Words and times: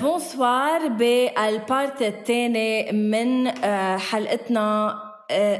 bonsoir 0.00 0.88
بال 0.88 1.26
part 1.26 2.02
الثاني 2.02 2.92
من 2.92 3.46
آه، 3.46 3.96
حلقتنا 3.96 4.98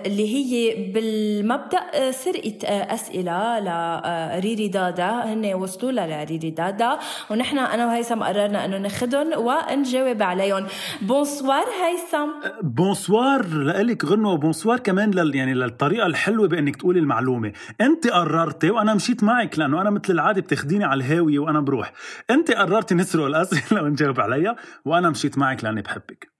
اللي 0.06 0.34
هي 0.34 0.74
بالمبدأ 0.92 1.78
آه، 1.94 2.10
سرقة 2.10 2.58
آه، 2.64 2.94
أسئلة 2.94 3.60
لريري 3.60 4.68
دادا. 4.68 5.10
هن 5.10 5.54
وصلوا 5.54 5.92
لريري 5.92 6.50
دادا. 6.50 6.98
ونحن 7.30 7.58
أنا 7.58 7.86
وهيثم 7.86 8.22
قررنا 8.22 8.64
إنه 8.64 8.78
ناخذهم 8.78 9.30
ونجاوب 9.36 10.22
عليهم. 10.22 10.66
bonsoir 11.02 11.64
هيثم. 11.84 12.28
bonsoir 12.62 13.46
لك 13.82 14.04
غنوة 14.04 14.32
و 14.32 14.38
bonsoir 14.38 14.78
كمان 14.78 15.10
لل 15.10 15.34
يعني 15.34 15.54
للطريقة 15.54 16.06
الحلوة 16.06 16.48
بإنك 16.48 16.76
تقولي 16.76 17.00
المعلومة، 17.00 17.52
أنت 17.80 18.06
قررتي 18.06 18.70
وأنا 18.70 18.94
مشيت 18.94 19.24
معك 19.24 19.58
لأنه 19.58 19.80
أنا 19.80 19.90
مثل 19.90 20.12
العادة 20.12 20.40
بتاخديني 20.40 20.84
على 20.84 21.04
الهاوية 21.04 21.38
وأنا 21.38 21.60
بروح، 21.60 21.92
أنت 22.30 22.50
قررتي 22.50 22.94
نسرق 22.94 23.24
الأسئلة 23.24 23.82
ونجاوب 23.82 24.20
عليها 24.20 24.56
وأنا 24.84 25.10
مشيت 25.10 25.38
معك 25.38 25.64
لأني 25.64 25.82
بحبك. 25.82 26.31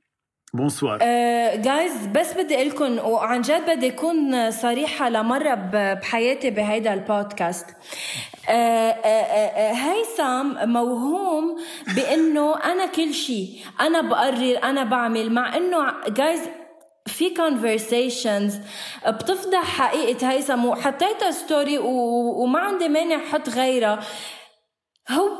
bonsoir 0.54 0.98
جايز 1.56 1.92
uh, 1.92 2.08
بس 2.08 2.32
بدي 2.32 2.54
أقول 2.54 2.68
لكم 2.68 2.98
وعن 2.98 3.40
جد 3.40 3.70
بدي 3.70 3.88
أكون 3.88 4.50
صريحة 4.50 5.08
لمرة 5.08 5.54
بحياتي 5.54 6.50
بهيدا 6.50 6.94
البودكاست. 6.94 7.66
uh, 7.66 8.48
uh, 8.48 8.52
هيثم 9.58 10.68
موهوم 10.68 11.56
بأنه 11.96 12.56
أنا 12.64 12.86
كل 12.86 13.14
شيء 13.14 13.48
أنا 13.80 14.00
بقرر 14.00 14.58
أنا 14.64 14.84
بعمل 14.84 15.32
مع 15.32 15.56
إنه 15.56 15.92
جايز 16.08 16.40
في 17.06 17.34
conversations 17.34 18.52
بتفضح 19.08 19.64
حقيقة 19.64 20.30
هيثم 20.30 20.64
وحطيتها 20.64 21.30
story 21.30 21.78
وما 21.78 22.58
عندي 22.58 22.88
مانع 22.88 23.18
حط 23.18 23.48
غيرها. 23.48 24.00
هو 25.10 25.32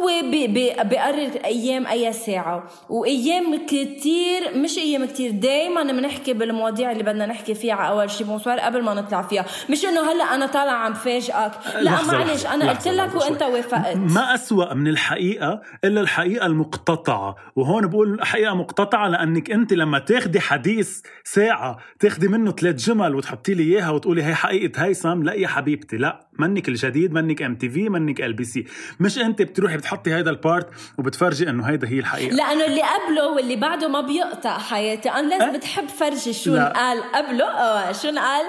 بقرر 0.85 1.31
أيام 1.45 1.87
أي 1.87 2.13
ساعة 2.13 2.65
وأيام 2.89 3.67
كتير 3.67 4.57
مش 4.57 4.79
أيام 4.79 5.05
كتير 5.05 5.31
دائما 5.31 5.83
بنحكي 5.83 6.33
بالمواضيع 6.33 6.93
اللي 6.93 7.03
بدنا 7.03 7.27
نحكي 7.27 7.55
فيها 7.55 7.75
على 7.75 7.89
أول 7.89 8.11
شيء 8.11 8.27
bonsoir 8.27 8.61
قبل 8.61 8.83
ما 8.83 8.95
نطلع 8.95 9.23
فيها. 9.23 9.47
مش 9.71 9.85
إنه 9.85 10.13
هلأ 10.13 10.25
أنا 10.25 10.47
طالع 10.47 10.73
عم 10.73 10.95
فاجئك. 10.95 11.53
لا 11.81 12.03
معلش 12.03 12.47
أنا 12.47 12.71
قلت 12.71 12.89
لك 12.89 13.15
وأنت 13.15 13.43
وافقت. 13.43 13.97
ما 13.97 14.35
أسوأ 14.35 14.75
من 14.75 14.89
الحقيقة 14.89 15.61
إلا 15.85 16.01
الحقيقة 16.01 16.47
المقتطعة. 16.47 17.37
وهون 17.57 17.87
بقول 17.87 18.25
حقيقه 18.25 18.55
مقتطعة 18.55 19.09
لأنك 19.09 19.51
أنت 19.51 19.73
لما 19.73 19.99
تاخدي 19.99 20.41
حديث 20.41 21.01
ساعة 21.25 21.79
تاخدي 22.01 22.29
منه 22.29 22.51
ثلاث 22.53 22.75
جمل 22.75 23.15
وتحطي 23.15 23.55
لي 23.55 23.63
إياها 23.63 23.91
وتقولي 23.91 24.25
هي 24.25 24.35
حقيقة 24.35 24.85
هيثم 24.85 25.23
لا 25.23 25.33
يا 25.33 25.49
حبيبتي 25.49 25.97
لا. 25.97 26.29
منك 26.39 26.69
الجديد 26.69 27.13
منك 27.13 27.43
MTV 27.43 27.89
منك 27.89 28.21
LBC 28.21 28.65
مش 29.01 29.19
أنت 29.19 29.43
بتروحي 29.53 29.77
بتحطي 29.77 30.15
هيدا 30.15 30.31
البارت 30.31 30.69
وبتفرجي 30.99 31.51
إنه 31.51 31.65
هيدا 31.65 31.89
هي 31.89 31.99
الحقيقة. 31.99 32.35
لأنه 32.35 32.65
اللي 32.65 32.83
قبله 32.83 33.29
واللي 33.29 33.57
بعده 33.57 33.89
ما 33.89 34.01
بيقطع 34.01 34.59
حياتي. 34.59 35.11
أنا 35.11 35.29
لازم 35.29 35.45
أه؟ 35.45 35.57
بتحب 35.57 35.89
فرجي 35.89 36.33
شو 36.33 36.57
قال 36.57 37.03
قبله 37.15 37.45
آه 37.45 37.93
شو 37.93 38.09
قال 38.09 38.47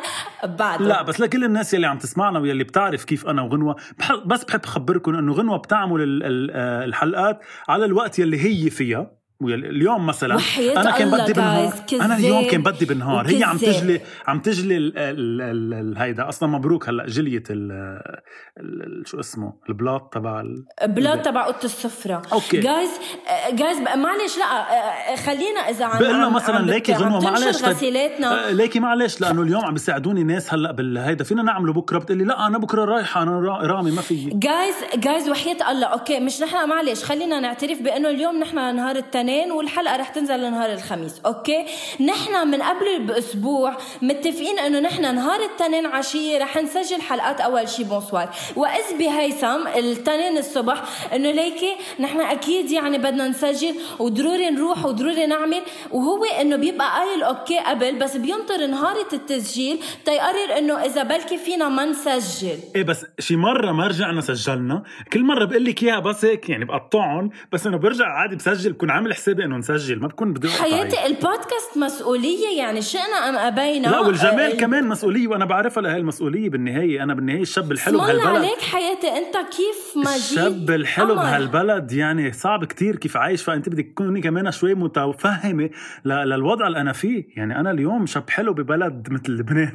بعده. 0.57 0.85
لا 0.85 1.01
بس 1.01 1.19
لكل 1.19 1.43
الناس 1.43 1.73
يلي 1.73 1.87
عم 1.87 1.97
تسمعنا 1.97 2.39
واللي 2.39 2.63
بتعرف 2.63 3.03
كيف 3.05 3.27
أنا 3.27 3.41
وغنوة 3.41 3.75
بس 4.25 4.43
بحب 4.43 4.63
اخبركم 4.63 5.15
إنه 5.15 5.33
غنوة 5.33 5.57
بتعمل 5.57 6.21
آه، 6.53 6.85
الحلقات 6.85 7.39
على 7.69 7.85
الوقت 7.85 8.19
يلي 8.19 8.45
هي 8.45 8.69
فيها. 8.69 9.22
اليوم 9.47 10.05
مثلا 10.05 10.39
أنا 10.77 10.91
كان 10.91 11.11
بدي 11.11 11.33
بالنهار 11.33 11.73
أنا 11.93 12.17
اليوم 12.17 12.47
كان 12.47 12.63
بدي 12.63 12.85
بالنهار. 12.85 13.27
هي 13.27 13.43
عم 13.43 13.57
تجلي 13.57 14.01
عم 14.27 14.39
تجلي 14.39 14.93
هيدا 15.97 16.29
أصلا 16.29 16.49
مبروك 16.49 16.89
هلأ 16.89 17.05
جليت 17.05 17.47
ال 17.51 19.03
شو 19.05 19.19
اسمه 19.19 19.53
البلاط 19.69 20.13
تبع 20.13 20.43
البلاط 20.81 21.25
تبع 21.25 21.45
اوضه 21.45 21.57
السفرة. 21.63 22.21
okay. 22.33 22.59
جايز 22.59 22.89
جايز 23.53 23.77
معلش 23.79 24.37
لا 24.37 24.45
آه، 24.45 25.15
خلينا 25.15 25.59
إذا 25.69 25.85
عم 25.85 25.99
بقول 25.99 26.31
مثلا 26.31 26.65
ليكي 26.65 26.93
غنوة 26.93 27.19
معلش 27.23 27.61
طيب، 27.61 27.69
غسيلاتنا. 27.69 28.47
آه، 28.49 28.51
ليكي 28.51 28.79
معلش 28.79 29.21
لأنه 29.21 29.41
اليوم 29.41 29.65
عم 29.65 29.73
بيساعدوني 29.73 30.23
ناس 30.23 30.53
هلأ 30.53 30.71
بالهيدا 30.71 31.23
فينا 31.23 31.43
نعمله 31.43 31.73
بكرة؟ 31.73 31.99
بتقلي 31.99 32.23
لا 32.23 32.47
أنا 32.47 32.57
بكرة 32.57 32.85
رايحة 32.85 33.23
أنا 33.23 33.39
رامي 33.39 33.91
ما 33.91 34.01
في. 34.01 34.29
جايز 34.29 34.75
جايز 34.95 35.29
وحياة 35.29 35.71
الله. 35.71 35.87
okay 35.87 36.19
مش 36.19 36.41
نحن 36.41 36.69
معلش 36.69 37.03
خلينا 37.03 37.39
نعترف 37.39 37.81
بأنه 37.81 38.09
اليوم 38.09 38.39
نحن 38.39 38.75
نهار 38.75 38.95
التنين. 38.95 39.32
الاثنين 39.33 39.51
والحلقة 39.51 39.95
رح 39.95 40.09
تنزل 40.09 40.51
نهار 40.51 40.73
الخميس 40.73 41.21
okay؟ 41.25 41.65
نحن 41.99 42.47
من 42.47 42.61
قبل 42.61 43.05
بأسبوع 43.07 43.77
متفقين 44.01 44.59
إنه 44.59 44.79
نحن 44.79 45.01
نهار 45.15 45.39
الاثنين 45.39 45.85
عشية 45.85 46.37
رح 46.37 46.57
نسجل 46.57 47.01
حلقات 47.01 47.41
أول 47.41 47.69
شي 47.69 47.83
bonsoir. 47.83 48.29
وإذ 48.55 48.97
بهيثم 48.99 49.67
الاثنين 49.67 50.37
الصبح 50.37 50.83
إنه 51.13 51.31
ليكي 51.31 51.75
نحن 51.99 52.21
أكيد 52.21 52.71
يعني 52.71 52.97
بدنا 52.97 53.27
نسجل 53.27 53.75
وضروري 53.99 54.49
نروح 54.49 54.85
وضروري 54.85 55.25
نعمل. 55.25 55.61
وهو 55.91 56.23
إنه 56.25 56.55
بيبقى 56.55 56.89
قايل 56.99 57.23
okay 57.23 57.59
قبل 57.59 57.99
بس 57.99 58.17
بينطر 58.17 58.67
نهارة 58.67 59.13
التسجيل 59.13 59.79
تيقرر 60.05 60.57
إنه 60.57 60.85
إذا 60.85 61.03
بلكي 61.03 61.37
فينا 61.37 61.69
ما 61.69 61.85
نسجل. 61.85 62.57
إيه 62.75 62.83
بس 62.83 63.05
شي 63.19 63.35
مرة 63.35 63.71
ما 63.71 63.87
رجعنا 63.87 64.21
سجلنا. 64.21 64.83
كل 65.13 65.23
مرة 65.23 65.45
بقول 65.45 65.65
لك 65.65 65.83
إياها 65.83 65.99
بس 65.99 66.25
هيك 66.25 66.49
يعني 66.49 66.65
بقطعهم 66.65 67.29
بس 67.51 67.67
إنه 67.67 67.77
برجع 67.77 68.05
عادي 68.05 68.35
بسجل 68.35 68.73
بكون 68.73 68.91
عامل 68.91 69.11
حسابي 69.23 69.45
إنه 69.45 69.57
نسجل 69.57 69.99
ما 69.99 70.07
بكون 70.07 70.33
بدي 70.33 70.49
حياتي 70.49 71.05
البودكاست 71.05 71.77
مسؤولية 71.77 72.57
يعني 72.57 72.81
شئنا 72.81 73.29
أم 73.29 73.35
أبينا. 73.35 73.87
لا 73.87 73.99
والجمال 73.99 74.51
آه 74.51 74.57
كمان 74.57 74.87
مسؤولية 74.87 75.27
وأنا 75.27 75.45
بعرفها 75.45 75.83
لهي 75.83 75.97
المسؤولية 75.97 76.49
بالنهاية. 76.49 77.03
أنا 77.03 77.13
بالنهاية 77.13 77.41
الشاب 77.41 77.71
الحلو 77.71 77.97
بهالبلد. 77.97 78.27
عليك 78.27 78.61
حياتي 78.61 79.07
أنت 79.07 79.33
كيف 79.33 80.05
ما 80.05 80.15
الشاب 80.15 80.71
الحلو. 80.71 81.15
بهالبلد 81.15 81.91
يعني 81.91 82.31
صعب 82.31 82.65
كتير 82.65 82.95
كيف 82.95 83.17
عايش. 83.17 83.43
فأنت 83.43 83.69
بدك 83.69 83.85
تكوني 83.85 84.21
كمان 84.21 84.51
شوي 84.51 84.73
متفهمة 84.73 85.69
للوضع 86.05 86.67
اللي 86.67 86.81
أنا 86.81 86.93
فيه. 86.93 87.27
يعني 87.37 87.59
أنا 87.59 87.71
اليوم 87.71 88.05
شاب 88.05 88.29
حلو 88.29 88.53
ببلد 88.53 89.07
مثل 89.11 89.31
لبنان. 89.31 89.73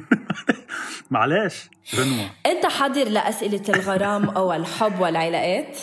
معلش 1.11 1.69
غنوه 1.95 2.29
أنت 2.45 2.65
حاضر 2.65 3.09
لأسئلة 3.09 3.63
الغرام 3.69 4.29
أو 4.29 4.53
الحب 4.53 4.99
والعلاقات؟ 4.99 5.77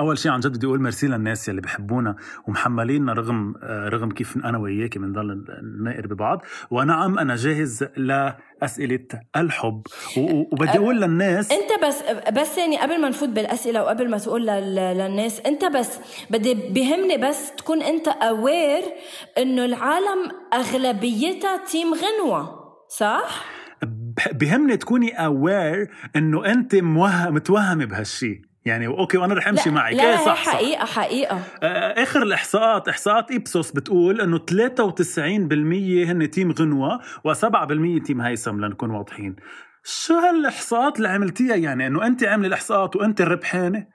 أول 0.00 0.18
شيء 0.18 0.32
عن 0.32 0.40
جد 0.40 0.56
بدي 0.56 0.66
أقول 0.66 0.80
ميرسي 0.82 1.06
للناس 1.06 1.48
يلي 1.48 1.60
بحبونا 1.60 2.16
ومحمليننا 2.48 3.12
رغم 3.12 3.54
رغم 3.64 4.10
كيف 4.10 4.36
أنا 4.36 4.58
وياكي 4.58 4.98
بنضل 4.98 5.44
نائر 5.84 6.06
ببعض. 6.06 6.42
ونعم 6.70 7.18
أنا 7.18 7.36
جاهز 7.36 7.84
لأسئلة 7.96 9.06
الحب. 9.36 9.82
وبدي 10.18 10.78
أقول 10.78 11.00
للناس 11.00 11.52
أنت 11.52 11.84
بس 11.86 12.02
بس 12.40 12.58
يعني 12.58 12.78
قبل 12.78 13.00
ما 13.00 13.08
نفوت 13.08 13.28
بالأسئلة 13.28 13.82
وقبل 13.82 14.10
ما 14.10 14.18
تقول 14.18 14.46
للناس 14.46 15.40
أنت 15.40 15.64
بس 15.64 15.98
بدي 16.30 16.54
بهمني 16.54 17.16
بس 17.28 17.52
تكون 17.56 17.82
أنت 17.82 18.08
aware 18.08 18.82
إنه 19.38 19.64
العالم 19.64 20.30
أغلبيتها 20.54 21.64
team 21.64 21.88
غنوة 21.94 22.60
صح؟ 22.88 23.44
بهمني 24.32 24.76
تكوني 24.76 25.26
aware 25.26 25.90
إنه 26.16 26.46
أنت 26.46 26.74
متوهمة 26.74 27.84
بهالشيء 27.84 28.49
يعني 28.64 28.86
okay 28.86 29.18
وأنا 29.18 29.34
رح 29.34 29.48
أمشي 29.48 29.70
معك 29.70 29.94
لا 29.94 30.16
صح 30.16 30.44
حقيقه 30.46 30.84
صح. 30.84 30.94
حقيقة 30.94 31.40
آه، 31.62 32.02
آخر 32.02 32.22
الإحصاءات 32.22 32.88
إحصاءات 32.88 33.30
Ipsos 33.30 33.70
بتقول 33.72 34.20
إنه 34.20 34.38
93% 34.38 36.10
هن 36.10 36.30
team 36.30 36.52
غنوة 36.52 36.98
و7% 37.28 38.06
team 38.06 38.20
هيثم 38.20 38.64
لنكون 38.64 38.90
واضحين. 38.90 39.36
شو 39.84 40.14
هالإحصاءات 40.14 40.96
اللي 40.96 41.08
عملتيها 41.08 41.56
يعني؟ 41.56 41.86
إنه 41.86 42.06
انت 42.06 42.24
عاملة 42.24 42.48
الإحصاءات 42.48 42.96
وانت 42.96 43.20
الربحانة؟ 43.20 43.86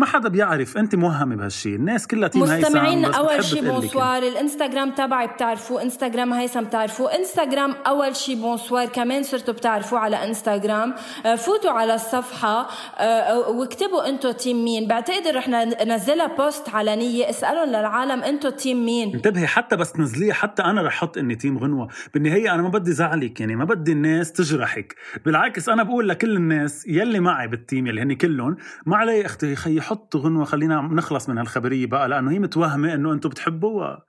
ما 0.00 0.06
حدا 0.06 0.28
بيعرف 0.28 0.78
انت 0.78 0.94
موهمة 0.94 1.36
بهالشيء 1.36 1.74
الناس 1.74 2.06
كلها 2.06 2.28
team 2.28 2.42
هيثم 2.42 2.66
مستمعين 2.66 3.04
أول 3.04 3.44
شيء 3.44 3.70
bonsoir. 3.70 4.22
الإنستغرام 4.22 4.90
تبعي 4.90 5.26
بتعرفوه 5.26 5.82
إنستغرام 5.82 6.32
هيثم 6.32 6.60
بتعرفوه. 6.60 7.14
إنستغرام 7.14 7.74
أول 7.86 8.16
شيء 8.16 8.40
bonsoir 8.40 8.86
كمان 8.86 9.22
صرتوا 9.22 9.54
بتعرفوه 9.54 9.98
على 9.98 10.24
إنستغرام. 10.24 10.94
آه، 11.26 11.34
فوتوا 11.34 11.70
على 11.70 11.94
الصفحة 11.94 12.68
آه، 12.98 13.38
واكتبوا 13.48 14.08
انتو 14.08 14.30
team 14.30 14.64
مين. 14.64 14.88
بعتقد 14.88 15.26
رح 15.34 15.48
ننزلها 15.48 16.26
post 16.26 16.68
علنية. 16.68 17.30
اسالوا 17.30 17.64
للعالم 17.64 18.22
انتو 18.22 18.50
team 18.50 18.84
مين. 18.84 19.14
انتبهي 19.14 19.46
حتى 19.46 19.76
بس 19.76 19.92
تنزليها 19.92 20.34
حتى 20.34 20.62
أنا 20.62 20.82
رح 20.82 20.94
أحط 20.94 21.18
إني 21.18 21.34
team 21.34 21.58
غنوة. 21.58 21.88
بالنهاية 22.14 22.54
أنا 22.54 22.62
ما 22.62 22.68
بدي 22.68 22.92
زعلك 22.92 23.40
يعني 23.40 23.56
ما 23.56 23.64
بدي 23.64 23.92
الناس 23.92 24.32
تجرحك. 24.32 24.94
بالعكس 25.24 25.68
أنا 25.68 25.82
بقول 25.82 26.08
لكل 26.08 26.36
الناس 26.36 26.86
يلي 26.86 27.20
معي 27.20 27.48
بال 27.48 27.61
team 27.61 27.86
يلي 27.86 28.02
هن 28.02 28.12
كلهم 28.12 28.56
ما 28.86 28.96
علي 28.96 29.26
أختي 29.26 29.56
خيي 29.56 29.80
حطوا 29.90 30.20
غنوه 30.20 30.44
خلينا 30.44 30.80
نخلص 30.82 31.28
من 31.28 31.38
هالخبرية 31.38 31.86
بقى 31.86 32.08
لأنه 32.08 32.30
هي 32.30 32.38
متوهمة 32.38 32.94
إنه 32.94 33.12
أنتم 33.12 33.28
بتحبوها. 33.28 34.04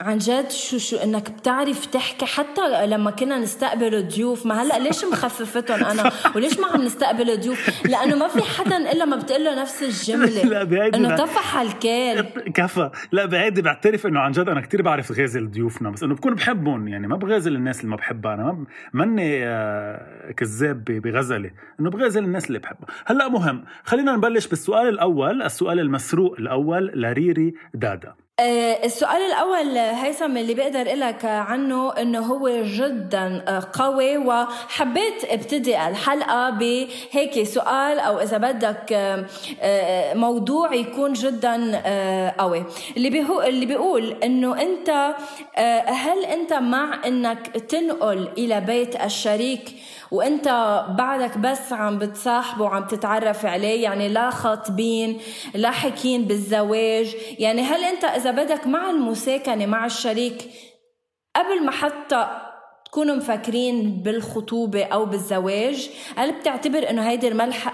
عن 0.00 0.18
جد 0.18 0.50
شو 0.50 0.78
شو 0.78 0.96
إنك 0.96 1.30
بتعرف 1.30 1.86
تحكي 1.86 2.26
حتى 2.26 2.86
لما 2.86 3.10
كنا 3.10 3.38
نستقبل 3.38 4.08
ضيوف. 4.08 4.46
ما 4.46 4.62
هلأ 4.62 4.78
ليش 4.78 5.04
مخففتهم 5.04 5.84
أنا؟ 5.84 6.12
وليش 6.36 6.58
ما 6.58 6.66
عم 6.66 6.82
نستقبل 6.82 7.40
ضيوف؟ 7.40 7.86
لأنه 7.86 8.16
ما 8.16 8.28
في 8.28 8.42
حدا 8.42 8.92
إلا 8.92 9.04
ما 9.04 9.16
بتقول 9.16 9.44
له 9.44 9.62
نفس 9.62 9.82
الجملة. 9.82 10.42
لا 10.42 10.64
بعيد 10.64 10.94
إنه 10.94 11.16
طفح 11.16 11.56
الكال 11.60 12.28
كفى. 12.54 12.90
لا 13.12 13.26
بعيد 13.26 13.60
بعترف 13.60 14.06
إنه 14.06 14.20
عن 14.20 14.32
جد 14.32 14.48
أنا 14.48 14.60
كتير 14.60 14.82
بعرف 14.82 15.12
غازل 15.12 15.50
ضيوفنا 15.50 15.90
بس 15.90 16.02
إنه 16.02 16.14
بكون 16.14 16.34
بحبهم 16.34 16.88
يعني. 16.88 17.08
ما 17.08 17.16
بغازل 17.16 17.56
الناس 17.56 17.80
اللي 17.80 17.90
ما 17.90 17.96
بحبها 17.96 18.34
أنا. 18.34 18.64
ماني 18.92 19.46
آه، 19.46 20.32
كذاب 20.36 20.84
بغزلة. 20.84 21.50
إنه 21.80 21.90
بغازل 21.90 22.24
الناس 22.24 22.46
اللي 22.46 22.58
بحبها. 22.58 22.86
هلأ 23.06 23.28
مهم 23.28 23.64
خلينا 23.84 24.16
نبلش 24.16 24.46
بالسؤال 24.46 24.88
الأول 24.88 25.42
السؤال 25.42 25.80
المسروق 25.80 26.36
الأول 26.38 26.90
لريري 26.94 27.54
دادا. 27.74 28.14
السؤال 28.40 29.22
الأول 29.22 29.78
هيثم 29.78 30.36
اللي 30.36 30.54
بقدر 30.54 30.94
لك 30.94 31.24
عنه 31.24 31.92
إنه 31.92 32.18
هو 32.18 32.62
جدا 32.62 33.44
آه، 33.48 33.68
قوي 33.72 34.18
وحبيت 34.18 35.24
ابتدي 35.24 35.86
الحلقة 35.88 36.50
بهيك 36.50 37.42
سؤال 37.42 37.98
أو 37.98 38.20
إذا 38.20 38.36
بدك 38.38 38.92
آه، 38.92 40.14
موضوع 40.14 40.74
يكون 40.74 41.12
جدا 41.12 41.82
قوي. 42.38 42.64
اللي 42.96 43.10
بيهو 43.10 43.42
اللي 43.42 43.66
بيقول 43.66 44.16
إنه 44.24 44.62
أنت 44.62 45.14
هل 45.86 46.24
أنت 46.24 46.52
مع 46.52 47.00
إنك 47.06 47.46
تنقل 47.46 48.28
إلى 48.38 48.60
بيت 48.60 49.02
الشريك 49.02 49.74
وانت 50.10 50.48
بعدك 50.98 51.38
بس 51.38 51.72
عم 51.72 51.98
بتصاحبه 51.98 52.62
وعم 52.64 52.86
تتعرف 52.86 53.46
عليه 53.46 53.82
يعني 53.82 54.08
لا 54.08 54.30
خاطبين 54.30 55.20
لا 55.54 55.70
حكين 55.70 56.24
بالزواج 56.24 57.16
يعني 57.38 57.62
هل 57.62 57.84
انت 57.84 58.04
إذا 58.04 58.30
بدك 58.30 58.66
مع 58.66 58.90
المساكنه 58.90 59.66
مع 59.66 59.86
الشريك 59.86 60.50
قبل 61.36 61.64
ما 61.64 61.70
حتى 61.70 62.40
تكونوا 62.84 63.14
مفكرين 63.14 64.02
بالخطوبة 64.02 64.84
أو 64.84 65.04
بالزواج 65.04 65.90
هل 66.16 66.32
بتعتبر 66.32 66.90
أنه 66.90 67.10
هيدي 67.10 67.28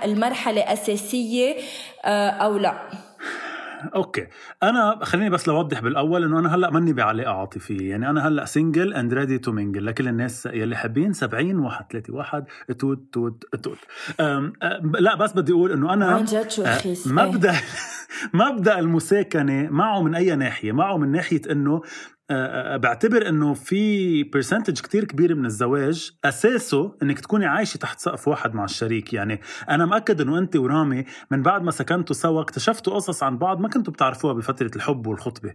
المرحلة 0.05 0.73
أساسية 0.73 1.56
آه، 2.05 2.31
أو 2.31 2.56
لا؟ 2.59 3.09
okay. 3.94 4.26
أنا 4.62 4.99
خليني 5.03 5.31
بس 5.31 5.49
لوضح 5.49 5.81
بالأول 5.81 6.25
إنه 6.25 6.38
أنا 6.38 6.55
هلأ 6.55 6.71
ماني 6.71 6.93
بعلاقه 6.93 7.31
عاطفيه 7.31 7.91
يعني 7.91 8.11
أنا 8.11 8.29
هلأ 8.29 8.44
single 8.44 8.94
and 8.94 9.14
ready 9.14 9.38
to 9.38 9.52
mingle 9.52 9.87
لكل 9.87 10.09
الناس 10.09 10.47
يلي 10.47 10.77
حابين 10.77 11.12
70 11.12 11.59
1 11.59 11.87
3 11.93 12.15
1 12.15 12.44
توت 12.79 12.99
توت 13.12 13.44
توت. 13.62 13.79
لأ 15.00 15.15
بس 15.15 15.32
بدي 15.32 15.53
أقول 15.53 15.73
إنه 15.73 15.94
أنا 15.94 16.25
مبدأ 17.06 17.55
مبدأ 18.35 18.79
المساكنة 18.79 19.69
معه 19.71 20.03
من 20.03 20.15
أي 20.15 20.37
ناحية؟ 20.37 20.73
معه 20.73 20.97
من 20.99 21.12
ناحية 21.12 21.41
إنه 21.50 21.82
بعتبر 22.77 23.29
إنه 23.29 23.55
في 23.55 24.23
percentage 24.22 24.81
كتير 24.81 25.05
كبير 25.05 25.35
من 25.35 25.47
الزواج 25.47 26.11
أساسه 26.25 26.97
إنك 27.03 27.21
تكوني 27.21 27.47
عايشة 27.47 27.79
تحت 27.79 28.00
سقف 28.00 28.29
واحد 28.29 28.55
مع 28.55 28.65
الشريك. 28.65 29.12
يعني 29.12 29.41
أنا 29.71 29.87
مأكد 29.87 30.21
إنه 30.21 30.38
انت 30.38 30.56
ورامي 30.56 31.05
من 31.31 31.43
بعد 31.43 31.62
ما 31.62 31.71
سكنتوا 31.71 32.17
سوا 32.17 32.43
اكتشفتوا 32.43 32.94
قصص 32.94 33.23
عن 33.23 33.38
بعض 33.38 33.61
ما 33.61 33.69
كنتوا 33.69 33.93
بتعرفوها 33.93 34.32
بفترة 34.32 34.71
الحب 34.77 35.06
والخطبة. 35.06 35.55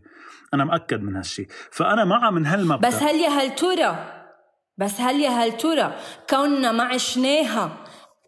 أنا 0.53 0.65
مأكد 0.65 1.03
من 1.03 1.15
هالشي. 1.15 1.47
فأنا 1.71 2.05
مع 2.05 2.31
من 2.31 2.45
هالمبدا 2.45 2.87
بس 2.87 3.03
هل 3.03 3.15
يا 3.15 3.29
هل 3.29 3.55
ترى 3.55 4.21
بس 4.77 5.01
هل 5.01 5.19
يا 5.19 5.29
هل 5.29 5.57
ترى 5.57 5.95
كوننا 6.29 6.71
ما 6.71 6.83
عشناها 6.83 7.77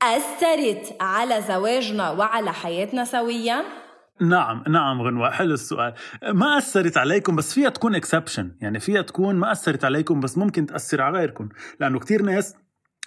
أثرت 0.02 0.96
على 1.02 1.42
زواجنا 1.42 2.12
وعلى 2.12 2.54
حياتنا 2.54 3.06
سويا؟ 3.06 3.64
نعم 4.22 4.64
نعم 4.68 5.02
غنوة 5.02 5.30
حلو 5.30 5.54
السؤال. 5.54 5.94
ما 6.34 6.58
أثرت 6.58 6.98
عليكم 6.98 7.36
بس 7.36 7.54
فيها 7.54 7.70
تكون 7.70 7.96
اكسبشن 7.96 8.52
يعني 8.62 8.80
فيها 8.80 9.02
تكون 9.02 9.36
ما 9.36 9.52
أثرت 9.52 9.86
عليكم 9.86 10.20
بس 10.20 10.38
ممكن 10.38 10.66
تأثر 10.66 11.02
على 11.02 11.18
غيركم. 11.18 11.50
لأنه 11.80 12.00
كتير 12.00 12.22
ناس 12.22 12.56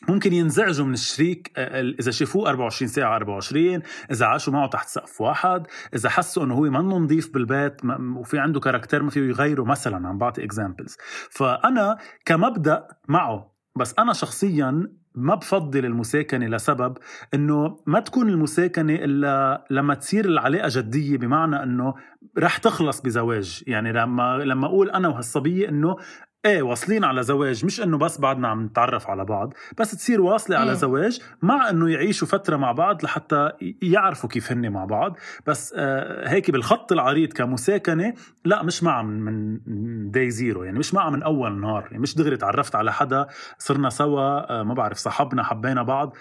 ممكن 0.08 0.32
ينزعجوا 0.32 0.86
من 0.86 0.92
الشريك 0.92 1.52
إذا 2.00 2.10
شافوه 2.10 2.48
24 2.48 2.88
ساعة 2.88 3.16
24 3.16 3.82
إذا 4.10 4.26
عاشوا 4.26 4.52
معه 4.52 4.68
تحت 4.68 4.88
سقف 4.88 5.20
واحد 5.20 5.66
إذا 5.94 6.08
حسوا 6.08 6.44
إنه 6.44 6.54
هو 6.54 6.60
منه 6.60 6.98
نظيف 6.98 7.34
بالبيت 7.34 7.80
وفي 8.16 8.38
عنده 8.38 8.60
caractère 8.60 9.02
ما 9.02 9.10
فيه 9.10 9.20
يغيره 9.20 9.64
مثلا 9.64 10.08
عم 10.08 10.18
بعطي 10.18 10.44
examples 10.44 10.96
فأنا 11.30 11.98
كمبدأ 12.24 12.86
معه 13.08 13.54
بس 13.76 13.94
أنا 13.98 14.12
شخصيا 14.12 14.88
ما 15.14 15.34
بفضل 15.34 15.84
المساكنة 15.84 16.46
لسبب 16.46 16.98
إنه 17.34 17.78
ما 17.86 18.00
تكون 18.00 18.28
المساكنة 18.28 18.94
إلا 18.94 19.64
لما 19.70 19.94
تصير 19.94 20.24
العلاقة 20.24 20.68
جدية 20.72 21.16
بمعنى 21.16 21.62
إنه 21.62 21.94
رح 22.38 22.56
تخلص 22.56 23.00
بزواج. 23.00 23.64
يعني 23.66 23.92
لما 23.92 24.38
لما 24.38 24.66
أقول 24.66 24.90
أنا 24.90 25.08
وهالصبية 25.08 25.68
إنه 25.68 25.96
إيه 26.44 26.62
واصلين 26.62 27.04
على 27.04 27.22
زواج. 27.22 27.64
مش 27.64 27.80
إنه 27.80 27.98
بس 27.98 28.18
بعدنا 28.20 28.48
عم 28.48 28.64
نتعرف 28.64 29.10
على 29.10 29.24
بعض 29.24 29.54
بس 29.78 29.90
تصير 29.90 30.20
واصلة 30.20 30.56
على 30.56 30.74
زواج 30.74 31.20
مع 31.42 31.70
إنه 31.70 31.90
يعيشوا 31.90 32.28
فترة 32.28 32.56
مع 32.56 32.72
بعض 32.72 33.04
لحتى 33.04 33.52
يعرفوا 33.82 34.28
كيف 34.28 34.52
هن 34.52 34.70
مع 34.70 34.84
بعض. 34.84 35.16
بس 35.46 35.74
آه 35.76 36.28
هيك 36.28 36.50
بالخط 36.50 36.92
العريض 36.92 37.32
كمساكنة 37.32 38.14
لا 38.44 38.62
مش 38.62 38.82
معها 38.82 39.02
من 39.02 39.20
من 39.66 40.10
day 40.10 40.30
zero 40.30 40.64
يعني 40.64 40.78
مش 40.78 40.94
معها 40.94 41.10
من 41.10 41.22
أول 41.22 41.60
نهار. 41.60 41.82
يعني 41.90 41.98
مش 41.98 42.14
دغري 42.14 42.36
تعرفت 42.36 42.74
على 42.74 42.92
حدا 42.92 43.26
صرنا 43.58 43.90
سوا 43.90 44.60
آه 44.60 44.62
ما 44.62 44.74
بعرف 44.74 44.96
صاحبنا 44.96 45.42
حبينا 45.42 45.82
بعض. 45.82 46.16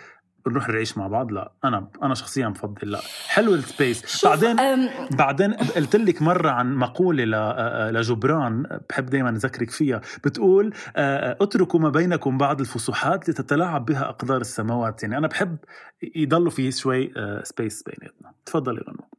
نروح 0.47 0.69
نعيش 0.69 0.97
مع 0.97 1.07
بعض؟ 1.07 1.31
لا. 1.31 1.51
أنا 1.63 1.87
أنا 2.03 2.13
شخصيا 2.13 2.47
بفضل 2.47 2.91
لا. 2.91 2.99
حلو 3.27 3.55
ال 3.55 3.67
space 3.67 4.25
بعدين 4.25 4.59
أم... 4.59 4.89
بعدين 5.11 5.53
قلت 5.53 5.95
لك 5.95 6.21
مرة 6.21 6.49
عن 6.49 6.75
مقولة 6.75 7.23
لجبران 7.89 8.79
بحب 8.89 9.05
دائما 9.05 9.29
أذكرك 9.29 9.71
فيها. 9.71 10.01
بتقول 10.23 10.73
اتركوا 10.95 11.79
ما 11.79 11.89
بينكم 11.89 12.37
بعض 12.37 12.59
الفسحات 12.59 13.29
لتتلاعب 13.29 13.85
بها 13.85 14.09
أقدار 14.09 14.41
السماوات. 14.41 15.03
يعني 15.03 15.17
أنا 15.17 15.27
بحب 15.27 15.57
يضلوا 16.15 16.49
في 16.51 16.71
شوي 16.71 17.11
سبيس 17.43 17.83
بيناتنا. 17.83 18.31
تفضلي 18.45 18.81
غنوة. 18.81 19.18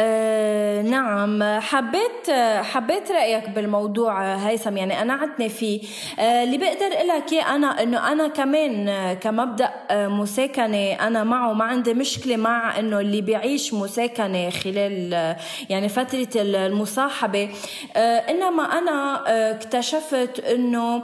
أه 0.00 0.82
نعم. 0.82 1.60
حبيت 1.60 2.30
حبيت 2.62 3.12
رأيك 3.12 3.48
بالموضوع 3.48 4.34
هيثم. 4.34 4.76
يعني 4.76 4.94
قنعتني 4.94 5.48
فيه. 5.48 5.80
أه 6.18 6.44
اللي 6.44 6.58
بقدر 6.58 6.88
لك 6.88 7.34
أنا 7.34 7.82
إنه 7.82 8.12
أنا 8.12 8.28
كمان 8.28 9.12
كمبدأ 9.12 9.70
مساكنة 9.92 10.92
أنا 10.92 11.24
معه 11.24 11.52
ما 11.52 11.64
عندي 11.64 11.94
مشكلة 11.94 12.36
مع 12.36 12.78
إنه 12.78 13.00
اللي 13.00 13.20
بيعيش 13.20 13.74
مساكنة 13.74 14.50
خلال 14.50 15.36
يعني 15.70 15.88
فترة 15.88 16.28
المصاحبة. 16.36 17.48
أه 17.96 18.18
إنما 18.18 18.62
أنا 18.62 19.24
اكتشفت 19.50 20.40
إنه 20.40 21.02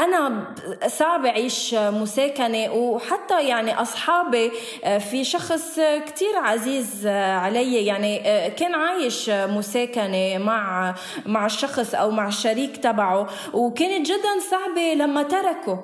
أنا 0.00 0.44
صعب 0.86 1.26
أعيش 1.26 1.74
مساكنة 1.74 2.72
وحتى 2.72 3.48
يعني 3.48 3.82
أصحابي 3.82 4.50
آه، 4.84 4.98
في 4.98 5.24
شخص 5.24 5.80
كتير 6.06 6.36
عزيز 6.36 7.06
علي. 7.06 7.86
يعني 7.86 8.28
آه، 8.28 8.48
كان 8.48 8.74
عايش 8.74 9.30
مساكنة 9.30 10.38
مع 10.38 10.94
مع 11.26 11.46
الشخص 11.46 11.94
أو 11.94 12.10
مع 12.10 12.28
الشريك 12.28 12.76
تبعه 12.76 13.28
وكانت 13.52 14.06
جدا 14.06 14.40
صعبة 14.50 14.94
لما 14.94 15.22
تركوا 15.22 15.76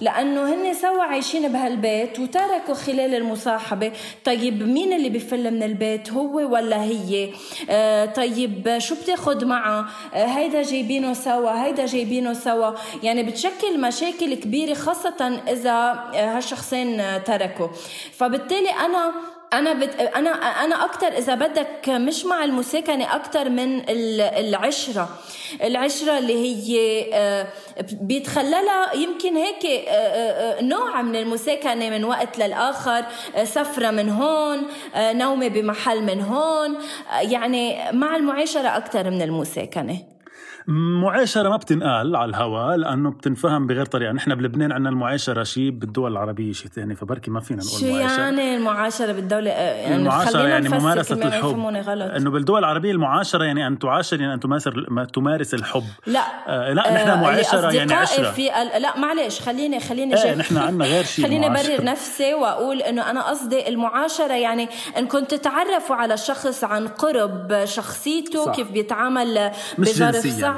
لأنه 0.00 0.54
هن 0.54 0.74
سوا 0.74 1.02
عايشين 1.02 1.52
بهالبيت 1.52 2.18
وتركوا 2.18 2.74
خلال 2.74 3.14
المصاحبة. 3.14 3.92
طيب 4.24 4.62
مين 4.62 4.92
اللي 4.92 5.08
بفل 5.08 5.50
من 5.50 5.62
البيت 5.62 6.12
هو 6.12 6.36
ولا 6.36 6.82
هي؟ 6.82 7.30
آه، 7.70 8.06
طيب 8.06 8.78
شو 8.78 8.94
بتاخد 8.94 9.44
معها 9.44 9.86
هيدا 10.12 10.62
جايبينه 10.62 11.12
سوا 11.12 11.64
هيدا 11.64 11.86
جايبينه 11.86 12.32
سوا. 12.32 12.70
يعني 13.02 13.22
بتشكل 13.22 13.63
بتشكل 13.64 13.80
مشاكل 13.80 14.34
كبيرة 14.34 14.74
خاصة 14.74 15.40
إذا 15.48 15.72
هالشخصين 16.14 17.24
تركوا. 17.24 17.68
فبالتالي 18.12 18.70
أنا 18.70 19.12
أنا 19.52 19.72
بت... 19.72 20.00
أنا 20.00 20.30
أنا 20.30 20.84
أكثر 20.84 21.06
إذا 21.06 21.34
بدك 21.34 21.88
مش 21.88 22.24
مع 22.24 22.44
المساكنة 22.44 23.16
أكثر 23.16 23.48
من 23.48 23.82
العشرة. 23.88 25.08
العشرة 25.62 26.18
اللي 26.18 26.34
هي 26.34 27.04
آه، 27.14 27.46
بيتخللها 27.92 28.94
يمكن 28.94 29.36
هيك 29.36 29.66
آه، 29.66 29.90
آه، 29.90 30.62
نوع 30.62 31.02
من 31.02 31.16
المساكنة 31.16 31.90
من 31.90 32.04
وقت 32.04 32.38
للآخر 32.38 33.04
سفرة 33.44 33.90
من 33.90 34.08
هون 34.08 34.62
نومة 34.96 35.48
بمحل 35.48 36.02
من 36.02 36.20
هون 36.20 36.78
يعني 37.20 37.92
مع 37.92 38.16
المعاشرة 38.16 38.76
أكثر 38.76 39.10
من 39.10 39.22
المساكنة. 39.22 40.13
معاشرة 40.68 41.48
ما 41.48 41.56
بتنقال 41.56 42.16
على 42.16 42.30
الهواء 42.30 42.76
لأنه 42.76 43.10
بتنفهم 43.10 43.66
بغير 43.66 43.84
طريقة. 43.86 44.12
نحن 44.12 44.34
بلبنان 44.34 44.72
عندنا 44.72 44.90
المعاشرة 44.90 45.42
شيء 45.42 45.70
بالدول 45.70 46.12
العربية 46.12 46.52
شيء 46.52 46.70
ثاني 46.70 46.94
فبركي 46.94 47.30
ما 47.30 47.40
فينا 47.40 47.62
نقول 47.62 47.80
شو 47.80 47.92
معاشرة. 47.92 48.22
يعني 48.22 48.56
المعاشرة 48.56 49.12
بالدولة 49.12 49.50
يعني 49.50 49.96
المعاشرة 49.96 50.48
يعني 50.48 50.68
ممارسة 50.68 51.14
الحب. 51.14 51.58
غلط. 51.86 52.10
إنه 52.10 52.30
بالدول 52.30 52.58
العربية 52.58 52.92
المعاشرة 52.92 53.44
يعني 53.44 53.66
أن 53.66 53.78
تعاشر 53.78 54.20
يعني 54.20 54.34
أن 54.34 54.40
تمارس 54.40 54.68
تمارس 55.12 55.54
الحب. 55.54 55.84
لا 56.06 56.20
آه 56.48 56.72
لا 56.72 56.94
نحن 56.94 57.20
معاشرة 57.20 57.72
يعني 57.74 57.94
عشرة. 57.94 58.30
في. 58.30 58.48
لا 58.78 58.98
معلش 58.98 59.40
خليني 59.40 59.80
خليني 59.80 60.24
إيه 60.24 60.34
نحن 60.34 60.56
عندنا 60.56 60.84
غير 60.84 61.04
شيء 61.04 61.24
خليني 61.24 61.46
ابرر 61.46 61.84
نفسي 61.84 62.34
وأقول 62.34 62.80
إنه 62.80 63.10
أنا 63.10 63.28
قصدي 63.28 63.68
المعاشرة 63.68 64.34
يعني 64.34 64.68
إن 64.98 65.06
كنت 65.06 65.34
تتعرفوا 65.34 65.96
على 65.96 66.14
الشخص 66.14 66.64
عن 66.64 66.88
قرب 66.88 67.64
شخصيته 67.64 68.44
صح. 68.44 68.54
كيف 68.54 68.70
بيتعامل 68.70 69.50
بظرف 69.78 70.16
صعب. 70.16 70.53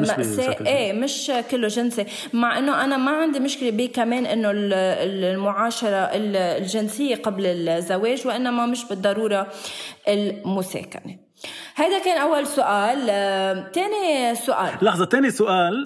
مش 0.00 0.08
مأساة. 0.08 0.66
إيه 0.66 0.92
مش 0.92 1.32
كله 1.50 1.68
جنسي. 1.68 2.06
مع 2.32 2.58
إنه 2.58 2.84
أنا 2.84 2.96
ما 2.96 3.10
عندي 3.10 3.40
مشكلة 3.40 3.70
بيه 3.70 3.92
كمان 3.92 4.26
إنه 4.26 4.50
المعاشرة 4.54 6.10
الجنسية 6.14 7.16
قبل 7.16 7.46
الزواج 7.46 8.26
وإنما 8.26 8.66
مش 8.66 8.84
بالضرورة 8.84 9.46
المساكنة. 10.08 11.18
هذا 11.74 11.98
كان 11.98 12.18
أول 12.18 12.46
سؤال. 12.46 13.06
ثاني 13.74 14.34
سؤال. 14.34 14.70
لحظة 14.82 15.06
ثاني 15.06 15.30
سؤال. 15.30 15.84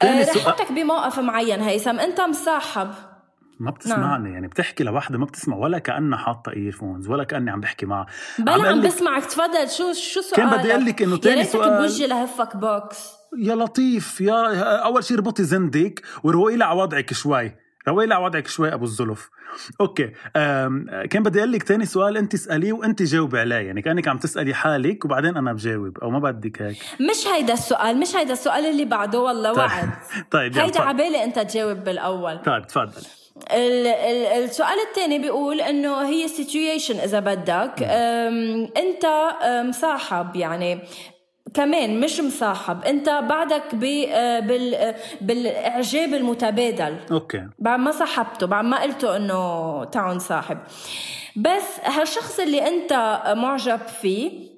ثاني 0.00 0.20
أه 0.20 0.24
سؤال 0.24 0.36
رح 0.36 0.48
أحطك 0.48 0.72
بموقف 0.72 1.18
معين 1.18 1.60
هيثم. 1.60 2.00
أنت 2.00 2.20
مصاحب. 2.20 2.90
ما 3.60 3.70
بتسمعني 3.70 4.24
نعم. 4.24 4.34
يعني 4.34 4.48
بتحكي 4.48 4.84
لوحدة 4.84 5.18
ما 5.18 5.24
بتسمع 5.24 5.56
ولا 5.56 5.78
كأنها 5.78 6.18
حاطة 6.18 6.52
earphones 6.52 7.08
ولا 7.08 7.24
كأني 7.24 7.50
عم 7.50 7.60
بحكي 7.60 7.86
معها. 7.86 8.06
بلا 8.38 8.68
عم 8.68 8.80
بسمعك. 8.80 9.24
تفضل 9.24 9.68
شو 9.68 9.92
شو 9.92 10.20
سؤالك 10.20 10.36
كان 10.36 10.58
بدي 10.58 10.72
أقول 10.72 10.84
لك 10.84 11.02
إنه 11.02 11.16
ثاني 11.16 11.44
سؤال. 11.44 11.80
بوجهي 11.80 12.06
لهفك 12.06 12.56
box 12.56 13.10
يا 13.38 13.54
لطيف 13.54 14.20
يا 14.20 14.62
أول 14.84 15.04
شيء 15.04 15.16
اربطي 15.16 15.44
زندك 15.44 16.02
وروقي 16.22 16.56
لي 16.56 16.64
على 16.64 16.80
وضعك 16.80 17.12
شوي. 17.12 17.52
روقي 17.88 18.06
لي 18.06 18.14
على 18.14 18.24
وضعك 18.24 18.46
شوي 18.46 18.74
أبو 18.74 18.84
الزلف. 18.84 19.30
okay 19.80 20.12
كان 21.10 21.22
بدي 21.22 21.38
أقول 21.38 21.52
لك 21.52 21.62
ثاني 21.62 21.86
سؤال 21.86 22.16
أنت 22.16 22.34
اسأليه 22.34 22.72
وأنت 22.72 23.02
جاوبي 23.02 23.40
عليه 23.40 23.56
يعني 23.56 23.82
كأنك 23.82 24.08
عم 24.08 24.18
تسألي 24.18 24.54
حالك 24.54 25.04
وبعدين 25.04 25.36
أنا 25.36 25.52
بجاوب 25.52 25.98
أو 25.98 26.10
ما 26.10 26.18
بدك 26.18 26.62
هيك. 26.62 26.76
مش 27.10 27.26
هيدا 27.34 27.52
السؤال 27.52 28.00
مش 28.00 28.16
هيدا 28.16 28.32
السؤال 28.32 28.64
اللي 28.64 28.84
بعده 28.84 29.20
والله 29.20 29.52
طيب. 29.52 29.58
وعد. 29.58 29.90
طيب 30.30 30.58
هيدا 30.58 30.80
عبالي 30.80 31.24
أنت 31.24 31.38
تجاوب 31.38 31.76
بالأول. 31.84 32.42
طيب 32.42 32.66
تفضل. 32.66 33.02
السؤال 33.52 34.78
الثاني 34.88 35.18
بيقول 35.18 35.60
إنه 35.60 36.08
هي 36.08 36.28
situation 36.28 36.98
إذا 36.98 37.20
بدك. 37.20 37.82
أنت 38.76 39.06
مصاحب 39.68 40.36
يعني 40.36 40.78
كمان 41.54 42.00
مش 42.00 42.20
مصاحب. 42.20 42.84
أنت 42.84 43.08
بعدك 43.08 43.74
بال 43.74 44.94
بالإعجاب 45.20 46.14
المتبادل. 46.14 46.96
أوكي. 47.10 47.42
بعد 47.58 47.78
ما 47.78 47.90
صاحبته 47.90 48.46
بعد 48.46 48.64
ما 48.64 48.82
قلته 48.82 49.16
إنه 49.16 49.84
تعال 49.84 50.16
نصاحب 50.16 50.58
بس 51.36 51.80
هالشخص 51.84 52.40
اللي 52.40 52.68
أنت 52.68 53.22
معجب 53.36 53.80
فيه 54.00 54.49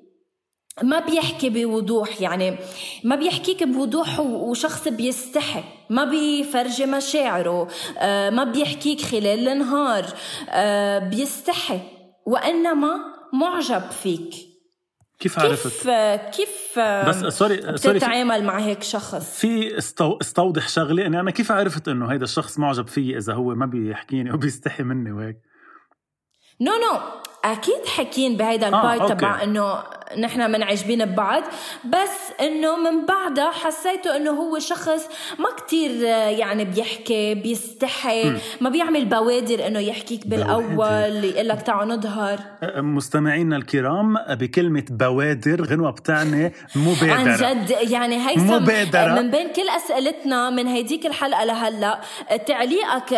ما 0.82 1.00
بيحكي 1.00 1.50
بوضوح 1.50 2.20
يعني 2.20 2.58
ما 3.04 3.16
بيحكيك 3.16 3.62
بوضوح 3.62 4.20
وشخص 4.20 4.88
بيستحي 4.88 5.64
ما 5.90 6.04
بيفرجي 6.04 6.86
مشاعره 6.86 7.68
آه، 7.98 8.30
ما 8.30 8.44
بيحكيك 8.44 9.00
خلال 9.00 9.48
النهار 9.48 10.04
آه، 10.48 10.98
بيستحي 10.98 11.80
وإنما 12.26 12.96
معجب 13.32 13.90
فيك 14.02 14.34
كيف 15.18 15.38
عرفت؟ 15.38 15.66
كيف 15.66 15.88
كيف 16.36 16.78
بس 16.78 17.34
sorry 17.34 17.76
sorry 17.76 17.99
بتتعامل 17.98 18.44
مع 18.44 18.58
هيك 18.58 18.82
شخص 18.82 19.38
في 19.38 19.78
استو... 19.78 20.18
استوضح 20.20 20.68
شغلة 20.68 21.06
اني 21.06 21.20
أنا 21.20 21.30
كيف 21.30 21.52
عرفت 21.52 21.88
إنه 21.88 22.12
هيدا 22.12 22.24
الشخص 22.24 22.58
معجب 22.58 22.86
فيي 22.86 23.18
إذا 23.18 23.34
هو 23.34 23.54
ما 23.54 23.66
بيحكيني 23.66 24.32
وبيستحي 24.34 24.82
مني 24.82 25.12
وهيك 25.12 25.36
no 26.61 26.72
no, 26.72 26.74
no 26.75 26.99
no. 26.98 27.31
أكيد 27.44 27.87
حكين 27.96 28.37
بهيدا 28.37 28.66
ال 28.66 28.73
part 28.73 29.00
آه، 29.00 29.08
تبع 29.08 29.42
إنه 29.42 29.78
نحن 30.18 30.50
منعجبين 30.50 31.04
ببعض 31.04 31.42
بس 31.84 32.40
إنه 32.40 32.76
من 32.76 33.06
بعدها 33.06 33.50
حسيته 33.50 34.16
إنه 34.16 34.30
هو 34.30 34.58
شخص 34.58 35.08
ما 35.38 35.49
كتير 35.56 35.90
يعني 36.38 36.64
بيحكي 36.64 37.34
بيستحي 37.34 38.30
م. 38.30 38.38
ما 38.61 38.70
بيعمل 38.70 39.04
بوادر 39.04 39.66
إنه 39.66 39.78
يحكيك 39.78 40.26
بالأول 40.26 41.25
يقول 41.25 41.49
لك 41.49 41.62
تعال 41.62 41.88
نظهر. 41.88 42.38
مستمعينا 42.76 43.56
الكرام 43.56 44.14
بكلمة 44.30 44.84
بوادر 44.90 45.64
غنوة 45.64 45.90
بتعني 45.90 46.52
مبادرة. 46.76 47.12
عن 47.12 47.37
جد 47.37 47.70
يعني 47.90 48.28
هيثم 48.28 48.54
مبادرة. 48.54 49.20
من 49.20 49.30
بين 49.30 49.49
كل 49.52 49.68
أسئلتنا 49.68 50.50
من 50.50 50.66
هيديك 50.66 51.06
الحلقة 51.06 51.44
لهلأ 51.44 52.00
تعليقك 52.46 53.12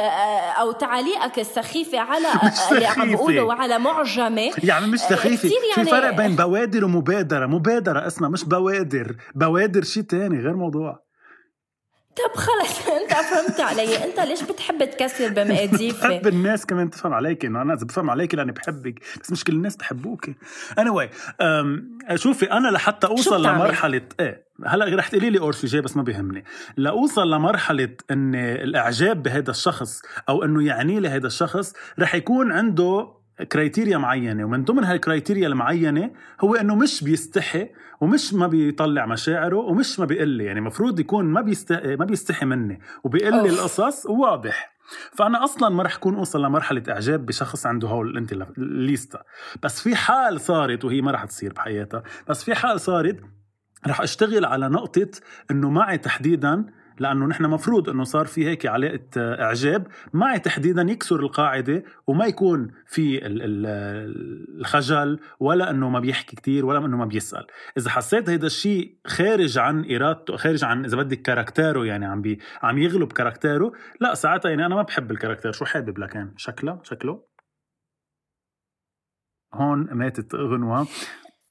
أو 0.60 0.72
تعليقك 0.72 1.38
السخيفة 1.38 1.98
على 1.98 2.28
اللي 2.72 2.86
عم 2.86 3.12
بقوله 3.12 3.42
وعلى 3.42 3.78
معجمه 4.18 4.50
يعني 4.62 4.86
مش 4.86 5.00
سخيفة. 5.00 5.48
يعني 5.48 5.84
في 5.84 5.90
فرق 5.90 6.16
بين 6.16 6.36
بوادر 6.36 6.84
ومبادرة. 6.84 7.46
مبادرة 7.46 8.06
اسمها 8.06 8.28
مش 8.28 8.44
بوادر. 8.44 9.16
بوادر 9.34 9.82
شيء 9.82 10.02
تاني 10.02 10.40
غير 10.40 10.56
موضوع. 10.56 11.04
طب 12.16 12.40
خلص. 12.40 12.88
انت 13.02 13.12
فهمت 13.12 13.60
علي. 13.60 14.04
انت 14.04 14.20
ليش 14.20 14.42
بتحب 14.42 14.84
تكسر 14.84 15.28
بمقاديفي 15.28 16.08
بحب 16.08 16.26
الناس 16.26 16.66
كمان 16.66 16.90
تفهم 16.90 17.14
عليك 17.14 17.44
إنه 17.44 17.62
أنا 17.62 17.74
إذا 17.74 17.84
بفهم 17.84 18.10
عليك 18.10 18.34
لأني 18.34 18.52
بحبك. 18.52 19.02
بس 19.22 19.32
مش 19.32 19.44
كل 19.44 19.52
الناس 19.52 19.76
بحبوك. 19.76 20.30
Anyway 20.80 21.08
شوفي 22.14 22.52
أنا 22.52 22.68
لحتى 22.68 23.06
أوصل 23.06 23.46
لمرحلة 23.46 24.02
إيه 24.20 24.44
هلأ 24.66 24.96
رح 24.96 25.08
تقولي 25.08 25.30
لي 25.30 25.38
اورشي 25.38 25.66
جاي 25.66 25.80
بس 25.80 25.96
ما 25.96 26.02
بيهمني. 26.02 26.44
لأوصل 26.76 27.30
لمرحلة 27.30 27.96
ان 28.10 28.34
الإعجاب 28.34 29.22
بهذا 29.22 29.50
الشخص 29.50 30.02
أو 30.28 30.44
إنه 30.44 30.66
يعني 30.66 31.00
لي 31.00 31.08
هذا 31.08 31.26
الشخص 31.26 31.72
رح 31.98 32.14
يكون 32.14 32.52
عنده 32.52 33.23
criteria 33.42 33.98
معينة. 33.98 34.44
ومن 34.44 34.64
ضمن 34.64 34.84
هال 34.84 34.97
criteria 34.97 35.48
المعينة 35.48 36.10
هو 36.40 36.54
إنه 36.54 36.74
مش 36.74 37.04
بيستحي 37.04 37.68
ومش 38.00 38.34
ما 38.34 38.46
بيطلع 38.46 39.06
مشاعره 39.06 39.56
ومش 39.56 40.00
ما 40.00 40.06
بيقل 40.06 40.40
يعني 40.40 40.58
المفروض 40.58 41.00
يكون 41.00 41.24
ما 41.24 41.40
بيستحي 41.40 41.96
ما 41.96 42.04
بيستحي 42.04 42.46
مني 42.46 42.80
وبيقل 43.04 43.42
لي 43.42 43.48
القصص 43.48 44.06
واضح. 44.06 44.74
فأنا 45.12 45.44
أصلا 45.44 45.68
ما 45.68 45.82
رح 45.82 45.96
كون 45.96 46.14
أوصل 46.14 46.42
لمرحلة 46.44 46.82
إعجاب 46.88 47.26
بشخص 47.26 47.66
عنده 47.66 47.88
هول 47.88 48.16
أنت 48.16 48.32
الليستا 48.32 49.22
بس 49.62 49.80
في 49.80 49.96
حال 49.96 50.40
صارت 50.40 50.84
وهي 50.84 51.00
ما 51.00 51.10
رح 51.10 51.24
تصير 51.24 51.52
بحياتها 51.52 52.02
بس 52.28 52.44
في 52.44 52.54
حال 52.54 52.80
صارت 52.80 53.20
رح 53.86 54.00
أشتغل 54.00 54.44
على 54.44 54.68
نقطة 54.68 55.10
إنه 55.50 55.70
معي 55.70 55.98
تحديدا 55.98 56.64
لأنه 56.98 57.26
نحن 57.26 57.44
مفروض 57.44 57.88
إنه 57.88 58.04
صار 58.04 58.26
في 58.26 58.46
هيك 58.46 58.66
علاقة 58.66 59.08
إعجاب. 59.16 59.86
معي 60.12 60.38
تحديدا 60.38 60.82
يكسر 60.82 61.20
القاعدة 61.20 61.84
وما 62.06 62.26
يكون 62.26 62.70
في 62.86 63.20
الخجل 64.60 65.20
ولا 65.40 65.70
إنه 65.70 65.88
ما 65.88 66.00
بيحكي 66.00 66.36
كتير 66.36 66.66
ولا 66.66 66.86
إنه 66.86 66.96
ما 66.96 67.04
بيسأل. 67.04 67.46
إذا 67.78 67.90
حسيت 67.90 68.28
هيدا 68.28 68.46
الشيء 68.46 68.98
خارج 69.06 69.58
عن 69.58 69.94
إرادته 69.94 70.36
خارج 70.36 70.64
عن 70.64 70.84
إذا 70.84 70.96
بدك 70.96 71.22
caractère 71.22 71.78
ه 71.78 71.84
يعني 71.84 72.06
عم 72.06 72.22
بي 72.22 72.38
عم 72.62 72.78
يغلب 72.78 73.12
caractère 73.12 73.66
ه 73.66 73.72
لا 74.00 74.14
ساعتها 74.14 74.48
يعني 74.48 74.66
أنا 74.66 74.74
ما 74.74 74.82
بحب 74.82 75.10
الكاركتير. 75.10 75.52
شو 75.52 75.64
حابب 75.64 75.98
لكان؟ 75.98 76.32
شكله؟ 76.36 76.80
شكله؟ 76.82 77.34
هون 79.54 79.94
ماتت 79.94 80.34
غنوة 80.34 80.86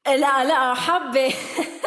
لا 0.08 0.44
لا 0.44 0.74
حابة 0.74 1.34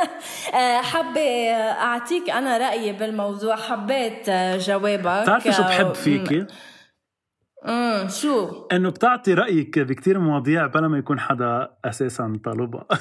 حابة 0.92 1.50
أعطيك 1.54 2.30
أنا 2.30 2.58
رأيي 2.58 2.92
بالموضوع. 2.92 3.56
حبيت 3.56 4.30
جوابك. 4.60 5.22
بتعرفي 5.22 5.52
شو 5.52 5.62
بحب 5.62 5.92
فيكي؟ 5.94 6.46
امم 7.64 8.08
شو؟ 8.08 8.66
إنه 8.72 8.90
بتعطي 8.90 9.34
رأيك 9.34 9.78
بكتير 9.78 10.18
مواضيع 10.18 10.66
بلا 10.66 10.88
ما 10.88 10.98
يكون 10.98 11.20
حدا 11.20 11.70
أساسا 11.84 12.38
طالبها. 12.44 12.86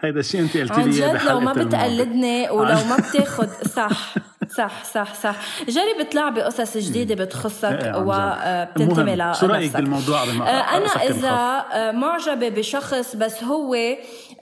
هيدا 0.00 0.20
الشيء 0.20 0.40
انت 0.40 0.56
قلتي 0.56 0.82
لي 0.82 1.04
عن 1.04 1.16
جد 1.16 1.22
لو 1.22 1.40
ما 1.40 1.52
بتقلدني 1.52 2.50
ولو 2.50 2.74
ما 2.74 2.96
بتاخد 2.96 3.48
صح 3.78 4.14
صح 4.56 4.84
صح 4.84 5.14
صح. 5.14 5.36
جرب 5.68 6.06
اطلع 6.06 6.28
بقصص 6.28 6.76
جديدة 6.76 7.24
بتخصك 7.24 7.64
إيه، 7.64 7.96
وبتنتمي 7.96 9.16
لنفسك 9.16 9.40
شو 9.40 9.52
رأيك 9.52 9.76
بالموضوع؟ 9.76 10.24
ما 10.24 10.50
أنا 10.50 10.86
إذا 10.86 11.92
معجبة 11.92 12.48
بشخص 12.48 13.16
بس 13.16 13.44
هو 13.44 13.76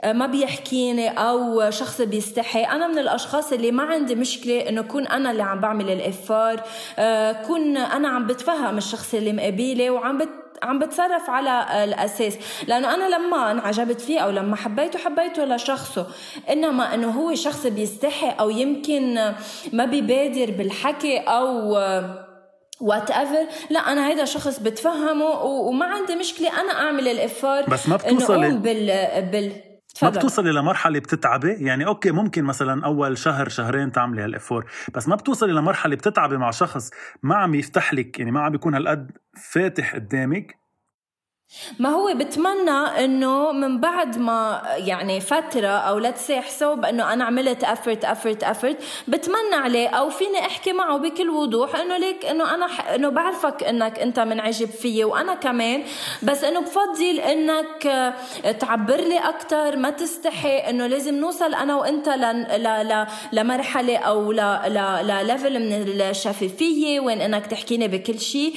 ما 0.05 0.27
بيحكيني 0.27 1.09
أو 1.09 1.71
شخص 1.71 2.01
بيستحي. 2.01 2.65
أنا 2.65 2.87
من 2.87 2.99
الأشخاص 2.99 3.53
اللي 3.53 3.71
ما 3.71 3.83
عندي 3.83 4.15
مشكلة 4.15 4.69
إنه 4.69 4.83
كون 4.83 5.07
أنا 5.07 5.31
اللي 5.31 5.43
عم 5.43 5.61
بعمل 5.61 5.91
الإفار 5.91 6.61
كون 7.47 7.77
أنا 7.77 8.09
عم 8.09 8.27
بتفهم 8.27 8.79
الشخص 8.79 9.15
اللي 9.15 9.33
مقابله 9.33 9.91
وعم 9.91 10.19
بت 10.19 10.29
عم 10.63 10.79
بتصرف 10.79 11.31
على 11.31 11.85
الأساس. 11.85 12.39
لأنه 12.69 12.95
أنا 12.95 13.17
لما 13.17 13.51
انعجبت 13.51 14.01
فيه 14.01 14.21
أو 14.21 14.31
لما 14.31 14.57
حبيته 14.57 14.99
حبيته 14.99 15.45
لشخصه. 15.45 16.07
إنما 16.51 16.95
إنه 16.95 17.11
هو 17.11 17.35
شخص 17.35 17.67
بيستحي 17.67 18.31
أو 18.41 18.51
يمكن 18.51 19.33
ما 19.73 19.85
بيبادر 19.85 20.51
بالحكي 20.51 21.19
أو 21.19 21.71
whatever 22.81 23.47
لا 23.71 23.81
أنا 23.81 24.09
هيدا 24.09 24.25
شخص 24.25 24.59
بتفهمه 24.59 25.43
وما 25.43 25.87
عندي 25.87 26.17
مشكلة 26.17 26.61
أنا 26.61 26.73
أعمل 26.73 27.09
ال 27.09 27.16
effort 27.16 27.62
بس 27.63 27.89
ما 27.89 27.97
بتوصلي 27.97 28.51
بال 28.51 29.23
بال 29.33 29.53
ما 30.03 30.11
بتوصلي 30.11 30.53
لمرحله 30.53 30.99
بتتعبي؟ 30.99 31.53
يعني 31.53 31.87
أوكي 31.87 32.11
ممكن 32.11 32.45
مثلا 32.45 32.85
أول 32.85 33.19
شهر 33.19 33.49
شهرين 33.49 33.93
تعملي 33.93 34.23
هال 34.23 34.35
effort 34.35 34.71
بس 34.95 35.09
ما 35.09 35.17
بتوصلي 35.17 35.53
لمرحله 35.53 35.97
بتتعبي 35.97 36.37
مع 36.37 36.51
شخص 36.51 36.91
ما 37.23 37.37
عم 37.37 37.55
يفتح 37.55 37.95
لك 37.95 38.19
يعني 38.19 38.31
ما 38.31 38.41
عم 38.41 38.53
بيكون 38.53 38.75
هالقد 38.75 39.11
فاتح 39.51 39.95
قدامك 39.95 40.63
ما 41.79 41.89
هو 41.89 42.15
بتمنى 42.15 43.05
إنه 43.05 43.53
من 43.53 43.81
بعد 43.81 44.19
ما 44.19 44.63
يعني 44.77 45.21
فترة 45.21 45.69
أو 45.69 45.99
لا 45.99 46.11
تسي 46.11 46.41
حساب 46.41 46.85
إنه 46.85 47.13
أنا 47.13 47.25
عملت 47.25 47.65
effort 47.64 48.04
effort 48.04 48.45
effort 48.45 48.76
بتمنى 49.09 49.55
عليه 49.55 49.89
أو 49.89 50.11
فيني 50.11 50.39
أحكي 50.41 50.73
معه 50.73 50.97
بكل 50.97 51.31
وضوح 51.31 51.77
إنه 51.77 51.97
ليك 51.97 52.27
إنه 52.27 52.55
أنا 52.55 52.67
ح... 52.67 52.91
إنه 52.91 53.09
بعرفك 53.09 53.65
إنك 53.65 53.99
أنت 53.99 54.21
منعجب 54.21 54.69
فيي 54.69 55.05
وأنا 55.05 55.35
كمان 55.35 55.85
بس 56.23 56.45
إنه 56.45 56.61
بفضل 56.61 57.21
إنك 57.21 58.13
تعبر 58.61 58.97
لي 58.97 59.19
أكثر 59.19 59.77
ما 59.77 59.91
تستحي 59.91 60.59
إنه 60.59 60.87
لازم 60.87 61.15
نوصل 61.15 61.55
أنا 61.55 61.77
وأنت 61.77 62.09
ل... 62.09 62.23
ل... 62.63 62.89
ل... 62.89 63.07
لمرحلة 63.33 63.97
أو 63.97 64.33
ل... 64.33 64.37
ل... 64.67 65.07
لل 65.07 65.22
level 65.22 65.61
من 65.61 66.01
الشفافية 66.01 67.01
وين 67.01 67.21
إنك 67.21 67.47
تحكيني 67.47 67.89
بكل 67.89 68.21
شيء. 68.21 68.55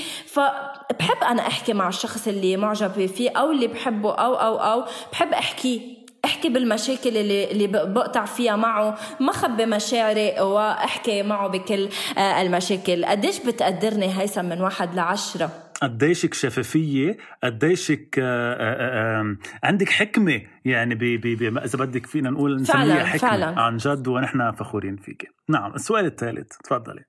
فبحب 0.89 1.23
أنا 1.23 1.47
أحكي 1.47 1.73
مع 1.73 1.87
الشخص 1.87 2.27
اللي 2.27 2.57
معجب 2.57 2.87
معجبة 2.87 3.07
فيه 3.07 3.29
أو 3.29 3.51
اللي 3.51 3.67
بحبه 3.67 4.15
أو 4.15 4.33
أو 4.35 4.57
أو 4.57 4.85
بحب 5.11 5.33
أحكي 5.33 5.97
أحكي 6.25 6.49
بالمشاكل 6.49 7.17
اللي 7.17 7.51
اللي 7.51 7.67
بقطع 7.67 8.25
فيها 8.25 8.55
معه 8.55 8.97
ما 9.19 9.31
خبي 9.31 9.65
مشاعري 9.65 10.41
وأحكي 10.41 11.23
معه 11.23 11.47
بكل 11.47 11.89
آه، 12.17 12.41
المشاكل. 12.41 13.05
قديش 13.05 13.45
بتقدرني 13.45 14.21
هيثم 14.21 14.45
من 14.45 14.61
واحد 14.61 14.95
لعشرة؟ 14.95 15.51
قديشك 15.81 16.33
شفافية؟ 16.33 17.17
قديشك 17.43 18.19
آه، 18.19 18.55
آه، 18.59 19.35
عندك 19.63 19.89
حكمة؟ 19.89 20.41
يعني 20.65 20.95
بي 20.95 21.17
بي 21.17 21.47
إذا 21.47 21.79
بدك 21.79 22.05
فينا 22.05 22.29
نقول 22.29 22.61
نسميها 22.61 23.05
حكمة. 23.05 23.29
فعلا. 23.29 23.59
عن 23.59 23.77
جد 23.77 24.07
ونحن 24.07 24.51
فخورين 24.51 24.95
فيك 24.95 25.27
نعم 25.49 25.73
السؤال 25.73 26.05
الثالث 26.05 26.57
تفضلي. 26.63 27.03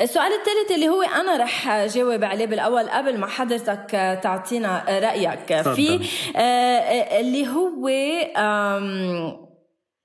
السؤال 0.00 0.32
الثالث 0.32 0.70
اللي 0.74 0.88
هو 0.88 1.02
أنا 1.02 1.36
رح 1.36 1.86
جاوب 1.86 2.24
عليه 2.24 2.46
بالأول 2.46 2.88
قبل 2.88 3.18
ما 3.18 3.26
حضرتك 3.26 4.18
تعطينا 4.22 4.84
رأيك. 4.88 5.62
في 5.62 6.08
آه، 6.36 6.38
آه، 6.38 7.20
اللي 7.20 7.48
هو 7.48 7.88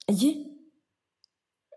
يي 0.10 0.51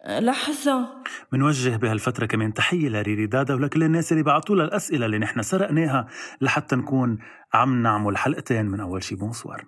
لحظة. 0.09 0.88
بنوجه 1.33 1.76
بهالفترة 1.76 2.26
كمان 2.26 2.55
تحية 2.55 2.88
لريري 2.88 3.26
دادا 3.26 3.55
ولكل 3.55 3.83
الناس 3.83 4.12
اللي 4.12 4.23
بعثوا 4.23 4.57
لها 4.57 4.64
الأسئلة 4.64 5.07
اللي 5.07 5.19
نحن 5.19 5.43
سرقناها 5.43 6.09
لحتى 6.41 6.76
نكون 6.76 7.19
عم 7.55 7.83
نعمل 7.83 8.17
حلقتين 8.17 8.67
من 8.67 8.81
أول 8.81 9.03
شي. 9.03 9.14
بونسوار 9.14 9.64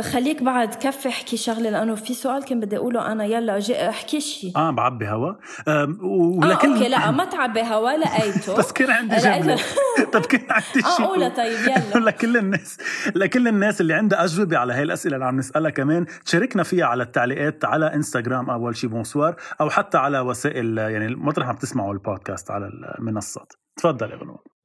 خليك 0.00 0.42
بعد 0.42 0.74
كفي 0.74 1.08
احكي 1.08 1.36
شغلة 1.36 1.70
لأنه 1.70 1.94
في 1.94 2.14
سؤال 2.14 2.44
كان 2.44 2.60
بدي 2.60 2.76
أقوله 2.76 3.12
أنا. 3.12 3.24
يلا 3.24 3.88
احكي 3.88 4.20
شيء 4.20 4.52
آه 4.56 4.70
بعبي 4.70 5.08
هوا. 5.08 5.32
أه 5.68 5.96
ولكل 6.02 6.68
آه 6.68 6.74
okay 6.76 6.88
لا 6.88 7.10
ما 7.10 7.24
تعبي 7.34 7.62
هوا 7.62 7.90
لقيته. 7.90 8.56
بس 8.56 8.72
كان 8.72 8.90
عندي 8.90 9.16
جملة. 9.16 9.58
طب 10.12 10.20
كان 10.26 10.46
عندي 10.50 10.88
شيء 10.96 11.04
آه 11.04 11.08
قولها 11.08 11.28
طيب 11.28 11.58
يلا. 11.60 11.98
لكل 12.08 12.36
الناس 12.36 12.78
لكل 13.14 13.48
الناس 13.48 13.80
اللي 13.80 13.94
عندها 13.94 14.24
أجوبة 14.24 14.58
على 14.58 14.72
هاي 14.72 14.82
الأسئلة 14.82 15.14
اللي 15.14 15.26
عم 15.26 15.36
نسألها 15.36 15.70
كمان 15.70 16.06
تشاركنا 16.24 16.62
فيها 16.62 16.86
على 16.86 17.02
التعليقات 17.02 17.64
على 17.64 17.94
إنستغرام 17.94 18.50
أول 18.50 18.76
شيء 18.76 18.90
bonsoir 18.90 19.36
أو 19.60 19.70
حتى 19.70 19.98
على 19.98 20.20
وسائل 20.20 20.78
يعني 20.78 21.14
مطرح 21.14 21.46
ما 21.46 21.52
بتسمعوا 21.52 21.92
البودكاست 21.92 22.50
على 22.50 22.66
المنصات. 22.98 23.52
تفضل 23.76 24.10
يا 24.10 24.16
بنو 24.16 24.55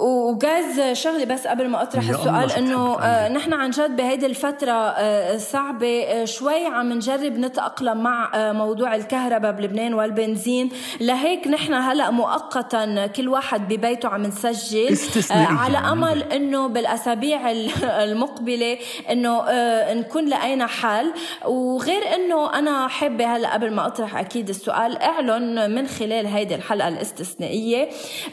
وجاز 0.00 0.80
شغله 0.92 1.24
بس 1.24 1.46
قبل 1.46 1.68
ما 1.68 1.82
أطرح 1.82 2.08
السؤال 2.08 2.52
إنه 2.52 3.00
آه 3.00 3.28
نحن 3.28 3.52
عن 3.52 3.70
جد 3.70 3.96
بهيدي 3.96 4.26
الفترة 4.26 4.72
آه 4.72 5.36
صعبة 5.36 6.02
آه 6.02 6.24
شوي 6.24 6.66
عم 6.66 6.92
نجرب 6.92 7.38
نتأقلم 7.38 8.02
مع 8.02 8.30
آه 8.34 8.52
موضوع 8.52 8.94
الكهرباء 8.94 9.52
بلبنان 9.52 9.94
والبنزين. 9.94 10.70
لهيك 11.00 11.46
نحن 11.46 11.74
هلأ 11.74 12.10
مؤقتا 12.10 13.06
كل 13.06 13.28
واحد 13.28 13.68
ببيته 13.68 14.08
عم 14.08 14.22
نسجل 14.22 14.98
آه 15.32 15.34
على 15.34 15.78
أمل 15.78 16.22
إنه 16.22 16.66
بالأسابيع 16.66 17.50
المقبلة 18.04 18.78
إنه 19.10 19.42
آه 19.48 19.94
نكون 19.94 20.28
لقينا 20.28 20.66
حل. 20.66 21.12
وغير 21.44 22.14
إنه 22.14 22.58
أنا 22.58 22.88
حابة 22.88 23.36
هلأ 23.36 23.52
قبل 23.52 23.72
ما 23.72 23.86
أطرح 23.86 24.16
أكيد 24.16 24.48
السؤال 24.48 24.98
إعلن 24.98 25.74
من 25.74 25.86
خلال 25.86 26.26
هيدي 26.26 26.54
الحلقة 26.54 26.88
الاستثنائية 26.88 27.88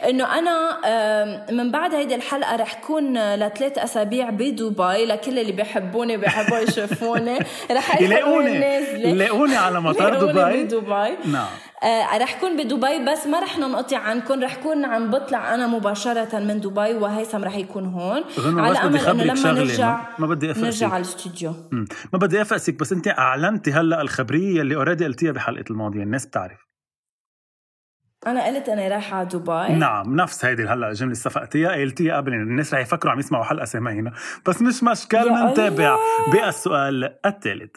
إنه 0.08 0.38
أنا 0.38 0.78
آه 0.84 1.45
من 1.52 1.70
بعد 1.70 1.94
هيدي 1.94 2.14
الحلقة 2.14 2.56
رح 2.56 2.74
كون 2.74 3.34
لثلاث 3.34 3.78
أسابيع 3.78 4.30
بدبي 4.30 5.04
لكل 5.06 5.38
اللي 5.38 5.52
بيحبوني 5.52 6.16
بيحبوا 6.16 6.58
يشوفوني. 6.58 7.38
رح 7.76 8.00
يلاقوني. 8.02 8.54
يلاقوني 9.10 9.56
على 9.56 9.80
مطار 9.86 10.20
دبي. 10.20 10.62
بدبي. 10.64 11.30
نعم. 11.32 11.46
آه 11.82 12.18
رح 12.18 12.40
كون 12.40 12.56
بدبي 12.56 13.04
بس 13.12 13.26
ما 13.26 13.40
رح 13.40 13.58
ننقطع 13.58 13.98
عنكم 13.98 14.42
رح 14.42 14.54
كون 14.56 14.84
عم 14.84 15.10
بطلع 15.10 15.54
أنا 15.54 15.66
مباشرة 15.66 16.38
من 16.38 16.60
دبي 16.60 16.94
وهيثم 16.94 17.44
رح 17.44 17.56
يكون 17.56 17.84
هون. 17.86 18.24
على 18.38 18.78
أمل 18.78 19.00
إنه 19.00 19.24
لما 19.24 19.52
نرجع 19.52 20.00
ما 20.18 20.26
بدي 20.26 20.50
افقسك 20.50 20.64
نرجع 20.64 20.88
على 20.88 20.96
الاستوديو. 20.96 21.52
ما 22.12 22.18
بدي 22.18 22.42
افقسك 22.42 22.74
بس 22.80 22.92
أنت 22.92 23.08
أعلنتي 23.08 23.72
هلأ 23.72 24.00
الخبرية 24.00 24.60
اللي 24.60 24.74
already 24.76 25.04
قلتيها 25.04 25.32
بحلقة 25.32 25.64
الماضية 25.70 26.02
الناس 26.02 26.26
بتعرف. 26.26 26.65
أنا 28.26 28.46
قلت 28.46 28.68
أنا 28.68 28.88
رايحة 28.88 29.16
على 29.16 29.26
دبي. 29.28 29.72
نعم 29.72 30.16
نفس 30.16 30.44
هيدي 30.44 30.62
هلأ 30.62 30.88
الجملة 30.88 31.12
اللي 31.12 31.14
صفقتيها 31.14 31.72
قلتيها 31.72 32.16
قبل 32.16 32.32
الناس 32.32 32.74
رح 32.74 32.80
يفكروا 32.80 33.12
عم 33.12 33.18
يسمعوا 33.18 33.44
حلقة 33.44 33.64
سامعينا 33.64 34.12
بس 34.46 34.62
مش 34.62 34.82
مشكل 34.82 35.32
نتابع 35.32 35.96
بقى 36.32 36.48
السؤال 36.48 37.14
الثالث 37.26 37.76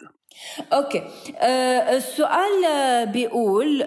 okay. 0.72 1.02
آه 1.38 1.96
السؤال 1.96 2.62
بيقول 3.06 3.82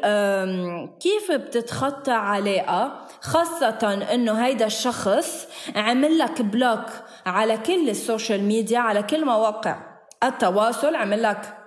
كيف 0.99 1.32
بتتخطى 1.32 2.12
علاقة 2.12 3.08
خاصة 3.21 4.08
إنه 4.13 4.45
هيدا 4.45 4.65
الشخص 4.65 5.47
عمل 5.76 6.17
لك 6.17 6.41
block 6.41 6.86
على 7.26 7.58
كل 7.58 7.89
ال 7.89 7.97
social 7.97 8.43
media 8.43 8.80
على 8.80 9.04
كل 9.04 9.26
مواقع 9.26 9.76
التواصل 10.23 10.95
عمل 10.95 11.23
لك 11.23 11.58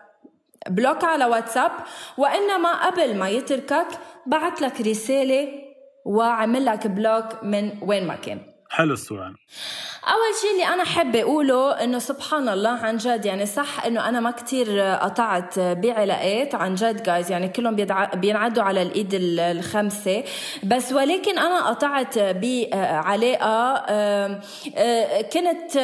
block 0.69 1.05
على 1.05 1.25
واتساب؟ 1.25 1.71
وإنما 2.19 2.87
قبل 2.87 3.17
ما 3.17 3.29
يتركك 3.29 3.87
بعت 4.27 4.63
لك 4.63 4.81
رسالة 4.81 5.49
وعمل 6.07 6.65
لك 6.65 6.87
block 6.87 7.45
من 7.45 7.79
وين 7.83 8.07
ما 8.07 8.17
كان. 8.17 8.41
حلو 8.71 8.93
السؤال. 8.93 9.35
أول 10.09 10.35
شيء 10.41 10.53
اللي 10.53 10.75
أنا 10.75 10.85
حابه 10.85 11.23
أقوله 11.23 11.71
إنه 11.85 11.99
سبحان 11.99 12.49
الله 12.49 12.71
عن 12.71 12.97
جد 12.97 13.25
يعني 13.25 13.47
صح 13.47 13.85
إنه 13.87 14.09
أنا 14.09 14.21
ما 14.21 14.31
كتير 14.31 14.81
قطعت 14.81 15.59
بعلاقات 15.59 16.55
عن 16.55 16.75
جد 16.75 17.03
جايز 17.03 17.31
يعني 17.31 17.49
كلهم 17.49 17.77
بينعدوا 18.15 18.63
على 18.63 18.83
الإيد 18.83 19.09
الخمسة. 19.13 20.25
بس 20.65 20.93
ولكن 20.93 21.39
أنا 21.39 21.69
قطعت 21.69 22.19
بعلاقه 22.19 23.77
كنت 25.33 25.79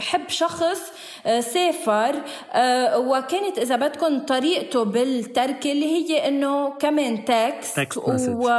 حب 0.00 0.28
شخص 0.28 0.92
سافر 1.40 2.14
وكانت 2.96 3.58
إذا 3.58 3.76
بدكم 3.76 4.18
طريقته 4.18 4.84
بالتركه 4.84 5.72
اللي 5.72 5.86
هي 5.86 6.28
إنه 6.28 6.70
كمان 6.70 7.24
تكست 7.24 7.98
و 8.28 8.50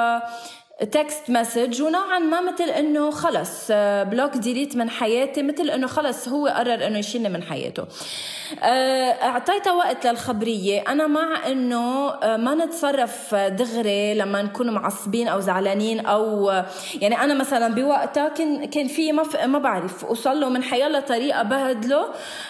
text 0.79 1.29
message 1.29 1.81
ونوعا 1.81 2.19
ما 2.19 2.41
مثل 2.41 2.63
إنه 2.63 3.11
خلص 3.11 3.71
block 4.11 4.37
delete 4.37 4.75
من 4.75 4.89
حياتي 4.89 5.43
مثل 5.43 5.69
إنه 5.69 5.87
خلص 5.87 6.27
هو 6.27 6.47
قرر 6.47 6.87
إنه 6.87 6.99
يشيلني 6.99 7.29
من 7.29 7.43
حياته. 7.43 7.85
آه، 8.63 9.11
اعطيتها 9.11 9.73
وقت 9.73 10.07
للخبرية. 10.07 10.83
أنا 10.87 11.07
مع 11.07 11.47
إنه 11.47 12.09
آه، 12.09 12.37
ما 12.37 12.55
نتصرف 12.55 13.35
دغري 13.35 14.13
لما 14.13 14.41
نكون 14.41 14.69
معصبين 14.69 15.27
أو 15.27 15.39
زعلانين 15.39 16.05
أو 16.05 16.51
يعني 17.01 17.23
أنا 17.23 17.33
مثلا 17.33 17.75
بوقتها 17.75 18.29
كان 18.29 18.65
كان 18.65 18.87
في 18.87 19.11
ما 19.11 19.23
ما 19.45 19.59
بعرف 19.59 20.05
أوصل 20.05 20.39
له 20.39 20.49
من 20.49 20.63
حيالله 20.63 20.99
طريقه 20.99 21.43
بهدله 21.43 22.05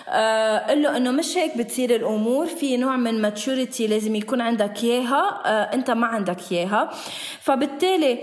آه، 0.09 0.57
قل 0.69 0.81
له 0.81 0.97
إنه 0.97 1.11
مش 1.11 1.37
هيك 1.37 1.57
بتصير 1.57 1.95
الأمور 1.95 2.45
في 2.45 2.77
نوع 2.77 2.95
من 2.97 3.21
maturity 3.21 3.87
لازم 3.87 4.15
يكون 4.15 4.41
عندك 4.41 4.83
إياها 4.83 5.41
أنت 5.73 5.91
ما 5.91 6.07
عندك 6.07 6.37
إياها. 6.51 6.89
فبالتالي 7.41 8.18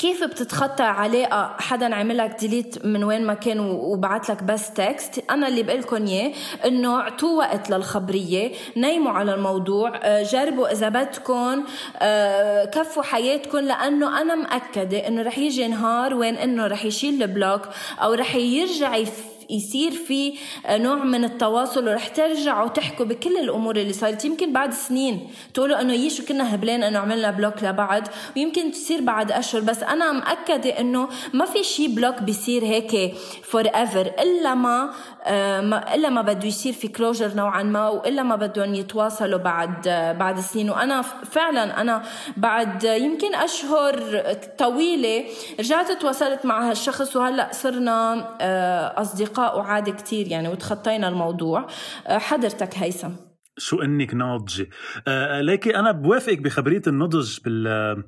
كيف 0.00 0.24
بتتخطى 0.24 0.82
علاقة؟ 0.82 1.56
حدا 1.58 1.94
عمل 1.94 2.18
لك 2.18 2.36
delete 2.40 2.86
من 2.86 3.04
وين 3.04 3.26
ما 3.26 3.34
كان 3.34 3.60
وبعت 3.60 4.30
لك 4.30 4.42
بس 4.42 4.72
text 4.72 5.24
أنا 5.30 5.48
اللي 5.48 5.62
بقول 5.62 5.80
لكم 5.80 6.06
إياه 6.06 6.32
إنه 6.64 7.00
اعطوه 7.00 7.34
وقت 7.34 7.70
للخبرية 7.70 8.52
نيموا 8.76 9.12
على 9.12 9.34
الموضوع 9.34 10.00
آه، 10.02 10.22
جربوا 10.22 10.72
إذا 10.72 10.88
بدكم 10.88 11.64
آه، 11.98 12.64
كفوا 12.64 13.02
حياتكم 13.02 13.58
لأنه 13.58 14.20
أنا 14.20 14.34
مأكدة 14.34 15.08
إنه 15.08 15.22
رح 15.22 15.38
يجي 15.38 15.68
نهار 15.68 16.14
وين 16.14 16.36
إنه 16.36 16.66
رح 16.66 16.84
يشيل 16.84 17.22
ال 17.22 17.29
block 17.29 17.62
أو 18.02 18.14
رح 18.14 18.34
يرجع 18.34 18.96
يصير 18.96 19.90
في 19.90 20.32
نوع 20.70 20.94
من 21.04 21.24
التواصل 21.24 21.88
ورح 21.88 22.08
ترجعوا 22.08 22.68
تحكوا 22.68 23.06
بكل 23.06 23.36
الأمور 23.36 23.76
اللي 23.76 23.92
صارت 23.92 24.24
يمكن 24.24 24.52
بعد 24.52 24.72
سنين 24.72 25.30
تقولوا 25.54 25.80
إنه 25.80 25.92
شو 25.92 26.24
كنا 26.24 26.54
هبلين 26.54 26.82
إنه 26.82 26.98
عملنا 26.98 27.30
block 27.30 27.62
لبعض 27.62 28.02
ويمكن 28.36 28.70
تصير 28.70 29.00
بعد 29.00 29.32
أشهر 29.32 29.60
بس 29.60 29.82
أنا 29.82 30.12
مأكدة 30.12 30.70
إنه 30.70 31.08
ما 31.32 31.44
في 31.44 31.64
شيء 31.64 31.94
block 31.94 32.22
بيصير 32.22 32.64
هيك 32.64 33.14
forever 33.42 34.12
إلا 34.22 34.54
ما 34.54 34.90
آه، 35.24 35.60
إلا 35.94 36.08
ما 36.08 36.22
بده 36.22 36.46
يصير 36.46 36.72
في 36.72 36.88
closure 36.88 37.34
نوعا 37.34 37.62
ما 37.62 37.88
وإلا 37.88 38.22
ما 38.22 38.36
بدهم 38.36 38.74
يتواصلوا 38.74 39.38
بعد 39.38 39.88
بعد 40.18 40.40
سنين. 40.40 40.70
وأنا 40.70 41.02
فعلا 41.02 41.80
أنا 41.80 42.02
بعد 42.36 42.84
يمكن 42.84 43.34
أشهر 43.34 44.22
طويلة 44.58 45.24
رجعت 45.58 45.92
تواصلت 45.92 46.46
مع 46.46 46.70
هالشخص 46.70 47.16
وهلأ 47.16 47.48
صرنا 47.52 48.28
آه، 48.40 49.00
اصدقاء 49.40 49.58
وعادي 49.58 49.92
كتير 49.92 50.28
يعني 50.28 50.48
وتخطينا 50.48 51.08
الموضوع. 51.08 51.66
آه، 52.06 52.18
حضرتك 52.18 52.78
هيثم. 52.78 53.10
شو 53.58 53.82
إنك 53.82 54.14
ناضجة. 54.14 54.68
لكن 55.40 55.74
أنا 55.74 55.92
بوافقك 55.92 56.38
بخبرية 56.38 56.82
النضج 56.86 57.38
بال 57.44 58.04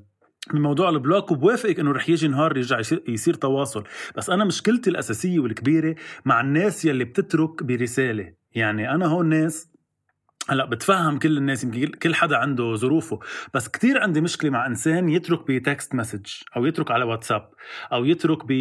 من 0.53 0.62
موضوع 0.62 0.88
ال 0.88 0.95
block 0.95 1.31
وبوافقك 1.31 1.81
إنه 1.81 1.92
رح 1.92 2.09
يجي 2.09 2.29
نهار 2.29 2.57
يرجع 2.57 2.79
يصير 3.09 3.35
تواصل. 3.35 3.85
بس 4.16 4.31
أنا 4.31 4.45
مشكلتي 4.45 4.90
الأساسية 4.90 5.38
والكبيرة 5.38 5.95
مع 6.25 6.40
الناس 6.40 6.85
يلي 6.85 7.05
بتترك 7.05 7.62
برسالة. 7.62 8.33
يعني 8.55 8.90
أنا 8.95 9.07
هون 9.07 9.29
ناس 9.29 9.71
هلا 10.48 10.64
بتفهم 10.64 11.18
كل 11.18 11.38
الناس 11.38 11.64
يمكن 11.64 11.87
كل 11.87 12.14
حدا 12.14 12.37
عنده 12.37 12.74
ظروفه. 12.74 13.20
بس 13.55 13.68
كتير 13.68 14.02
عندي 14.02 14.20
مشكلة 14.20 14.50
مع 14.50 14.66
إنسان 14.66 15.09
يترك 15.09 15.46
ب 15.48 15.58
text 15.58 15.94
message 15.94 16.26
أو 16.57 16.66
يترك 16.66 16.90
على 16.90 17.05
واتساب 17.05 17.50
أو 17.92 18.05
يترك 18.05 18.38
ب 18.48 18.52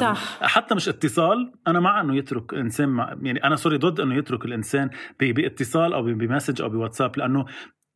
صح. 0.00 0.38
حتى 0.42 0.74
مش 0.74 0.88
اتصال. 0.88 1.52
أنا 1.66 1.80
مع 1.80 2.00
إنه 2.00 2.16
يترك 2.16 2.54
إنسان 2.54 2.88
مع 2.88 3.16
يعني 3.22 3.44
أنا 3.44 3.56
sorry 3.56 3.76
ضد 3.76 4.00
إنه 4.00 4.14
يترك 4.14 4.44
الإنسان 4.44 4.90
بإتصال 5.20 5.92
أو 5.92 6.02
بمسج 6.02 6.62
أو 6.62 6.68
بواتساب 6.68 7.18
لأنه 7.18 7.44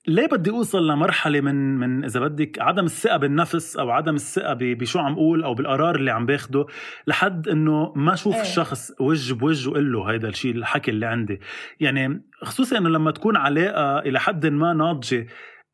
ليه 0.06 0.26
بدي 0.26 0.50
أوصل 0.50 0.86
لمرحلة 0.86 1.40
من 1.40 1.78
من 1.78 2.04
إذا 2.04 2.20
بدك 2.20 2.58
عدم 2.60 2.84
الثقة 2.84 3.16
بالنفس 3.16 3.76
أو 3.76 3.90
عدم 3.90 4.14
الثقة 4.14 4.56
بشو 4.60 4.98
عم 4.98 5.12
أقول 5.12 5.44
أو 5.44 5.54
بالقرار 5.54 5.96
اللي 5.96 6.10
عم 6.10 6.26
باخده 6.26 6.66
لحد 7.06 7.48
إنه 7.48 7.92
ما 7.96 8.14
أشوف 8.14 8.34
إيه. 8.34 8.40
الشخص 8.40 8.92
وجه 9.00 9.34
بوجه 9.34 9.68
وقول 9.68 9.92
له 9.92 10.10
هيدا 10.10 10.28
الشيء 10.28 10.54
الحكي 10.54 10.90
اللي 10.90 11.06
عندي 11.06 11.40
يعني 11.80 12.22
خصوصا 12.42 12.78
إنه 12.78 12.88
لما 12.88 13.10
تكون 13.10 13.36
علاقة 13.36 13.98
إلى 13.98 14.20
حد 14.20 14.46
ما 14.46 14.72
ناضجة 14.72 15.26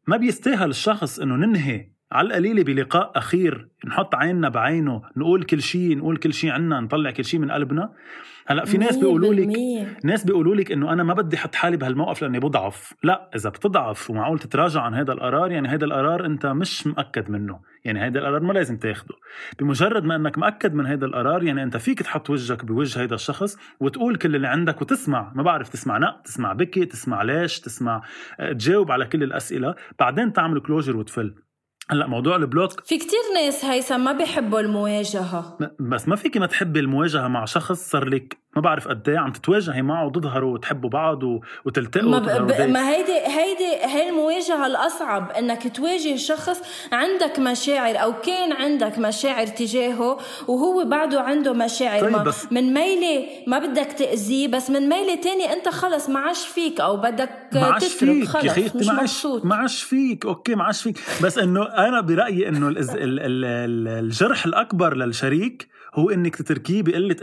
ما 0.07 0.17
بيستاهل 0.17 0.71
الشخص 0.71 1.21
إنه 1.21 1.37
ننهي 1.37 1.96
على 2.13 2.27
القليله 2.27 2.65
بلقاء 2.65 3.13
أخير 3.17 3.69
نحط 3.87 4.15
عيننا 4.15 4.49
بعينه 4.49 5.03
نقول 5.17 5.43
كل 5.43 5.63
شيء 5.63 5.99
نقول 5.99 6.17
كل 6.17 6.33
شيء 6.33 6.51
عنا 6.51 6.81
نطلع 6.81 7.11
كل 7.11 7.25
شيء 7.25 7.41
من 7.41 7.51
قلبنا. 7.51 7.93
هلأ 8.49 8.65
في 8.65 8.79
ناس 8.79 8.97
بيقولوا 8.97 9.35
لك 9.35 9.49
ناس 10.05 10.25
بيقولوا 10.25 10.55
لك 10.55 10.73
إنه 10.73 10.93
أنا 10.93 11.03
ما 11.03 11.15
بدي 11.15 11.37
أحط 11.37 11.55
حالي 11.55 11.77
بهالموقف 11.77 12.23
لأني 12.23 12.41
بضعف. 12.41 12.95
لا 13.03 13.31
إذا 13.35 13.51
بتضعف 13.51 14.11
ومعقول 14.11 14.39
تتراجع 14.39 14.81
عن 14.81 14.95
هذا 14.95 15.13
القرار 15.13 15.51
يعني 15.51 15.69
هذا 15.69 15.85
القرار 15.85 16.27
أنت 16.27 16.47
مش 16.47 16.87
مأكد 16.87 17.31
منه. 17.31 17.61
يعني 17.85 18.01
هذا 18.01 18.19
القرار 18.19 18.43
ما 18.43 18.53
لازم 18.53 18.77
تاخده. 18.77 19.15
بمجرد 19.59 20.05
ما 20.05 20.17
إنك 20.17 20.39
مأكد 20.39 20.75
من 20.75 20.87
هذا 20.87 21.07
القرار 21.07 21.43
يعني 21.43 21.63
أنت 21.63 21.77
فيك 21.77 22.03
تحط 22.03 22.31
وجهك 22.31 22.65
بوجه 22.65 23.03
هذا 23.03 23.15
الشخص 23.15 23.59
وتقول 23.81 24.17
كل 24.17 24.37
اللي 24.37 24.49
عندك 24.49 24.83
وتسمع. 24.83 25.33
ما 25.35 25.43
بعرف 25.43 25.69
تسمع 25.69 25.99
نق 25.99 26.23
تسمع 26.23 26.53
بكي 26.53 26.85
تسمع 26.85 27.23
ليش 27.23 27.61
تسمع 27.61 28.03
آه، 28.41 28.53
تجاوب 28.53 28.91
على 28.91 29.07
كل 29.07 29.23
الأسئلة. 29.23 29.75
بعدين 29.99 30.33
تعمل 30.33 30.61
كلوجر 30.61 30.97
وتفل. 30.97 31.35
هلا 31.91 32.07
موضوع 32.07 32.37
البلوك 32.37 32.81
في 32.81 32.99
كتير 32.99 33.21
ناس 33.35 33.65
هيثم 33.65 34.01
ما 34.01 34.13
بيحبوا 34.13 34.61
المواجهة. 34.61 35.59
بس 35.81 36.09
ما 36.09 36.17
فيك 36.17 36.37
ما 36.37 36.47
تحبي 36.47 36.81
المواجهة 36.81 37.29
مع 37.29 37.45
شخص 37.45 37.91
صار 37.91 38.05
لك 38.09 38.39
ما 38.57 38.63
بعرف 38.63 38.89
قد 38.89 39.09
إيه 39.09 39.19
عم 39.19 39.33
تتواجهي 39.33 39.83
معه 39.83 40.07
وتظهروا 40.07 40.55
وتحبوا 40.55 40.91
بعض 40.91 41.23
وتلتقوا 41.65 42.11
ما, 42.11 42.19
ب... 42.19 42.61
ما 42.61 42.91
هيدي 42.91 43.13
هيدي 43.13 43.85
هي 43.85 44.09
المواجهة 44.09 44.67
الأصعب 44.67 45.31
إنك 45.31 45.77
تواجه 45.77 46.17
شخص 46.17 46.63
عندك 46.93 47.39
مشاعر 47.39 48.03
أو 48.03 48.21
كان 48.21 48.53
عندك 48.53 48.99
مشاعر 48.99 49.47
تجاهه 49.47 50.19
وهو 50.49 50.85
بعده 50.85 51.21
عنده 51.21 51.53
مشاعر. 51.53 52.01
طيب 52.01 52.13
ما 52.13 52.23
بس 52.23 52.53
من 52.53 52.75
ميلة 52.75 53.27
ما 53.47 53.59
بدك 53.59 53.93
تأذيه 53.93 54.49
بس 54.49 54.71
من 54.71 54.89
ميلة 54.89 55.15
تاني 55.15 55.53
أنت 55.53 55.69
خلص 55.69 56.09
ما 56.09 56.21
عاش 56.21 56.47
فيك 56.47 56.81
أو 56.81 56.97
بدك 56.97 57.31
تترك. 57.51 58.25
خلص 58.25 58.45
يا 58.45 58.51
خيتي 58.51 58.79
مش 58.79 58.89
مبسوط. 58.89 59.45
ما 59.45 59.55
عاش 59.55 59.83
فيك 59.83 60.27
أوكي 60.27 60.55
ما 60.55 60.65
عاش 60.65 60.83
فيك. 60.83 60.99
بس 61.23 61.39
إنه 61.39 61.63
أنا 61.63 62.01
برأيي 62.01 62.49
إنه 62.49 62.75
الجرح 63.99 64.47
الأكبر 64.47 64.97
للشريك 64.97 65.69
هو 65.95 66.11
إنك 66.11 66.37
تتركيه 66.37 66.83
بقلة 66.83 67.17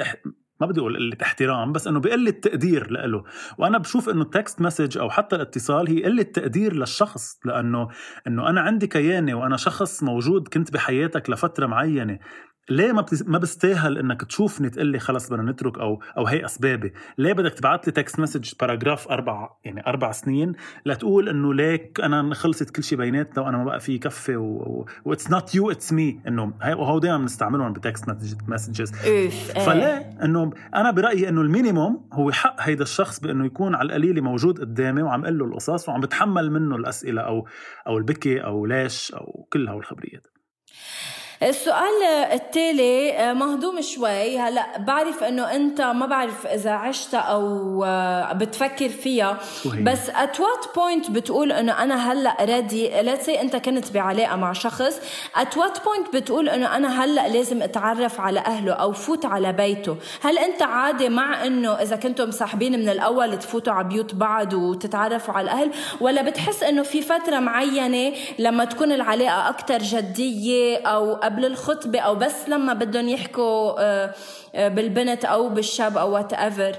بدي 0.66 0.80
أقول 0.80 0.98
قلة 0.98 1.18
احترام 1.22 1.72
بس 1.72 1.88
إنه 1.88 2.00
بقلة 2.00 2.32
تقدير 2.32 2.92
له 2.92 3.24
وأنا 3.58 3.78
بشوف 3.78 4.10
إنه 4.10 4.22
ال 4.22 4.30
text 4.30 4.62
message 4.62 4.98
أو 4.98 5.10
حتى 5.10 5.36
الاتصال 5.36 5.90
هي 5.90 6.04
قلة 6.04 6.24
تقدير 6.24 6.74
للشخص 6.76 7.40
لأنه 7.46 7.88
إنه 8.28 8.50
أنا 8.50 8.62
عندي 8.62 8.88
كياني 8.88 9.34
وأنا 9.34 9.58
شخص 9.58 10.04
موجود 10.04 10.48
كنت 10.48 10.74
بحياتك 10.74 11.30
لفترة 11.30 11.66
معينة. 11.66 12.20
ليه 12.70 12.92
ما 12.92 13.06
ما 13.26 13.38
بستاهل 13.38 13.98
إنك 13.98 14.22
تشوفني 14.26 14.70
تقول 14.70 14.88
لي 14.88 15.00
خلص 15.00 15.30
بدنا 15.30 15.52
نترك 15.52 15.80
أو 15.80 16.02
أو 16.18 16.26
هي 16.28 16.46
أسبابي؟ 16.46 16.94
ليه 17.18 17.34
بدك 17.34 17.54
تبعت 17.54 17.88
لي 17.88 17.94
text 17.94 18.20
message 18.20 18.52
paragraph 18.60 19.08
أربع 19.08 19.50
يعني 19.66 19.88
أربع 19.88 20.12
سنين 20.12 20.54
لتقول 20.86 21.30
إنه 21.30 21.54
ليك 21.54 22.00
أنا 22.00 22.34
خلصت 22.34 22.70
كل 22.70 22.84
شيء 22.84 22.98
بيناتنا 22.98 23.44
وأنا 23.44 23.58
ما 23.58 23.64
بقى 23.64 23.80
في 23.80 23.98
كفي 23.98 24.36
what's 25.06 25.32
not 25.32 25.56
you 25.56 25.72
it's 25.72 25.94
me 25.94 26.20
إنه 26.28 26.54
وهو 26.64 27.00
دائما 27.00 27.18
بنستعملهم 27.18 27.74
ب 27.74 27.80
text 27.80 28.06
messages 28.48 28.92
فليه؟ 29.66 30.10
إنه 30.24 30.52
أنا 30.76 30.92
برأيي 30.92 31.30
إنه 31.30 31.42
ال 31.42 31.50
minimum 31.50 32.10
هو 32.14 32.32
حق 32.32 32.56
هيدا 32.60 32.84
الشخص 32.84 33.20
بإنه 33.20 33.46
يكون 33.46 33.76
على 33.76 33.86
القليلة 33.86 34.22
موجود 34.22 34.60
قدامي 34.60 35.02
وعم 35.02 35.26
قل 35.26 35.38
له 35.38 35.46
القصص 35.46 35.90
وعم 35.90 36.02
بتحمل 36.02 36.52
منه 36.52 36.76
الأسئلة 36.76 37.22
أو 37.22 37.48
أو 37.88 37.98
البكي 37.98 38.44
أو 38.44 38.66
ليش 38.66 39.12
أو 39.14 39.48
كل 39.54 39.68
هول 39.70 39.80
الخبريات. 39.80 40.28
السؤال 41.50 42.04
التالي 42.32 43.14
آه، 43.14 43.34
مهضوم 43.34 43.82
شوي. 43.82 44.40
هلا 44.40 44.78
بعرف 44.78 45.24
إنه 45.24 45.56
أنت 45.56 45.82
ما 45.82 46.06
بعرف 46.06 46.48
إذا 46.48 46.72
عشتها 46.72 47.20
أو 47.20 47.84
آه، 47.84 48.34
بتفكر 48.34 48.90
فيها 48.90 49.38
بس 49.82 50.10
at 50.10 50.40
what 50.40 50.76
point 50.76 51.12
بتقول 51.12 51.52
إنه 51.52 51.84
أنا 51.84 52.12
هلا 52.12 52.38
ready 52.42 53.02
let's 53.02 53.30
أنت 53.30 53.56
كنت 53.56 53.92
بعلاقة 53.92 54.36
مع 54.36 54.54
شخص 54.54 55.02
at 55.36 55.58
what 55.58 55.78
point 55.86 56.16
بتقول 56.16 56.50
إنه 56.50 56.76
أنا 56.76 57.04
هلا 57.04 57.28
لازم 57.28 57.62
أتعرف 57.62 58.22
على 58.22 58.40
أهله 58.40 58.74
أو 58.74 58.92
فوت 58.92 59.26
على 59.26 59.54
بيته؟ 59.54 59.98
هل 60.22 60.38
أنت 60.38 60.62
عادي 60.62 61.10
مع 61.10 61.46
إنه 61.46 61.72
إذا 61.74 61.96
كنتم 61.96 62.32
صاحبين 62.32 62.80
من 62.80 62.90
الأول 62.90 63.40
تفوتوا 63.40 63.74
على 63.74 63.88
بيوت 63.88 64.16
بعض 64.16 64.54
وتتعرفوا 64.54 65.34
على 65.34 65.44
الأهل؟ 65.44 65.72
ولا 66.02 66.22
بتحس 66.22 66.64
إنه 66.64 66.84
في 66.84 67.02
فترة 67.02 67.40
معينة 67.40 68.16
لما 68.40 68.66
تكون 68.66 68.92
العلاقة 68.92 69.50
أكثر 69.50 69.78
جدية 69.78 70.88
أو 70.88 71.14
قبل 71.34 71.46
الخطبة 71.46 72.00
أو 72.00 72.16
بس 72.16 72.50
لما 72.50 72.74
بدهم 72.74 73.08
يحكوا 73.10 73.82
آه، 73.82 74.14
آه، 74.56 74.68
بالبنت 74.68 75.26
أو 75.26 75.50
بالشاب 75.50 75.98
أو 75.98 76.12
whatever 76.12 76.76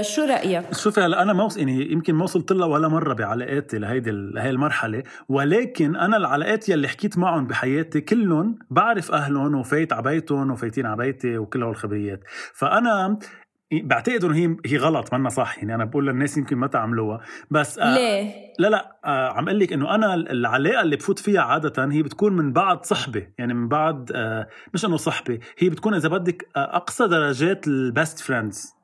شو 0.00 0.22
رأيك؟ 0.22 0.74
شوفي 0.74 1.00
هلا 1.00 1.22
أنا 1.22 1.32
موص 1.32 1.56
يعني 1.56 1.92
يمكن 1.92 2.14
ما 2.14 2.24
وصلت 2.24 2.52
لها 2.52 2.66
ولا 2.66 2.88
مرة 2.88 3.14
بعلاقاتي 3.14 3.78
لهيدي 3.78 4.10
لهي 4.10 4.50
المرحلة 4.50 5.02
ولكن 5.28 5.96
أنا 5.96 6.16
العلاقات 6.16 6.68
يلي 6.68 6.88
حكيت 6.88 7.18
معهم 7.18 7.46
بحياتي 7.46 8.00
كلهم 8.00 8.58
بعرف 8.70 9.12
أهلهم 9.12 9.54
وفايت 9.54 9.92
على 9.92 10.02
بيتهم 10.02 10.50
وفايتين 10.50 10.86
على 10.86 10.96
بيتي 10.96 11.38
وكل 11.38 11.62
هالخبريات 11.62 12.20
فأنا 12.54 13.18
بعتقد 13.72 14.24
إنه 14.24 14.34
هي 14.34 14.56
هي 14.66 14.76
غلط 14.76 15.14
منا 15.14 15.28
صح. 15.28 15.58
يعني 15.58 15.74
أنا 15.74 15.84
بقول 15.84 16.06
للناس 16.06 16.36
يمكن 16.38 16.56
ما 16.56 16.66
تعملوها. 16.66 17.20
بس 17.50 17.78
آه 17.78 17.94
ليه؟ 17.94 18.32
لا 18.58 18.68
لا 18.68 18.96
آه 19.04 19.28
عم 19.28 19.48
أقول 19.48 19.60
لك 19.60 19.72
إنه 19.72 19.94
أنا 19.94 20.14
العلاقة 20.14 20.82
اللي 20.82 20.96
بفوت 20.96 21.18
فيها 21.18 21.40
عادة 21.40 21.84
هي 21.92 22.02
بتكون 22.02 22.32
من 22.36 22.52
بعد 22.52 22.84
صحبة. 22.84 23.26
يعني 23.38 23.54
من 23.54 23.68
بعد 23.68 24.12
آه 24.14 24.48
مش 24.74 24.84
إنه 24.84 24.96
صحبة 24.96 25.38
هي 25.58 25.70
بتكون 25.70 25.94
إذا 25.94 26.08
بدك 26.08 26.48
آه 26.56 26.76
أقصى 26.76 27.08
درجات 27.08 27.68
ال 27.68 27.78
best 27.78 28.18
friends 28.18 28.79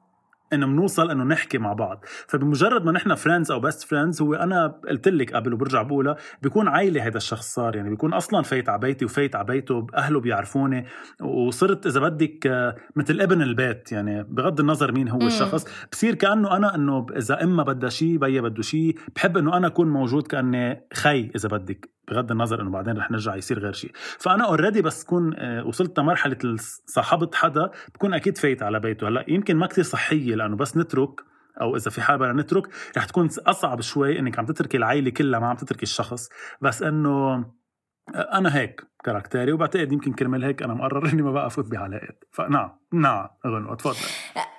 إنه 0.53 0.67
بنوصل 0.67 1.11
إنه 1.11 1.25
نحكي 1.25 1.59
مع 1.59 1.73
بعض. 1.73 2.05
فبمجرد 2.29 2.85
ما 2.85 2.93
نحن 2.93 3.15
friends 3.15 3.51
أو 3.51 3.61
best 3.61 3.83
friends 3.83 4.23
هو 4.23 4.35
أنا 4.35 4.67
قلت 4.89 5.09
لك 5.09 5.35
قبل 5.35 5.53
وبرجع 5.53 5.83
بقولها 5.83 6.17
بيكون 6.43 6.69
عائلة 6.69 7.07
هذا 7.07 7.17
الشخص 7.17 7.55
صار. 7.55 7.77
يعني 7.77 7.91
بيكون 7.91 8.13
أصلا 8.13 8.43
فايت 8.43 8.69
على 8.69 8.79
بيتي 8.79 9.05
وفايت 9.05 9.37
على 9.37 9.45
بيته 9.45 9.87
أهله 9.95 10.21
بيعرفوني 10.21 10.87
وصرت 11.21 11.87
إذا 11.87 12.01
بدك 12.01 12.47
آه، 12.47 12.77
مثل 12.97 13.21
ابن 13.21 13.43
البيت. 13.43 13.93
يعني 13.93 14.23
بغض 14.23 14.61
النظر 14.61 14.93
مين 14.93 15.09
هو 15.09 15.23
الشخص 15.23 15.65
بصير 15.93 16.15
كأنه 16.15 16.57
أنا 16.57 16.75
إنه 16.75 17.07
إذا 17.17 17.43
امها 17.43 17.65
بدها 17.65 17.91
شيء 17.91 18.17
بيا 18.19 18.41
بده 18.41 18.63
شيء 18.63 18.99
بحب 19.17 19.37
إنه 19.37 19.57
أنا 19.57 19.67
أكون 19.67 19.89
موجود 19.89 20.27
كأني 20.27 20.87
خي 20.93 21.31
إذا 21.37 21.49
بدك. 21.49 21.96
بغض 22.09 22.31
النظر 22.31 22.61
إنه 22.63 22.71
بعدين 22.71 22.99
رح 22.99 23.11
نرجع 23.11 23.37
يصير 23.37 23.59
غير 23.59 23.73
شيء. 23.73 23.91
فأنا 24.19 24.49
already 24.49 24.83
بس 24.83 25.05
كون 25.05 25.35
آه، 25.37 25.67
وصلت 25.67 25.99
لمرحلة 25.99 26.39
صاحبت 26.87 27.35
حدا 27.35 27.71
بكون 27.95 28.15
أكيد 28.15 28.39
فايت 28.39 28.63
على 28.63 28.81
بيته. 28.81 29.09
هلأ 29.09 29.25
يمكن 29.29 29.57
ما 29.57 29.67
كثير 29.67 29.85
صحية 29.85 30.35
لأنه 30.35 30.57
بس 30.57 30.77
نترك 30.77 31.21
أو 31.61 31.77
إذا 31.77 31.91
في 31.91 32.01
حال 32.01 32.19
بدنا 32.19 32.43
نترك 32.43 32.69
رح 32.97 33.05
تكون 33.05 33.29
أصعب 33.47 33.81
شوي 33.81 34.19
إنك 34.19 34.39
عم 34.39 34.47
تتركي 34.47 34.77
العائله 34.77 35.11
كلها 35.11 35.41
ما 35.41 35.47
عم 35.47 35.57
تتركي 35.57 35.83
الشخص. 35.83 36.29
بس 36.61 36.83
إنه 36.83 37.45
أنا 38.15 38.57
هيك 38.57 38.83
كاركتيري 39.05 39.53
وبعتقد 39.53 39.93
يمكن 39.93 40.13
كرمال 40.13 40.45
هيك 40.45 40.63
أنا 40.63 40.75
مقرر 40.75 41.09
إني 41.13 41.23
ما 41.23 41.33
بقى 41.33 41.47
أفوت 41.47 41.71
بعلاقات 41.71 42.25
فنعم 42.33 42.73
نعم 42.93 43.29
غنوة 43.47 43.75
تفضل. 43.75 44.09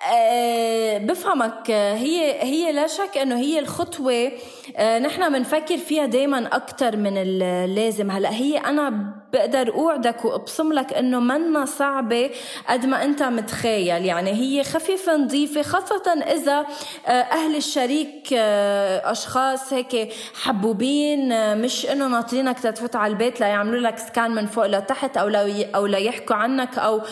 أه 0.08 0.98
بفهمك. 0.98 1.70
هي 1.70 2.42
هي 2.42 2.72
لا 2.72 2.86
شك 2.86 3.18
إنه 3.18 3.36
هي 3.36 3.58
الخطوة 3.58 4.32
أه 4.76 4.98
نحن 4.98 5.32
بنفكر 5.32 5.76
فيها 5.76 6.06
دائما 6.06 6.46
أكثر 6.46 6.96
من 6.96 7.12
اللازم. 7.16 8.10
هلأ 8.10 8.32
هي 8.32 8.58
أنا 8.58 9.12
بقدر 9.32 9.74
أوعدك 9.74 10.24
وأبصم 10.24 10.72
لك 10.72 10.92
إنه 10.92 11.20
منا 11.20 11.64
صعبة 11.64 12.30
قد 12.68 12.86
ما 12.86 13.04
أنت 13.04 13.22
متخيل. 13.22 14.04
يعني 14.04 14.30
هي 14.30 14.64
خفيفه 14.64 15.16
نظيفه 15.16 15.62
خاصة 15.62 16.12
إذا 16.12 16.66
آه، 17.06 17.10
أهل 17.10 17.56
الشريك 17.56 18.28
آه، 18.32 19.10
أشخاص 19.10 19.72
هيك 19.72 20.12
حبوبين 20.42 21.32
آه، 21.32 21.54
مش 21.54 21.86
إنه 21.86 22.08
ناطرينك 22.08 22.58
تتفوت 22.60 22.96
على 22.96 23.12
البيت 23.12 23.40
ليعملوا 23.40 23.80
لك 23.80 23.98
سكان 23.98 24.30
من 24.30 24.46
فوق 24.46 24.66
لتحت 24.66 25.16
أو 25.16 25.28
أو 25.74 25.86
ليحكوا 25.86 26.36
عنك 26.36 26.78
أو 26.78 27.02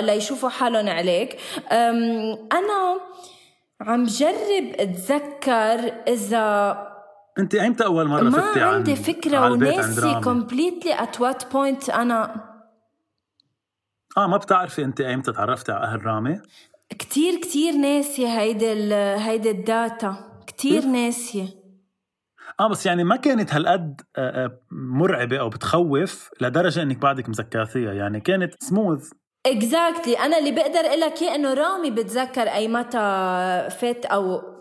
ليشوفوا 0.00 0.48
حالهم 0.48 0.88
عليك. 0.88 1.36
أنا 2.52 3.00
عم 3.80 4.04
جرب 4.04 4.74
أتذكر 4.78 5.92
إذا 6.08 6.93
انت 7.38 7.54
ايمتى 7.54 7.84
اول 7.84 8.08
مرة 8.08 8.30
فتي 8.30 8.60
ما 8.60 8.66
عندي 8.66 8.96
فكرة 8.96 9.50
وناسي 9.50 10.20
completely 10.20 11.02
at 11.02 11.20
what 11.20 11.52
point 11.52 11.90
أنا 11.90 12.44
آه 14.16 14.26
ما 14.26 14.36
بتعرفي 14.36 14.84
انت 14.84 15.00
ايمتى 15.00 15.32
تعرفتي 15.32 15.72
على 15.72 15.84
أهل 15.84 16.06
رامي؟ 16.06 16.40
كتير 16.90 17.40
كتير 17.40 17.72
ناسية 17.72 18.26
هيدي 18.40 18.94
هيدي 18.94 19.50
ال 19.50 19.65
data. 19.65 20.40
كتير 20.46 20.84
ناسية. 20.84 21.48
آه 22.60 22.68
بس 22.68 22.86
يعني 22.86 23.04
ما 23.04 23.16
كانت 23.16 23.54
هالقد 23.54 24.00
آه، 24.16 24.44
آه، 24.44 24.60
مرعبة 24.70 25.40
أو 25.40 25.48
بتخوف 25.48 26.30
لدرجة 26.40 26.82
إنك 26.82 26.96
بعدك 26.98 27.28
مذكرتيها 27.28 27.92
يعني 27.92 28.20
كانت 28.20 28.54
سموث 28.62 29.10
exactly 29.46 30.16
exactly. 30.16 30.20
أنا 30.20 30.38
اللي 30.38 30.50
بقدر 30.52 30.80
أقول 30.80 31.00
لك 31.00 31.22
إنه 31.22 31.54
رامي 31.54 31.90
بتذكر 31.90 32.42
أيمتى 32.42 32.98
فات 33.70 34.06
أو 34.06 34.53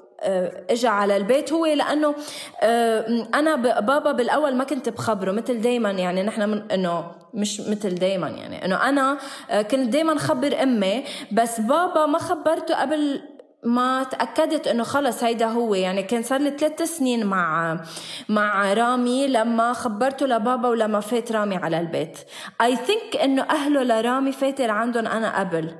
اجى 0.69 0.87
على 0.87 1.17
البيت 1.17 1.53
هو 1.53 1.65
لأنه 1.65 2.15
آه، 2.61 3.27
أنا 3.33 3.55
بابا 3.79 4.11
بالأول 4.11 4.55
ما 4.55 4.63
كنت 4.63 4.89
بخبره 4.89 5.31
مثل 5.31 5.61
دايما 5.61 5.91
يعني 5.91 6.23
نحن 6.23 6.49
من 6.49 6.71
إنه 6.71 7.11
مش 7.33 7.61
مثل 7.61 7.95
دايما 7.95 8.29
يعني 8.29 8.65
إنه 8.65 8.89
أنا 8.89 9.17
آه، 9.49 9.61
كنت 9.61 9.89
دايما 9.89 10.19
خبر 10.19 10.63
أمي 10.63 11.03
بس 11.31 11.59
بابا 11.59 12.05
ما 12.05 12.17
خبرته 12.17 12.81
قبل 12.81 13.21
ما 13.63 14.03
تأكدت 14.03 14.67
إنه 14.67 14.83
خلص 14.83 15.23
هيدا 15.23 15.45
هو 15.45 15.75
يعني 15.75 16.03
كان 16.03 16.23
صار 16.23 16.39
لي 16.41 16.49
ثلاث 16.57 16.81
سنين 16.81 17.25
مع 17.25 17.77
مع 18.29 18.73
رامي 18.73 19.27
لما 19.27 19.73
خبرته 19.73 20.25
لبابا 20.25 20.69
ولما 20.69 20.99
فات 20.99 21.31
رامي 21.31 21.55
على 21.55 21.79
البيت. 21.79 22.17
اي 22.61 22.75
ثينك 22.75 23.17
إنه 23.23 23.41
أهله 23.41 23.83
لرامي 23.83 24.31
فاتر 24.31 24.71
عندهم 24.71 25.07
أنا 25.07 25.39
قبل. 25.39 25.75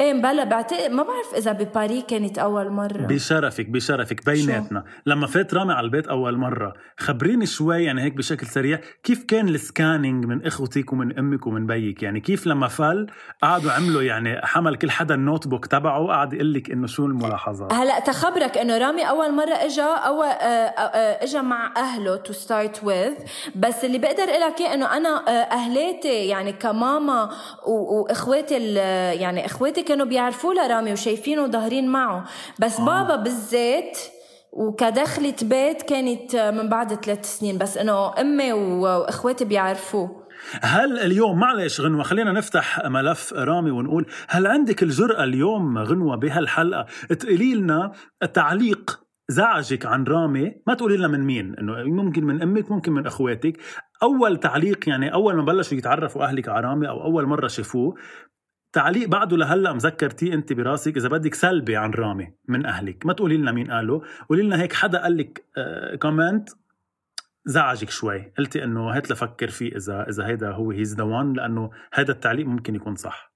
إيه 0.00 0.12
بلا 0.12 0.44
بعتقد 0.44 0.90
ما 0.90 1.02
بعرف 1.02 1.34
إذا 1.36 1.52
بباري 1.52 2.02
كانت 2.02 2.38
أول 2.38 2.70
مرة. 2.70 3.06
بشرفك 3.06 3.66
بشرفك 3.66 4.26
بيناتنا. 4.26 4.84
لما 5.06 5.26
فات 5.26 5.54
رامي 5.54 5.72
على 5.72 5.84
البيت 5.84 6.08
أول 6.08 6.36
مرة 6.36 6.74
خبريني 6.98 7.46
شوي 7.46 7.84
يعني 7.84 8.02
هيك 8.02 8.14
بشكل 8.14 8.46
سريع 8.46 8.80
كيف 9.02 9.24
كان 9.24 9.48
السكانينج 9.48 10.24
من 10.24 10.46
إخوتك 10.46 10.92
ومن 10.92 11.18
أمك 11.18 11.46
ومن 11.46 11.66
بيك؟ 11.66 12.02
يعني 12.02 12.20
كيف 12.20 12.46
لما 12.46 12.68
فل 12.68 13.06
قعدوا 13.42 13.72
عملوا 13.72 14.02
يعني 14.02 14.46
حمل 14.46 14.76
كل 14.76 14.90
حدا 14.90 15.14
النوت 15.14 15.48
بوك 15.48 15.66
تبعه 15.66 16.00
وقعد 16.00 16.32
يقول 16.32 16.54
لك 16.54 16.70
إنه 16.70 16.86
شو 16.86 17.06
الملاحظات؟ 17.06 17.72
هلأ 17.72 18.00
تخبرك 18.00 18.58
إنه 18.58 18.78
رامي 18.78 19.08
أول 19.08 19.34
مرة 19.34 19.54
اجى 19.54 19.82
أول 19.82 20.26
آه، 20.26 20.30
آه، 20.30 20.80
آه، 20.80 21.24
اجى 21.24 21.42
مع 21.42 21.72
أهله 21.76 22.16
تو 22.16 22.32
ستارت 22.32 22.80
وذ 22.84 23.14
بس 23.54 23.84
اللي 23.84 23.98
بقدر 23.98 24.22
أقول 24.22 24.40
لك 24.40 24.62
إنه 24.62 24.96
أنا 24.96 25.24
أهلاتي 25.52 26.08
يعني 26.08 26.52
كماما 26.52 27.30
وإخواتي 27.66 28.74
يعني 29.20 29.46
إخواتي 29.46 29.82
كانوا 29.90 30.06
بيعرفوا 30.06 30.54
لرامي 30.54 30.92
وشايفينه 30.92 31.46
ظاهرين 31.46 31.88
معه. 31.88 32.24
بس 32.60 32.80
آه. 32.80 32.84
بابا 32.84 33.16
بالذات 33.16 33.98
وكدخلة 34.52 35.34
بيت 35.42 35.82
كانت 35.82 36.36
من 36.36 36.68
بعد 36.68 37.04
ثلاث 37.04 37.38
سنين. 37.38 37.58
بس 37.58 37.78
إنه 37.78 38.20
أمي 38.20 38.52
وإخواتي 38.52 39.44
بيعرفوه. 39.44 40.26
هل 40.62 40.98
اليوم 40.98 41.38
معلش 41.38 41.80
غنوة 41.80 42.02
خلينا 42.02 42.32
نفتح 42.32 42.86
ملف 42.86 43.32
رامي 43.32 43.70
ونقول 43.70 44.06
هل 44.28 44.46
عندك 44.46 44.82
الجرأة 44.82 45.24
اليوم 45.24 45.78
غنوة 45.78 46.16
بهالحلقة 46.16 46.86
تقولي 47.18 47.54
لنا 47.54 47.92
تعليق 48.34 49.00
زعجك 49.28 49.86
عن 49.86 50.04
رامي؟ 50.04 50.52
ما 50.66 50.74
تقولي 50.74 50.96
لنا 50.96 51.08
من 51.08 51.20
مين 51.20 51.54
إنه 51.58 51.72
ممكن 52.02 52.24
من 52.24 52.42
أمك 52.42 52.70
ممكن 52.70 52.92
من 52.92 53.06
إخواتك. 53.06 53.56
أول 54.02 54.36
تعليق 54.36 54.88
يعني 54.88 55.12
أول 55.14 55.36
ما 55.36 55.42
بلشوا 55.42 55.78
يتعرفوا 55.78 56.24
أهلك 56.24 56.48
على 56.48 56.66
رامي 56.66 56.88
أو 56.88 57.04
أول 57.04 57.26
مرة 57.26 57.46
شافوه 57.46 57.94
تعليق 58.72 59.08
بعده 59.08 59.36
لهلا 59.36 59.72
مذكرتيه 59.72 60.34
انت 60.34 60.52
براسك 60.52 60.96
إذا 60.96 61.08
بدك 61.08 61.34
سلبي 61.34 61.76
عن 61.76 61.90
رامي 61.90 62.34
من 62.48 62.66
أهلك. 62.66 63.06
ما 63.06 63.12
تقولي 63.12 63.36
لنا 63.36 63.52
مين 63.52 63.70
قاله. 63.70 64.02
قولي 64.28 64.42
لنا 64.42 64.62
هيك 64.62 64.72
حدا 64.72 65.02
قال 65.02 65.16
لك 65.16 65.44
آه 65.56 65.96
comment 65.96 66.48
زعجك 67.44 67.90
شوي. 67.90 68.32
قلتي 68.38 68.64
إنه 68.64 68.90
هات 68.90 69.10
لفكر 69.10 69.48
فيه 69.48 69.76
إذا 69.76 70.08
إذا 70.08 70.26
هيدا 70.26 70.50
هو 70.50 70.70
he's 70.70 70.94
the 70.94 71.04
one 71.04 71.32
لأنه 71.32 71.70
هذا 71.92 72.12
التعليق 72.12 72.46
ممكن 72.46 72.74
يكون 72.74 72.94
صح. 72.94 73.29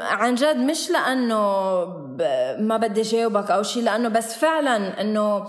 عن 0.00 0.34
جد 0.34 0.56
مش 0.56 0.90
لأنه 0.90 1.40
ما 2.58 2.76
بدي 2.76 3.02
جاوبك 3.02 3.50
أو 3.50 3.62
شيء 3.62 3.82
لأنه 3.82 4.08
بس 4.08 4.34
فعلا 4.38 5.00
إنه 5.00 5.46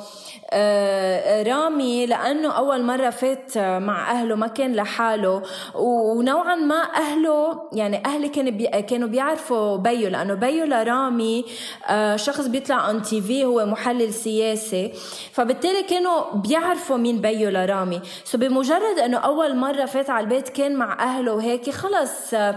آه، 0.53 1.43
رامي 1.43 2.05
لأنه 2.05 2.51
أول 2.51 2.83
مرة 2.83 3.09
فات 3.09 3.57
مع 3.57 4.11
أهله 4.11 4.35
ما 4.35 4.47
كان 4.47 4.75
لحاله 4.75 5.41
ونوعا 5.75 6.55
ما 6.55 6.81
أهله 6.95 7.69
يعني 7.73 8.05
أهلي 8.05 8.29
كانوا 8.29 8.51
بي 8.51 8.67
كانوا 8.67 9.07
بيعرفوا 9.07 9.77
بيو 9.77 10.09
لأنه 10.09 10.33
بيو 10.33 10.65
لرامي 10.65 11.45
آه، 11.89 12.15
شخص 12.15 12.47
بيطلع 12.47 12.89
on 12.89 13.01
TV 13.01 13.45
هو 13.45 13.65
محلل 13.65 14.13
سياسي 14.13 14.91
فبالتالي 15.31 15.83
كانوا 15.83 16.33
بيعرفوا 16.33 16.97
مين 16.97 17.21
بيو 17.21 17.49
لرامي. 17.49 18.01
so 18.23 18.37
بمجرد 18.37 18.99
إنه 19.05 19.17
أول 19.17 19.55
مرة 19.55 19.85
فات 19.85 20.09
على 20.09 20.23
البيت 20.23 20.49
كان 20.49 20.75
مع 20.75 21.03
أهله 21.03 21.33
وهيك 21.33 21.69
خلص 21.69 22.33
آه، 22.33 22.55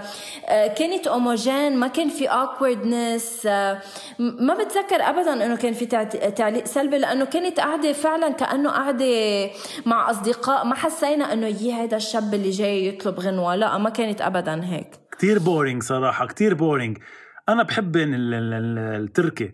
كانت 0.94 1.07
homogène 1.06 1.76
ما 1.76 1.87
كان 1.87 2.09
في 2.09 2.26
awkwardness 2.26 3.46
ما 4.18 4.54
بتذكر 4.54 4.96
ابدا 5.00 5.46
إنه 5.46 5.57
كان 5.57 5.72
في 5.72 5.87
تعليق 6.37 6.64
سلبي 6.64 6.98
لأنه 6.98 7.24
كانت 7.24 7.61
قاعدة 7.61 7.74
قاعدة 7.74 7.92
فعلا 7.92 8.28
كأنه 8.33 8.70
قاعدة 8.70 9.50
مع 9.87 10.11
أصدقاء 10.11 10.64
ما 10.64 10.74
حسينا 10.74 11.33
إنه 11.33 11.46
يي 11.46 11.72
هذا 11.72 11.96
الشاب 11.96 12.35
اللي 12.35 12.50
جاي 12.50 12.87
يطلب 12.87 13.20
غنوة 13.20 13.54
لا 13.54 13.78
ما 13.78 13.90
كانت 13.90 14.20
ابدا 14.20 14.64
هيك. 14.64 14.90
كتير 15.12 15.38
boring 15.38 15.82
صراحة 15.83 16.26
كتير 16.26 16.54
boring 16.54 16.98
أنا 17.48 17.62
بحب 17.62 17.96
التركي. 17.96 19.52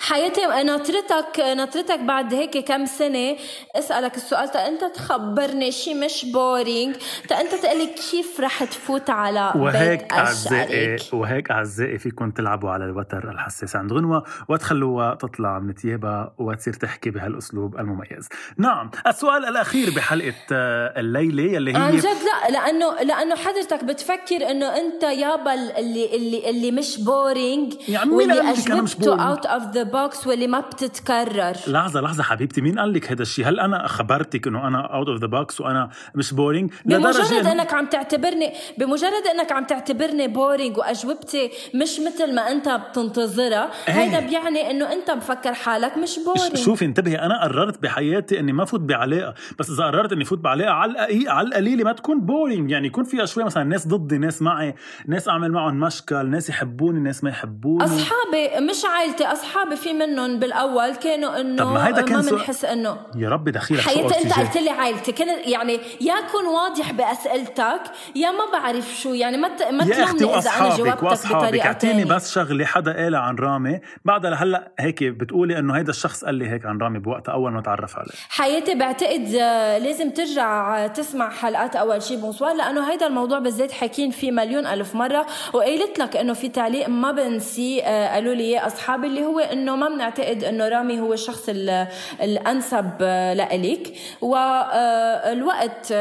حياتي 0.00 0.46
ناطرتك 0.46 1.40
ناطرتك 1.40 1.98
بعد 1.98 2.34
هيك 2.34 2.58
كم 2.58 2.86
سنة. 2.86 3.36
أسألك 3.74 4.16
السؤال 4.16 4.50
تا 4.50 4.68
أنت 4.68 4.84
تخبرني 4.84 5.72
شي 5.72 5.94
مش 5.94 6.26
boring 6.32 6.96
تا 7.28 7.40
أنت 7.40 7.54
تقلي 7.54 7.86
كيف 7.86 8.40
رح 8.40 8.64
تفوت 8.64 9.10
على 9.10 9.52
وهيك 9.56 10.12
أعزائي 10.12 10.96
وهيك 11.12 11.50
أعزائي 11.50 11.98
فيكم 11.98 12.30
تلعبوا 12.30 12.70
على 12.70 12.84
الوتر 12.84 13.30
الحساس 13.30 13.76
عند 13.76 13.92
غنوة 13.92 14.24
وتخلوها 14.48 15.14
تطلع 15.14 15.58
من 15.58 15.74
ثيابها 15.74 16.34
وتصير 16.38 16.72
تحكي 16.72 17.10
بهالأسلوب 17.10 17.78
المميز. 17.78 18.28
نعم 18.58 18.90
السؤال 19.06 19.44
الأخير 19.44 19.90
بحلقة 19.90 20.34
آه، 20.52 21.00
الليلة 21.00 21.42
يلي 21.42 21.72
هي 21.72 21.76
عن 21.76 21.96
جد؟ 21.96 22.04
لا 22.04 22.50
لأنه 22.50 23.02
لأنه 23.02 23.34
حضرتك 23.34 23.84
بتفكر 23.84 24.50
إنه 24.50 24.76
أنت 24.76 25.02
يابا 25.02 25.54
اللي 25.54 26.16
اللي 26.16 26.50
اللي 26.50 26.70
مش 26.70 27.00
boring 27.00 27.74
يعني 27.88 28.10
واللي 28.10 28.50
اجوبته 28.50 29.28
out 29.28 29.46
of 29.46 29.65
the 29.74 29.82
box 29.82 30.26
واللي 30.26 30.46
ما 30.46 30.60
بتتكرر. 30.60 31.56
لحظة 31.66 32.00
لحظة 32.00 32.22
حبيبتي 32.22 32.60
مين 32.60 32.78
قال 32.78 32.92
لك 32.92 33.12
هذا 33.12 33.22
الشيء؟ 33.22 33.48
هل 33.48 33.60
أنا 33.60 33.86
خبرتك 33.86 34.46
إنه 34.46 34.66
أنا 34.68 34.94
out 34.94 35.08
of 35.08 35.20
the 35.20 35.26
box 35.26 35.60
وأنا 35.60 35.90
مش 36.14 36.32
boring 36.34 36.72
بمجرد 36.84 37.46
إنك 37.46 37.74
عم 37.74 37.86
تعتبرني 37.86 38.52
بمجرد 38.78 39.26
إنك 39.34 39.52
عم 39.52 39.64
تعتبرني 39.64 40.28
boring 40.28 40.78
وأجوبتي 40.78 41.50
مش 41.74 42.00
مثل 42.06 42.34
ما 42.34 42.42
أنت 42.50 42.68
بتنتظرها 42.68 43.70
إيه. 43.88 43.94
هيدا 43.94 44.20
بيعني 44.20 44.70
إنه 44.70 44.92
أنت 44.92 45.10
مفكر 45.10 45.54
حالك 45.54 45.96
مش 45.98 46.18
boring 46.26 46.56
شوفي 46.56 46.84
انتبهي 46.84 47.18
أنا 47.18 47.42
قررت 47.42 47.82
بحياتي 47.82 48.40
إني 48.40 48.52
ما 48.52 48.64
فوت 48.64 48.80
بعلاقة 48.80 49.34
بس 49.58 49.70
إذا 49.70 49.84
قررت 49.84 50.12
إني 50.12 50.24
فوت 50.24 50.38
بعلاقة 50.38 50.70
على 50.70 51.28
على 51.28 51.48
القليلة 51.48 51.84
ما 51.84 51.92
تكون 51.92 52.20
boring 52.20 52.70
يعني 52.70 52.86
يكون 52.86 53.04
فيها 53.04 53.24
شوي 53.24 53.44
مثلا 53.44 53.64
ناس 53.64 53.88
ضدي 53.88 54.18
ناس 54.18 54.42
معي 54.42 54.74
ناس 55.06 55.28
أعمل 55.28 55.52
معهم 55.52 55.80
مشكل 55.80 56.26
ناس 56.26 56.48
يحبوني 56.48 57.00
ناس 57.00 57.24
ما 57.24 57.30
يحبوني. 57.30 57.84
أصحابي 57.84 58.66
مش 58.70 58.82
عائلتي 58.84 59.26
أصحابي 59.26 59.55
اصحابي 59.56 59.76
في 59.76 59.92
منهم 59.92 60.38
بالأول 60.38 60.94
كانوا 60.94 61.40
إنه 61.40 61.64
طب 61.64 61.72
ما 61.72 61.86
هيدا 61.88 62.00
كان 62.02 62.24
ما 62.24 62.30
بنحس 62.30 62.64
إنه 62.64 62.96
يا 63.16 63.28
ربي 63.28 63.50
دخيلك 63.50 63.80
حياتي 63.80 64.20
انت؟ 64.24 64.32
قلت 64.38 64.56
لي 64.56 64.70
عائلتي 64.70 65.12
كنت 65.12 65.28
يعني 65.44 65.72
يا 66.00 66.14
كون 66.32 66.46
واضح 66.46 66.92
بأسئلتك 66.92 67.80
يا 68.14 68.30
ما 68.30 68.44
بعرف 68.52 68.94
شو 69.02 69.14
يعني 69.14 69.36
ما 69.36 69.48
ت- 69.48 69.62
ما 69.62 69.84
يا 69.84 70.04
أختي 70.04 70.24
وأصحابك 70.24 71.02
وأصحابك. 71.02 71.60
أعطيني 71.60 72.04
بس 72.04 72.34
شغلة 72.34 72.64
حدا 72.64 72.92
قالها 72.96 73.20
عن 73.20 73.36
رامي. 73.36 73.80
بعدها 74.04 74.30
لهلا 74.30 74.72
هيك 74.78 75.04
بتقولي 75.04 75.58
إنه 75.58 75.76
هيدا 75.76 75.90
الشخص 75.90 76.24
قال 76.24 76.34
لي 76.34 76.50
هيك 76.50 76.66
عن 76.66 76.78
رامي 76.78 76.98
بوقتها 76.98 77.32
أول 77.32 77.52
ما 77.52 77.60
تعرف 77.60 77.98
عليه. 77.98 78.10
حياتي 78.28 78.74
بعتقد 78.74 79.34
آه، 79.40 79.78
لازم 79.78 80.10
ترجع 80.10 80.84
آه، 80.84 80.86
تسمع 80.86 81.30
حلقات 81.30 81.76
أول 81.76 82.02
شي 82.02 82.16
bonsoir 82.16 82.54
لأنه 82.54 82.90
هيدا 82.92 83.06
الموضوع 83.06 83.38
بالذات 83.38 83.72
حكين 83.72 84.10
فيه 84.10 84.30
مليون 84.30 84.66
ألف 84.66 84.94
مرة 84.94 85.26
وقيلت 85.52 85.98
لك 85.98 86.16
إنه 86.16 86.32
في 86.32 86.48
تعليق 86.48 86.88
ما 86.88 87.12
بنسي 87.12 87.82
آه، 87.84 88.14
قالوا 88.14 88.34
لي 88.34 88.42
اياه 88.42 88.66
أصحابي 88.66 89.06
اللي 89.06 89.24
هو 89.24 89.40
إنه 89.52 89.76
ما 89.76 89.88
بنعتقد 89.88 90.44
إنه 90.44 90.68
رامي 90.68 91.00
هو 91.00 91.12
الشخص 91.12 91.48
ال- 91.48 91.86
الأنسب 92.22 92.90
آه، 93.00 93.34
لإلك 93.34 93.92
والوقت 94.20 95.92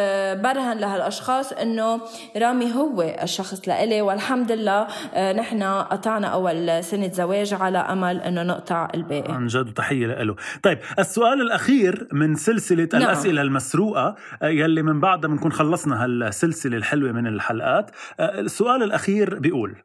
برهن 0.44 0.78
لهالأشخاص 0.78 1.54
إنه 1.54 2.02
رامي 2.38 2.74
هو 2.76 3.02
الشخص 3.24 3.68
لإلي. 3.68 4.02
والحمد 4.02 4.52
لله 4.52 4.88
آه، 5.14 5.34
نحن 5.34 5.64
قطعنا 5.64 6.28
أول 6.28 6.84
سنة 6.84 7.12
زواج 7.12 7.54
على 7.54 7.78
أمل 7.78 8.22
إنه 8.22 8.44
نقطع 8.44 8.88
الباقي. 8.96 9.34
عن 9.34 9.48
جد 9.48 9.68
وتحية 9.70 10.08
له 10.08 10.36
طيب 10.64 10.80
السؤال 11.00 11.42
الأخير 11.42 12.08
من 12.12 12.36
سلسلة 12.36 12.90
نعم. 12.94 13.02
الأسئلة 13.02 13.42
المسروقة 13.42 14.16
آه، 14.42 14.48
يلي 14.48 14.82
من 14.82 15.00
بعدها 15.00 15.30
بنكون 15.30 15.52
خلصنا 15.52 16.04
هالسلسلة 16.04 16.78
الحلوة 16.78 17.12
من 17.12 17.28
الحلقات 17.28 17.92
آه، 18.20 18.40
السؤال 18.40 18.84
الأخير 18.84 19.40
بيقول 19.40 19.76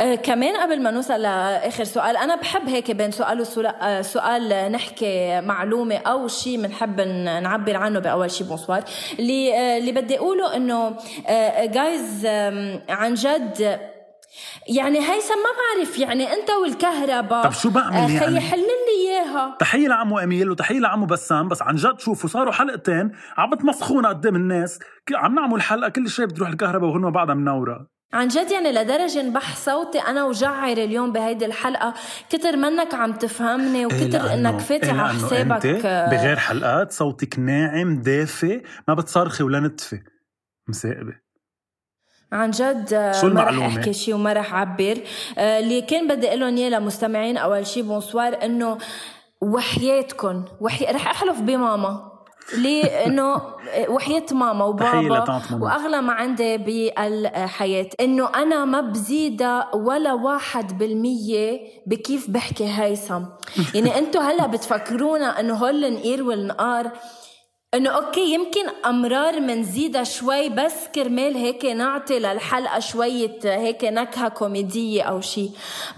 آه 0.00 0.14
كمان 0.14 0.56
قبل 0.56 0.82
ما 0.82 0.90
نوصل 0.90 1.22
لآخر 1.22 1.84
سؤال 1.84 2.16
أنا 2.16 2.36
بحب 2.36 2.68
هيك 2.68 2.90
بين 2.90 3.10
سؤال 3.10 3.40
وسؤال 3.40 4.52
آه 4.52 4.68
نحكي 4.68 5.40
معلومة 5.40 5.96
أو 5.96 6.28
شيء 6.28 6.62
بنحب 6.62 7.00
نعبر 7.42 7.76
عنه 7.76 7.98
بأول 7.98 8.30
شيء 8.30 8.46
بونسوار. 8.46 8.84
اللي 9.18 9.54
آه 9.54 9.78
اللي 9.78 9.92
بدي 9.92 10.18
أقوله 10.18 10.56
إنه 10.56 10.96
جايز 11.64 12.26
عن 12.88 13.14
جد 13.14 13.80
يعني 14.68 14.98
هيثم 14.98 15.34
ما 15.34 15.50
بعرف 15.58 15.98
يعني 15.98 16.32
أنت 16.32 16.50
والكهرباء 16.50 17.44
طب 17.44 17.52
شو 17.52 17.70
بعمل 17.70 18.10
يعني؟ 18.14 18.40
حل 18.40 18.58
لي 18.58 19.08
إياها. 19.10 19.56
تحية 19.60 19.88
لعمو 19.88 20.18
أميل 20.18 20.50
وتحية 20.50 20.78
لعمو 20.78 21.06
بسام 21.06 21.48
بس 21.48 21.62
عن 21.62 21.76
جد 21.76 21.98
شوفوا 22.00 22.28
صاروا 22.28 22.52
حلقتين 22.52 23.12
عم 23.36 23.50
بتمسخونا 23.50 24.08
قدام 24.08 24.36
الناس 24.36 24.78
عم 25.14 25.34
نعمل 25.34 25.62
حلقة 25.62 25.88
كل 25.88 26.08
شوي 26.08 26.26
بتروح 26.26 26.48
الكهرباء 26.48 26.90
وهن 26.90 27.10
بعدها 27.10 27.34
منورة. 27.34 27.97
عن 28.12 28.28
جد 28.28 28.50
يعني 28.50 28.72
لدرجة 28.72 29.22
نبح 29.22 29.56
صوتي 29.56 29.98
أنا 29.98 30.24
وجعر 30.24 30.72
اليوم 30.72 31.12
بهيدي 31.12 31.44
الحلقة. 31.44 31.94
كتر 32.30 32.56
منك 32.56 32.94
عم 32.94 33.12
تفهمني 33.12 33.86
وكتر 33.86 34.34
إنك 34.34 34.60
فاتح 34.60 34.92
إيه 34.92 35.00
على 35.00 35.08
حسابك 35.08 35.66
آه، 35.66 36.10
بغير 36.10 36.36
حلقات 36.36 36.92
صوتك 36.92 37.38
ناعم 37.38 38.02
دافي 38.02 38.62
ما 38.88 38.94
بتصرخي 38.94 39.44
ولا 39.44 39.60
نتفي. 39.60 40.00
مسائبة 40.68 41.12
عن 42.32 42.50
جد 42.50 42.94
آه، 42.94 43.12
شو 43.12 43.28
ما 43.28 43.42
رح؟ 43.42 43.58
أحكي 43.58 43.92
شيء 43.92 44.14
وما 44.14 44.32
رح 44.32 44.54
أعبر. 44.54 44.98
آه، 45.38 45.58
اللي 45.58 45.82
كان 45.82 46.08
بدي 46.08 46.28
أقول 46.28 46.40
لهم 46.40 46.56
إياه 46.56 46.68
لمستمعين 46.70 47.36
أول 47.36 47.66
شيء 47.66 47.82
بونسوار 47.82 48.44
إنه 48.44 48.78
وحياتكم 49.42 50.44
وحي... 50.60 50.84
رح 50.84 51.08
أحلف 51.08 51.40
بماما. 51.40 52.17
ليه؟ 52.56 52.84
إنه 52.84 53.42
وحياة 53.88 54.24
ماما 54.32 54.64
وبابا. 54.64 55.40
وأغلى 55.60 56.02
ما 56.02 56.12
عندي 56.12 56.56
بالحياة. 56.58 57.88
إنه 58.00 58.28
أنا 58.34 58.64
ما 58.64 58.80
بزيدها 58.80 59.74
ولا 59.74 60.12
واحد 60.12 60.78
بالمية 60.78 61.60
بكيف 61.86 62.30
بحكي 62.30 62.64
هيثم. 62.64 63.22
يعني 63.74 63.98
انتو 63.98 64.20
هلا 64.20 64.46
بتفكرونا 64.46 65.40
إنه 65.40 65.54
هول 65.54 65.84
النقير 65.84 66.22
والنقار 66.22 66.90
إنه 67.74 67.90
أوكي 67.90 68.34
يمكن 68.34 68.68
أمرار 68.86 69.40
منزيدها 69.40 70.04
شوي 70.04 70.48
بس 70.48 70.88
كرمال 70.94 71.36
هيك 71.36 71.64
نعطي 71.64 72.18
للحلقة 72.18 72.78
شوية 72.78 73.38
هيك 73.44 73.84
نكهة 73.84 74.28
كوميدية 74.28 75.02
أو 75.02 75.20
شيء 75.20 75.50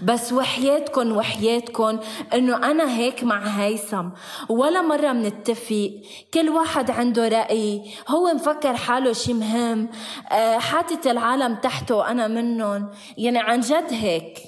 بس 0.03 0.33
وحياتكم 0.33 1.17
وحياتكم 1.17 1.99
إنه 2.33 2.71
أنا 2.71 2.97
هيك 2.97 3.23
مع 3.23 3.39
هيثم. 3.39 4.09
ولا 4.49 4.81
مرة 4.81 5.11
منتفق. 5.13 5.91
كل 6.33 6.49
واحد 6.49 6.91
عنده 6.91 7.27
رأي. 7.27 7.91
هو 8.07 8.33
مفكر 8.33 8.75
حاله 8.75 9.13
شي 9.13 9.33
مهم. 9.33 9.89
آه، 10.31 10.57
حاطط 10.57 11.07
العالم 11.07 11.55
تحته 11.55 11.95
وأنا 11.95 12.27
منهم 12.27 12.89
يعني 13.17 13.39
عن 13.39 13.59
جد 13.59 13.87
هيك. 13.93 14.39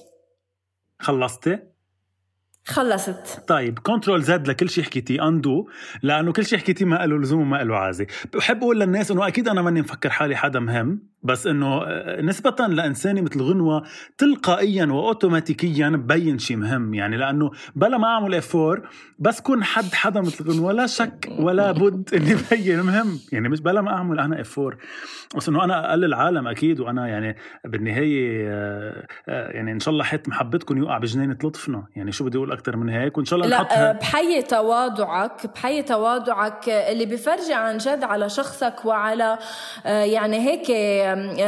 خلصتي؟ 1.00 1.73
خلصت. 2.66 3.44
طيب 3.48 3.80
control 3.80 4.22
Z 4.22 4.48
لكل 4.48 4.70
شيء 4.70 4.84
حكيتيه 4.84 5.28
undo 5.28 5.70
لأنه 6.02 6.32
كل 6.34 6.46
شيء 6.46 6.60
حكيتيه 6.60 6.86
ما 6.86 7.06
له 7.06 7.20
لزوم 7.20 7.42
وما 7.42 7.64
له 7.64 7.76
عازة. 7.76 8.08
بحب 8.34 8.58
أقول 8.58 8.80
للناس 8.80 9.12
إنه 9.12 9.28
أكيد 9.28 9.48
أنا 9.48 9.62
ماني 9.62 9.82
مفكر 9.82 10.10
حالي 10.10 10.36
حدا 10.36 10.60
مهم. 10.60 11.13
بس 11.24 11.48
إنه 11.48 11.82
آه، 11.84 12.22
نسبة 12.22 12.56
لإنساني 12.68 13.22
مثل 13.22 13.42
غنوة 13.42 13.84
تلقائيا 14.18 14.86
واوتوماتيكيا 14.86 15.90
ببين 15.90 16.40
شيء 16.40 16.58
مهم. 16.58 16.94
يعني 16.94 17.18
لأنه 17.18 17.52
بلا 17.76 17.98
ما 17.98 18.08
أعمل 18.08 18.36
افور 18.36 18.88
بس 19.20 19.42
كون 19.42 19.64
حد 19.64 19.94
حدا 19.94 20.22
مثل 20.22 20.52
غنوة 20.52 20.72
لا 20.72 20.88
شك 20.88 21.30
ولا 21.40 21.72
بد 21.72 22.10
إني 22.16 22.36
بين 22.52 22.82
مهم. 22.82 23.20
يعني 23.32 23.50
مش 23.50 23.62
بلا 23.62 23.82
ما 23.82 23.92
أعمل 23.92 24.20
أنا 24.20 24.42
افور 24.42 24.78
بس 25.38 25.50
إنه 25.50 25.64
أنا 25.64 25.90
أقل 25.90 26.04
العالم 26.06 26.48
أكيد. 26.48 26.80
وأنا 26.80 27.08
يعني 27.08 27.36
بالنهاية 27.66 28.48
آه، 28.50 29.08
آه، 29.30 29.50
يعني 29.52 29.72
إن 29.72 29.80
شاء 29.80 29.92
الله 29.92 30.04
حيط 30.04 30.28
محبتكم 30.30 30.78
يوقع 30.78 30.98
بجنينه 30.98 31.38
لطفنا 31.44 31.84
يعني 31.96 32.12
شو 32.12 32.26
بدي 32.26 32.38
أقول 32.38 32.52
أكثر 32.52 32.78
من 32.78 32.90
هيك؟ 32.90 33.18
وإن 33.18 33.26
شاء 33.26 33.40
الله 33.40 33.50
نحط 33.58 33.72
لا 33.72 33.78
ه- 33.78 33.90
آه، 33.90 33.92
بحيي 33.92 34.42
تواضعك 34.42 35.48
بحيي 35.56 35.84
تواضعك 35.84 36.70
اللي 36.70 37.06
بفرجي 37.06 37.54
عن 37.54 37.78
جد 37.78 38.04
على 38.04 38.30
شخصك 38.30 38.86
وعلى 38.86 39.38
يعني 39.86 40.38
هيك 40.50 40.70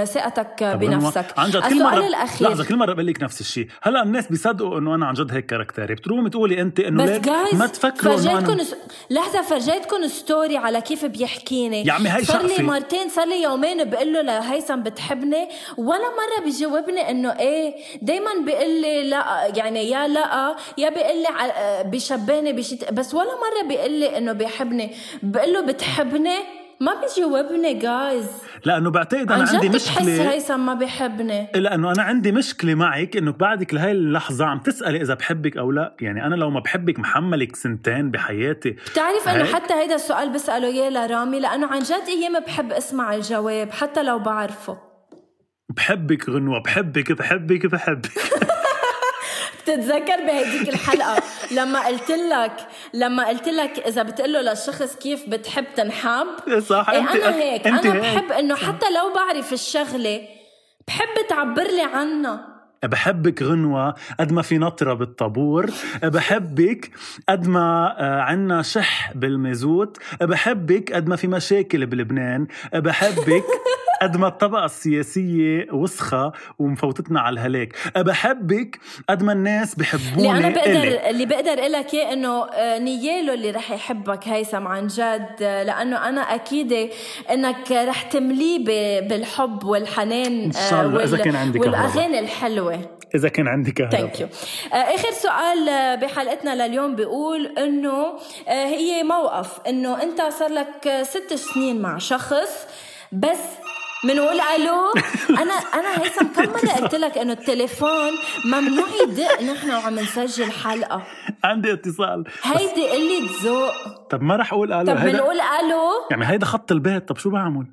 ثقتك 0.05 0.63
بنفسك. 0.63 1.25
عن 1.37 1.49
جد 1.49 1.61
كل 1.61 1.83
مرة 1.83 2.07
الأخير. 2.07 2.47
لحظة 2.47 2.65
كل 2.65 2.75
مرة 2.75 2.93
بقول 2.93 3.07
لك 3.07 3.23
نفس 3.23 3.41
الشيء، 3.41 3.67
هلا 3.83 4.03
الناس 4.03 4.27
بيصدقوا 4.27 4.79
إنه 4.79 4.95
أنا 4.95 5.05
عن 5.05 5.13
جد 5.13 5.31
هيك 5.31 5.45
character 5.45 5.86
ي، 5.86 5.95
بترومي 5.95 6.29
تقولي 6.29 6.61
أنت 6.61 6.79
إنه 6.79 7.17
جايز 7.17 7.55
ما 7.55 7.67
تفكروا 7.67 8.19
إنه 8.19 8.53
أنا 8.53 8.63
س... 8.63 8.75
لحظة 9.09 9.41
فرجيتكم 9.41 10.07
story 10.07 10.57
على 10.57 10.81
كيف 10.81 11.05
بيحكيني. 11.05 11.85
يا 11.87 11.93
عمي 11.93 12.09
هاي 12.09 12.25
صار 12.25 12.45
لي. 12.45 12.63
مرتين 12.63 13.09
صار 13.09 13.27
لي 13.27 13.41
يومين 13.41 13.89
بقول 13.89 14.13
له 14.13 14.21
لهيثم 14.21 14.83
بتحبني. 14.83 15.49
ولا 15.77 15.99
مرة 15.99 16.43
بيجاوبني 16.43 17.09
إنه 17.09 17.39
إيه 17.39 17.75
دايما 18.01 18.31
بيقول 18.45 18.81
لي 18.81 19.09
لا 19.09 19.51
يعني 19.55 19.89
يا 19.89 20.07
لا 20.07 20.55
يا 20.77 20.89
بيقول 20.89 21.23
لي 21.23 21.83
بيشبهني 21.89 22.53
بشيء 22.53 22.91
بس 22.91 23.13
ولا 23.13 23.31
مرة 23.31 23.67
بيقول 23.67 23.91
لي 23.91 24.17
إنه 24.17 24.31
بيحبني. 24.31 24.91
بقول 25.23 25.53
له 25.53 25.61
بتحبني؟ 25.61 26.64
ما 26.81 26.93
بيجاوبني 27.01 27.73
جايز 27.73 28.27
لأنه 28.65 28.89
بعتقد 28.91 29.31
أنا 29.31 29.45
عندي 29.49 29.69
بحس 29.69 29.89
مشكلة 29.91 30.31
هيثم 30.31 30.65
ما 30.65 30.73
بيحبني 30.73 31.47
لأنه 31.55 31.91
أنا 31.91 32.03
عندي 32.03 32.31
مشكلة 32.31 32.75
معك 32.75 33.17
إنه 33.17 33.31
بعدك 33.31 33.73
لهي 33.73 33.91
اللحظة 33.91 34.45
عم 34.45 34.59
تسألي 34.59 35.01
إذا 35.01 35.13
بحبك 35.13 35.57
أو 35.57 35.71
لا، 35.71 35.95
يعني 36.01 36.25
أنا 36.25 36.35
لو 36.35 36.49
ما 36.49 36.59
بحبك 36.59 36.99
محملك 36.99 37.55
سنتين 37.55 38.11
بحياتي. 38.11 38.69
بتعرف 38.71 39.29
إنه؟ 39.29 39.43
حتى 39.43 39.73
هيدا 39.73 39.95
السؤال 39.95 40.33
بسأله 40.33 40.67
اياه 40.67 40.89
لرامي 40.89 41.39
لأنه 41.39 41.67
عن 41.67 41.79
جد 41.79 42.07
أيام 42.07 42.39
بحب 42.39 42.71
اسمع 42.71 43.15
الجواب 43.15 43.71
حتى 43.71 44.03
لو 44.03 44.19
بعرفه. 44.19 44.77
بحبك 45.69 46.29
غنوة 46.29 46.59
بحبك 46.61 47.11
بحبك 47.11 47.65
بحبك. 47.65 48.11
بتتذكر 49.65 50.15
بهديك 50.27 50.69
الحلقة؟ 50.69 51.23
لما 51.57 51.87
قلت 51.87 52.11
لك 52.11 52.67
لما 52.93 53.27
قلت 53.27 53.47
لك 53.49 53.79
إذا 53.87 54.03
بتقول 54.03 54.33
له 54.33 54.41
للشخص 54.41 54.95
كيف 54.95 55.29
بتحب 55.29 55.65
تنحب. 55.75 56.27
صح 56.69 56.89
إيه 56.89 56.99
انت 56.99 57.15
أنا 57.15 57.35
هيك 57.35 57.67
هيك. 57.67 57.87
بحب 57.87 58.31
إنه 58.31 58.55
حتى 58.55 58.85
لو 58.91 59.13
بعرف 59.15 59.53
الشغلة 59.53 60.21
بحب 60.87 61.27
تعبر 61.29 61.63
لي 61.63 61.81
عنها. 61.81 62.55
بحبك 62.83 63.41
غنوة 63.43 63.95
قد 64.19 64.31
ما 64.31 64.41
في 64.41 64.57
نطرة 64.57 64.93
بالطابور. 64.93 65.69
بحبك 66.03 66.91
قد 67.29 67.47
ما 67.47 67.95
آه، 67.99 68.21
عنا 68.21 68.61
شح 68.61 69.11
بالمازوت. 69.15 69.97
بحبك 70.21 70.93
قد 70.93 71.07
ما 71.07 71.15
في 71.15 71.27
مشاكل 71.27 71.85
بلبنان. 71.85 72.47
بحبك 72.73 73.43
قد 74.01 74.17
ما 74.17 74.27
الطبقة 74.27 74.65
السياسية 74.65 75.67
وسخة 75.71 76.31
ومفوتتنا 76.59 77.19
على 77.19 77.33
الهلاك 77.33 77.75
بحبك 77.97 78.79
قد 79.09 79.23
ما 79.23 79.33
الناس 79.33 79.73
اللي 79.73 79.83
بحبوني 79.83 80.31
أنا 80.31 80.49
بقدر 80.49 80.71
إلي. 80.71 81.09
اللي 81.09 81.25
بقدر 81.25 81.51
أقول 81.59 81.71
لك 81.71 81.93
إياه 81.93 82.13
إنه 82.13 82.45
آه، 82.45 82.79
نياله 82.79 83.33
اللي 83.33 83.51
رح 83.51 83.71
يحبك 83.71 84.27
هيثم 84.27 84.67
عن 84.67 84.87
جد 84.87 85.35
آه، 85.41 85.63
لأنه 85.63 86.09
أنا 86.09 86.21
أكيدة 86.21 86.89
إنك 87.31 87.71
رح 87.71 88.01
تمليه 88.01 88.65
بالحب 89.07 89.63
والحنان 89.63 90.43
إن 90.43 90.51
شاء 90.69 90.85
الله، 90.85 91.03
إذا 91.03 91.17
كان 91.17 91.35
عندي 91.35 91.59
كهرباء. 91.59 91.81
والأغاني 91.85 92.19
الحلوة 92.19 92.79
إذا 93.15 93.29
كان 93.29 93.47
عندي 93.47 93.71
كهرباء 93.71 93.99
thank 93.99 94.19
you 94.19 94.27
آخر 94.73 95.11
سؤال 95.11 95.69
آه، 95.69 95.95
بحلقتنا 95.95 96.67
لليوم 96.67 96.95
بيقول 96.95 97.45
إنه 97.57 98.05
آه، 98.47 98.65
هي 98.65 99.03
موقف 99.03 99.59
إنه 99.67 100.03
أنت 100.03 100.21
صار 100.21 100.49
لك 100.49 100.87
آه، 100.87 101.03
ست 101.03 101.33
سنين 101.33 101.81
مع 101.81 101.97
شخص 101.97 102.67
بس 103.11 103.39
بنقول 104.07 104.39
ألو؟ 104.41 104.93
أنا 105.41 105.53
أنا 105.53 106.03
هيثم 106.03 106.25
كم 106.25 106.43
مرة 106.49 106.71
قلت 106.81 106.95
لك 106.95 107.17
إنه 107.17 107.33
التليفون 107.33 108.11
ممنوع 108.45 108.85
يدق 109.03 109.41
نحن 109.41 109.71
وعم 109.71 109.95
نسجل 109.99 110.51
حلقة. 110.51 111.03
عندي 111.43 111.73
اتصال. 111.73 112.23
هيدي 112.43 112.89
قلة 112.89 113.29
ذوق. 113.43 113.71
طب 114.09 114.21
ما 114.21 114.35
رح 114.35 114.53
أقول 114.53 114.73
ألو. 114.73 114.85
طب 114.93 115.01
بنقول 115.01 115.35
ألو؟ 115.35 115.89
يعني 116.11 116.25
هيدا 116.27 116.45
خط 116.45 116.71
البيت. 116.71 117.07
طب 117.07 117.17
شو 117.17 117.29
بعمل؟ 117.29 117.65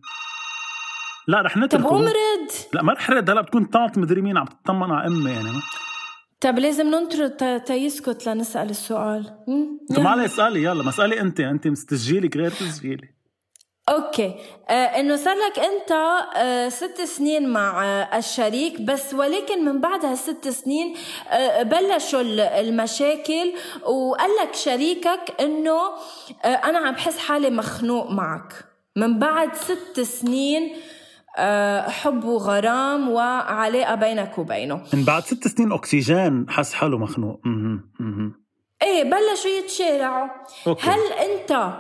لا 1.28 1.41
رح 1.43 1.55
طب 1.55 1.61
نتركه. 1.61 1.89
قوم 1.89 2.03
رد 2.03 2.51
لا 2.72 2.83
ما 2.83 2.93
رح 2.93 3.11
رد. 3.11 3.30
هلا 3.30 3.41
بتكون 3.41 3.64
طاط 3.64 3.99
مدري 3.99 4.20
مين 4.20 4.39
عم 4.39 4.47
تطمن 4.64 4.91
على 4.91 5.07
أمي 5.07 5.30
يعني. 5.30 5.51
طب 6.41 6.59
لازم 6.59 6.87
ننطر 6.87 7.28
ت- 7.28 7.62
تيسكت 7.66 8.26
لنسأل 8.26 8.70
السؤال؟ 8.70 9.24
طب 9.91 9.95
يلا. 9.97 10.03
ما 10.03 10.11
علي 10.11 10.24
اسألي. 10.24 10.62
يلا 10.62 10.83
مسألة 10.85 11.20
أنت. 11.20 11.41
أنت 11.41 11.68
تسجيلك 11.68 12.37
غير 12.37 12.51
تسجيلي. 12.51 13.14
okay. 13.89 14.35
آه 14.68 14.72
إنه 14.72 15.16
صار 15.16 15.35
لك 15.35 15.59
أنت 15.59 15.93
آه 16.37 16.68
ست 16.68 17.01
سنين 17.01 17.49
مع 17.49 17.85
آه 17.85 18.18
الشريك 18.18 18.80
بس 18.80 19.14
ولكن 19.14 19.64
من 19.64 19.80
بعد 19.80 20.05
هالست 20.05 20.49
سنين 20.49 20.95
آه 21.30 21.62
بلشوا 21.62 22.20
ال- 22.20 22.41
المشاكل 22.41 23.53
وقال 23.87 24.30
لك 24.43 24.55
شريكك 24.55 25.35
إنه 25.41 25.80
آه 26.45 26.47
أنا 26.49 26.78
عم 26.78 26.95
بحس 26.95 27.18
حالي 27.18 27.51
مخنوق 27.51 28.11
معك. 28.11 28.53
من 28.97 29.18
بعد 29.18 29.55
ست 29.55 30.01
سنين 30.01 30.72
آه 31.39 31.89
حب 31.89 32.24
وغرام 32.24 33.09
وعلاقة 33.09 33.95
بينك 33.95 34.39
وبينه. 34.39 34.83
من 34.95 35.05
بعد 35.05 35.22
ست 35.22 35.49
سنين 35.49 35.72
أكسجين 35.72 36.47
حس 36.51 36.72
حاله 36.74 36.99
مخنوق. 36.99 37.41
إيه 38.83 39.03
بلشوا 39.05 39.51
يتشارعوا. 39.51 40.28
هل 40.80 41.01
أنت 41.12 41.72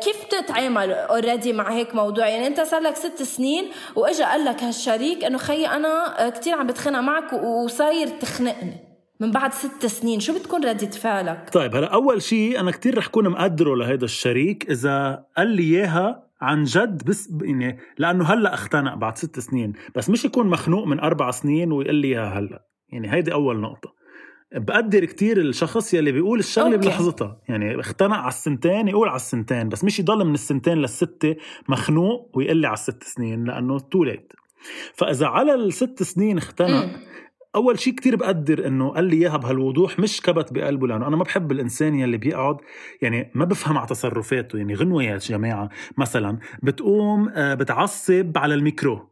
كيف 0.00 0.24
تتعامل 0.30 0.92
already 0.92 1.52
مع 1.52 1.72
هيك 1.72 1.94
موضوع؟ 1.94 2.28
يعني 2.28 2.46
انت 2.46 2.60
صار 2.60 2.80
لك 2.80 2.96
ست 2.96 3.22
سنين 3.22 3.70
واجا 3.96 4.24
قال 4.24 4.44
لك 4.44 4.62
هالشريك 4.62 5.24
انه 5.24 5.38
خيي 5.38 5.66
أنا 5.68 6.26
آه، 6.26 6.28
كتير 6.28 6.54
عم 6.54 6.66
بتخانق 6.66 7.00
معك 7.00 7.32
وصاير 7.32 8.08
تخنقني 8.08 8.76
من 9.20 9.30
بعد 9.30 9.52
ست 9.52 9.86
سنين. 9.86 10.20
شو 10.20 10.34
بتكون 10.34 10.64
ردة 10.64 10.90
فعلك؟ 10.90 11.50
طيب 11.52 11.76
هلا 11.76 11.86
أول 11.86 12.22
شيء 12.22 12.60
أنا 12.60 12.70
كتير 12.70 12.98
رح 12.98 13.06
كون 13.06 13.28
مقدره 13.28 13.76
لهيدا 13.76 14.04
الشريك 14.04 14.70
إذا 14.70 15.24
قال 15.36 15.48
لي 15.48 15.62
إياها 15.62 16.24
عن 16.40 16.64
جد 16.64 17.04
بس 17.04 17.28
يعني 17.42 17.78
لأنه 17.98 18.24
هلأ 18.24 18.54
اختنق 18.54 18.94
بعد 18.94 19.16
ست 19.16 19.38
سنين. 19.40 19.72
بس 19.94 20.10
مش 20.10 20.24
يكون 20.24 20.46
مخنوق 20.46 20.86
من 20.86 21.00
أربع 21.00 21.30
سنين 21.30 21.72
ويقول 21.72 21.94
لي 21.94 22.08
إياها 22.08 22.38
هلأ. 22.38 22.64
يعني 22.88 23.12
هيدي 23.12 23.32
أول 23.32 23.60
نقطة. 23.60 24.03
بقدر 24.54 25.04
كتير 25.04 25.40
الشخص 25.40 25.94
يلي 25.94 26.12
بيقول 26.12 26.38
الشغلة. 26.38 26.76
بلحظتها. 26.76 27.40
يعني 27.48 27.80
اختنق 27.80 28.16
على 28.16 28.28
السنتين 28.28 28.88
يقول 28.88 29.08
على 29.08 29.16
السنتين 29.16 29.68
بس 29.68 29.84
مش 29.84 29.98
يضل 29.98 30.24
من 30.24 30.34
السنتين 30.34 30.78
للستة 30.78 31.36
مخنوق 31.68 32.30
ويقول 32.34 32.56
لي 32.56 32.66
على 32.66 32.74
الست 32.74 33.02
سنين 33.02 33.44
لأنه 33.44 33.78
too 33.78 34.04
late 34.04 34.32
فإذا 34.94 35.26
على 35.26 35.54
الست 35.54 36.02
سنين 36.02 36.38
اختنق. 36.38 36.90
أول 37.54 37.78
شيء 37.78 37.94
كتير 37.94 38.16
بقدر 38.16 38.66
إنه 38.66 38.88
قال 38.88 39.04
لي 39.04 39.16
إياها 39.16 39.36
بهالوضوح 39.36 39.98
مش 39.98 40.20
كبت 40.20 40.52
بقلبه 40.52 40.86
لأنه 40.86 41.06
أنا 41.06 41.16
ما 41.16 41.24
بحب 41.24 41.52
الإنسان 41.52 41.94
يلي 41.94 42.16
بيقعد 42.16 42.56
يعني 43.02 43.30
ما 43.34 43.44
بفهم 43.44 43.78
على 43.78 43.86
تصرفاته. 43.86 44.58
يعني 44.58 44.74
غنوة 44.74 45.02
يا 45.02 45.16
جماعة. 45.16 45.68
مثلا 45.98 46.38
بتقوم 46.62 47.28
آه، 47.28 47.54
بتعصب 47.54 48.32
على 48.36 48.54
الميكرو. 48.54 49.10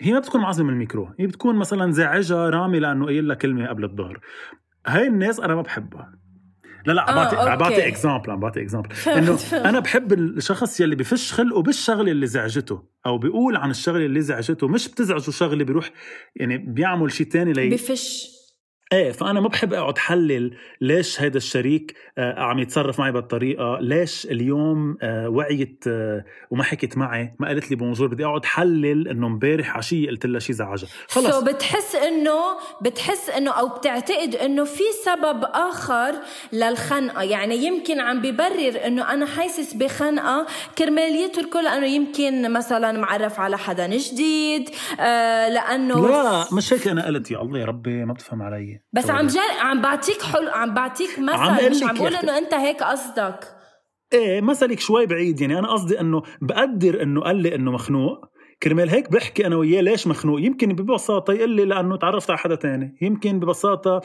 هي 0.00 0.12
ما 0.12 0.18
بتكون 0.18 0.40
معصبة 0.40 0.64
من 0.64 0.72
الميكرو. 0.72 1.08
هي 1.18 1.26
بتكون 1.26 1.56
مثلا 1.56 1.92
زعجها 1.92 2.50
رامي 2.50 2.78
لأنه 2.78 3.06
قايل 3.06 3.28
لها 3.28 3.36
كلمة 3.36 3.68
قبل 3.68 3.84
الظهر. 3.84 4.20
هاي 4.86 5.06
الناس 5.06 5.40
أنا 5.40 5.54
ما 5.54 5.62
بحبها 5.62 6.22
لا 6.86 6.92
لا 6.92 7.02
عم 7.02 7.18
آه، 7.18 7.24
بعطي 7.24 7.50
عم 7.50 7.58
بعطي. 7.58 7.88
example 7.88 8.30
عم 8.30 8.40
بعطي 8.40 8.62
example 8.62 8.88
إنه. 9.16 9.38
أنا 9.52 9.80
بحب 9.80 10.12
الشخص 10.12 10.80
يلي 10.80 10.96
بفش 10.96 11.32
خلقه 11.32 11.62
بالشغلة 11.62 12.10
اللي 12.12 12.26
زعجته 12.26 12.82
أو 13.06 13.18
بيقول 13.18 13.56
عن 13.56 13.70
الشغلة 13.70 14.06
اللي 14.06 14.20
زعجته 14.20 14.68
مش 14.68 14.88
بتزعجه 14.88 15.30
شغلة 15.30 15.64
بيروح 15.64 15.90
يعني 16.36 16.58
بيعمل 16.58 17.12
شيء 17.12 17.26
تاني 17.26 17.52
لي 17.52 17.68
بفش 17.70 18.31
إيه 18.92 19.12
فأنا 19.12 19.40
ما 19.40 19.48
بحب 19.48 19.72
أقعد 19.72 19.98
حلل 19.98 20.56
ليش 20.80 21.20
هيدا 21.20 21.36
الشريك 21.36 21.94
آه 22.18 22.40
عم 22.40 22.58
يتصرف 22.58 22.98
معي 22.98 23.12
بهالطريقه 23.12 23.78
ليش 23.80 24.26
اليوم 24.26 24.96
آه 25.02 25.28
وعيت 25.28 25.84
آه 25.88 26.24
وما 26.50 26.64
حكت 26.64 26.96
معي 26.96 27.34
ما 27.38 27.48
قالت 27.48 27.70
لي 27.70 27.76
bonjour 27.76 28.08
بدي 28.08 28.24
أقعد 28.24 28.44
حلل 28.44 29.08
إنه 29.08 29.26
امبارح 29.26 29.76
عشيه 29.76 30.08
قلت 30.08 30.26
لها 30.26 30.40
شيء 30.40 30.54
زعجها 30.56 30.86
so 31.08 31.20
خلص. 31.20 31.40
So 31.40 31.44
بتحس 31.44 31.94
إنه 31.94 32.40
بتحس 32.82 33.30
إنه 33.30 33.50
أو 33.50 33.68
بتعتقد 33.68 34.34
إنه 34.34 34.64
في 34.64 34.82
سبب 35.04 35.44
آخر 35.44 36.14
للخنقة. 36.52 37.22
يعني 37.22 37.56
يمكن 37.56 38.00
عم 38.00 38.20
ببرر 38.22 38.86
إنه 38.86 39.12
أنا 39.12 39.26
حاسس 39.26 39.74
بخنقة 39.74 40.46
كرمال 40.78 41.16
يتركه 41.16 41.60
لأنه 41.60 41.86
يمكن 41.86 42.52
مثلا 42.52 42.92
معرف 42.92 43.40
على 43.40 43.58
حدا 43.58 43.86
جديد 43.86 44.70
آه 45.00 45.48
لأنه 45.48 46.08
لا 46.08 46.44
مش 46.56 46.72
هيك 46.72 46.88
أنا 46.88 47.06
قلت. 47.06 47.30
يا 47.30 47.42
الله 47.42 47.58
يا 47.58 47.64
ربي 47.64 48.04
ما 48.04 48.12
بتفهم 48.12 48.42
علي. 48.42 48.81
بس 48.92 49.10
عم 49.10 49.26
جا... 49.26 49.40
عم 49.60 49.80
بعطيك 49.80 50.22
حلو 50.22 50.50
عم 50.50 50.74
بعطيك 50.74 51.18
عم 51.18 51.24
مثل 51.24 51.56
قلك 51.56 51.70
مش 51.70 51.82
عم 51.82 51.94
بقول. 51.94 52.16
إنه 52.16 52.38
أنت 52.38 52.54
هيك 52.54 52.82
قصدك. 52.82 53.44
إيه 54.12 54.40
مثلك 54.40 54.80
شوي 54.80 55.06
بعيد. 55.06 55.40
يعني 55.40 55.58
أنا 55.58 55.72
قصدي 55.72 56.00
إنه 56.00 56.22
بقدر 56.42 57.02
إنه 57.02 57.20
قال 57.20 57.36
لي 57.36 57.54
إنه 57.54 57.70
مخنوق. 57.72 58.18
كرمال 58.62 58.90
هيك 58.90 59.12
بحكي 59.12 59.46
أنا 59.46 59.56
وياه 59.56 59.80
ليش 59.80 60.06
مخنوق؟ 60.06 60.40
يمكن 60.40 60.68
ببساطة 60.72 61.32
يقول 61.32 61.50
لي 61.50 61.64
لأنه 61.64 61.96
تعرفت 61.96 62.30
على 62.30 62.38
حدا 62.38 62.54
تاني. 62.54 62.96
يمكن 63.02 63.40
ببساطة 63.40 64.00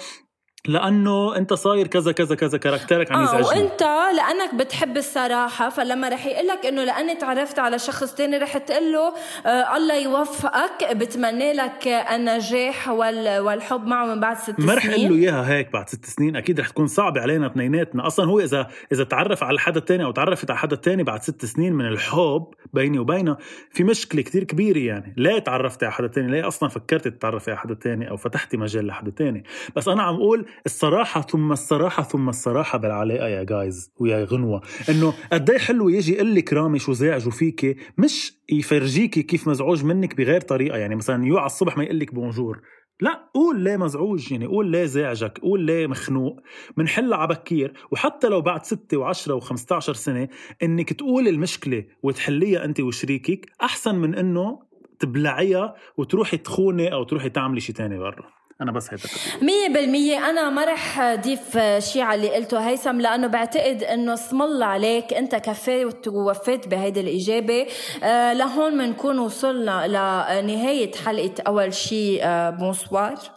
لأنه 0.67 1.35
أنت 1.35 1.53
صاير 1.53 1.87
كذا 1.87 2.11
كذا 2.11 2.35
كذا 2.35 2.57
كاركترك 2.57 3.11
عم 3.11 3.19
آه 3.19 3.23
يزعجني. 3.23 3.47
وأنت 3.47 3.81
لأنك 4.17 4.55
بتحب 4.55 4.97
الصراحة 4.97 5.69
فلما 5.69 6.09
رح 6.09 6.25
يقول 6.25 6.47
لك 6.47 6.65
إنه 6.65 6.83
لأني 6.83 7.15
تعرفت 7.15 7.59
على 7.59 7.79
شخص 7.79 8.13
تاني 8.13 8.37
رح 8.37 8.57
تقول 8.57 8.91
له 8.93 9.13
آه 9.45 9.77
الله 9.77 9.95
يوفقك 9.95 10.95
بتمنى 10.95 11.53
لك 11.53 11.87
النجاح 11.87 12.89
وال 12.89 13.39
والحب 13.39 13.85
معه 13.87 14.05
من 14.05 14.19
بعد 14.19 14.37
ست 14.37 14.59
ما 14.59 14.73
رح 14.73 14.83
سنين. 14.83 15.05
أقول 15.05 15.09
له 15.09 15.23
إياها 15.23 15.53
هيك 15.53 15.71
بعد 15.73 15.89
ست 15.89 16.05
سنين 16.05 16.35
أكيد 16.35 16.59
رح 16.59 16.69
تكون 16.69 16.87
صعبة 16.87 17.21
علينا 17.21 17.47
اثنيناتنا. 17.47 18.07
أصلا 18.07 18.25
هو 18.25 18.39
إذا 18.39 18.67
إذا 18.91 19.03
تعرف 19.03 19.43
على 19.43 19.59
حدا 19.59 19.79
تاني 19.79 20.03
أو 20.03 20.11
تعرفت 20.11 20.51
على 20.51 20.59
حدا 20.59 20.75
تاني 20.75 21.03
بعد 21.03 21.23
ست 21.23 21.45
سنين 21.45 21.73
من 21.73 21.85
الحب 21.85 22.45
بيني 22.73 22.99
وبينها 22.99 23.37
في 23.71 23.83
مشكلة 23.83 24.21
كتير 24.21 24.43
كبيرة 24.43 24.79
يعني. 24.79 25.13
ليه 25.17 25.39
تعرفتي 25.39 25.85
على 25.85 25.93
حدا 25.93 26.07
تاني 26.07 26.31
ليه 26.31 26.47
أصلا 26.47 26.69
فكرتي 26.69 27.09
تتعرفي 27.09 27.51
على 27.51 27.59
حدا 27.59 27.73
تاني 27.73 28.09
أو 28.09 28.17
فتحتي 28.17 28.57
مجال 28.57 28.87
لحدا 28.87 29.11
تاني. 29.11 29.43
بس 29.75 29.87
أنا 29.87 30.03
عم 30.03 30.15
أقول 30.15 30.45
الصراحة 30.65 31.21
ثم 31.21 31.51
الصراحة 31.51 32.03
ثم 32.03 32.29
الصراحة 32.29 32.77
بالعلاقة 32.77 33.27
يا 33.27 33.43
جايز 33.43 33.91
ويا 33.99 34.23
غنوة. 34.23 34.61
إنه 34.89 35.13
قد 35.33 35.49
إيه 35.49 35.57
حلو 35.57 35.89
يجي 35.89 36.13
يقول 36.13 36.35
لك 36.35 36.53
رامي 36.53 36.79
شو 36.79 36.93
زعجوا 36.93 37.31
فيكي 37.31 37.75
مش 37.97 38.33
يفرجيكي 38.49 39.23
كيف 39.23 39.47
مزعوج 39.47 39.83
منك 39.83 40.17
بغير 40.17 40.41
طريقة. 40.41 40.77
يعني 40.77 40.95
مثلا 40.95 41.25
يوعى 41.25 41.45
الصبح 41.45 41.77
ما 41.77 41.83
يقول 41.83 41.99
لك 41.99 42.13
بونجور 42.13 42.61
لا 43.01 43.29
قول 43.33 43.59
ليه 43.59 43.77
مزعوج 43.77 44.31
يعني 44.31 44.45
قول 44.45 44.71
ليه 44.71 44.85
زعجك 44.85 45.39
قول 45.39 45.61
ليه 45.61 45.87
مخنوق. 45.87 46.39
منحلها 46.77 47.17
على 47.17 47.27
بكير. 47.27 47.73
وحتى 47.91 48.27
لو 48.27 48.41
بعد 48.41 48.65
ستة 48.65 48.97
وعشرة 48.97 49.33
وخمسة 49.33 49.79
سنة 49.79 50.27
إنك 50.63 50.93
تقول 50.93 51.27
المشكلة 51.27 51.85
وتحليها 52.03 52.65
أنت 52.65 52.79
وشريكك 52.79 53.45
أحسن 53.61 53.95
من 53.95 54.15
إنه 54.15 54.59
تبلعيها 54.99 55.75
وتروحي 55.97 56.37
تخوني 56.37 56.93
أو 56.93 57.03
تروحي 57.03 57.29
تعملي 57.29 57.59
شيء 57.59 57.75
تاني 57.75 57.97
برا. 57.97 58.36
أنا 58.61 58.71
بس 58.71 58.87
بقول. 58.87 59.43
مية 59.43 59.67
بالمية. 59.73 60.29
أنا 60.29 60.49
ما 60.49 60.65
رح 60.65 60.99
أضيف 60.99 61.57
شيء 61.79 62.01
على 62.01 62.15
اللي 62.15 62.35
قلته 62.35 62.59
هيثم 62.69 63.01
لأنه 63.01 63.27
بعتقد 63.27 63.83
إنه 63.83 64.13
اسم 64.13 64.41
الله 64.41 64.65
عليك. 64.65 65.13
أنت 65.13 65.35
كفيت 65.35 66.07
ووفيت 66.07 66.67
بهيدي 66.67 66.99
الإجابة. 66.99 67.67
آه 68.03 68.33
لهون 68.33 68.77
بنكون 68.77 69.19
وصلنا 69.19 69.87
لنهاية 69.87 70.91
حلقة 71.05 71.33
أول 71.47 71.73
شيء 71.73 72.19
آه 72.23 72.49
bonsoir. 72.49 73.36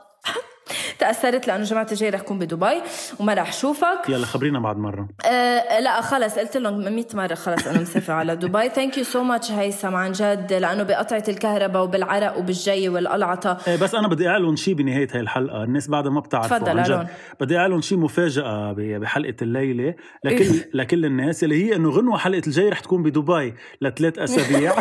تأثرت 1.01 1.47
لأنه 1.47 1.65
جماعة 1.65 1.87
الجاي 1.93 2.11
رح 2.11 2.21
كون 2.21 2.39
بدبي 2.39 2.81
وما 3.21 3.35
رح 3.35 3.53
شوفك 3.53 3.99
يلا 4.09 4.27
خبرينا 4.27 4.61
بعد 4.61 4.79
مرة. 4.79 5.09
آه 5.27 5.81
لا 5.81 6.01
خلص 6.01 6.39
قلت 6.39 6.57
لهم 6.57 6.79
100 6.95 7.05
مرة 7.15 7.35
خلص 7.35 7.67
أنا 7.67 7.81
مسافرة 7.81 8.15
على 8.15 8.37
دبي. 8.37 8.69
thank 8.69 8.99
you 8.99 9.05
so 9.05 9.23
much 9.23 9.51
هيثم 9.53 9.95
عن 9.95 10.13
جد 10.13 10.53
لأنه 10.53 10.83
بقطعة 10.83 11.25
الكهرباء 11.29 11.83
وبالعرق 11.83 12.39
وبالجي 12.39 12.89
والقلعطه 12.89 13.59
إيه 13.69 13.77
بس 13.77 13.95
أنا 13.95 14.09
بدي 14.09 14.29
أعلن 14.29 14.57
شيء 14.57 14.75
بنهاية 14.75 15.09
هاي 15.13 15.21
الحلقة. 15.21 15.65
الناس 15.65 15.89
بعدها 15.89 16.13
ما 16.13 16.21
بتعرفوا 16.21 16.59
تفضل 16.59 16.79
عن 16.79 16.85
جد. 16.85 17.07
بدي 17.41 17.57
أعلن 17.59 17.83
شيء 17.83 17.99
مفاجأة 17.99 18.75
بحلقة 18.77 19.37
الليلة. 19.43 19.95
لكل 20.25 20.51
لكل 20.81 21.05
الناس 21.05 21.45
اللي 21.45 21.65
هي 21.65 21.77
إنه 21.77 21.91
غنوة 21.91 22.19
حلقة 22.19 22.43
الجاي 22.47 22.69
رح 22.69 22.81
تكون 22.81 23.03
بدبي 23.03 23.55
لثلاث 23.83 24.19
أسابيع. 24.19 24.73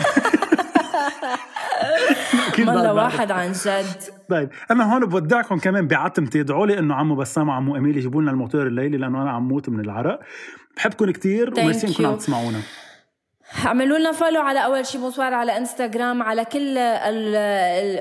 والله 2.68 2.94
واحد 2.94 3.32
عن 3.32 3.52
جد. 3.52 4.04
طيب 4.30 4.50
أنا 4.72 4.94
هون 4.94 5.06
بودعكم 5.06 5.60
كمان 5.60 5.88
بعتمتي 5.88 6.40
ادعوا 6.40 6.68
لي 6.68 6.80
إنه 6.80 6.96
عمو 6.96 7.16
بسام 7.16 7.50
وعمو 7.50 7.76
إميل 7.76 7.98
يجيبوا 7.98 8.22
لنا 8.22 8.32
الموتور 8.32 8.68
الليلي 8.68 8.98
لأنه 8.98 9.22
أنا 9.22 9.32
عم 9.32 9.48
موت 9.48 9.70
من 9.70 9.80
العرق. 9.80 10.20
بحبكم 10.76 11.12
كثير 11.12 11.54
وميرسي 11.58 11.88
إنكم. 11.88 12.06
عم 12.06 12.16
تسمعونا. 12.16 12.60
اعملوا 13.66 13.98
لنا 13.98 14.12
follow 14.12 14.42
على 14.42 14.66
أول 14.66 14.86
شي 14.86 14.98
bonsoir 14.98 15.34
على 15.34 15.58
انستغرام 15.58 16.24
على 16.24 16.46
كل 16.46 16.78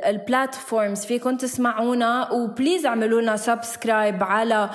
ال 0.06 0.16
platforms 0.16 1.04
فيكم 1.04 1.36
تسمعونا. 1.36 2.32
و 2.32 2.40
please 2.40 2.86
اعملوا 2.86 3.20
لنا 3.20 3.36
subscribe 3.36 4.22
على 4.22 4.70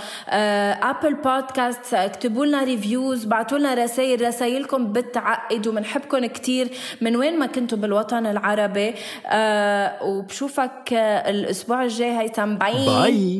Apple 0.83 1.13
Podcast 1.13 1.93
اكتبوا 1.93 2.45
لنا 2.45 2.63
reviews 2.63 3.25
بعتوا 3.25 3.57
لنا 3.57 3.73
رسائل 3.73 4.27
رسائلكم 4.27 4.93
بتعقد 4.93 5.67
وبنحبكم 5.67 6.25
كثير 6.25 6.67
من 7.01 7.15
وين 7.15 7.39
ما 7.39 7.45
كنتوا 7.45 7.77
بالوطن 7.77 8.25
العربي. 8.25 8.93
آه, 8.93 8.97
وبشوفك 10.03 10.93
الأسبوع 11.27 11.83
الجاي 11.83 12.19
هيثم. 12.19 12.55
bye 12.55 12.85
bye 12.85 13.39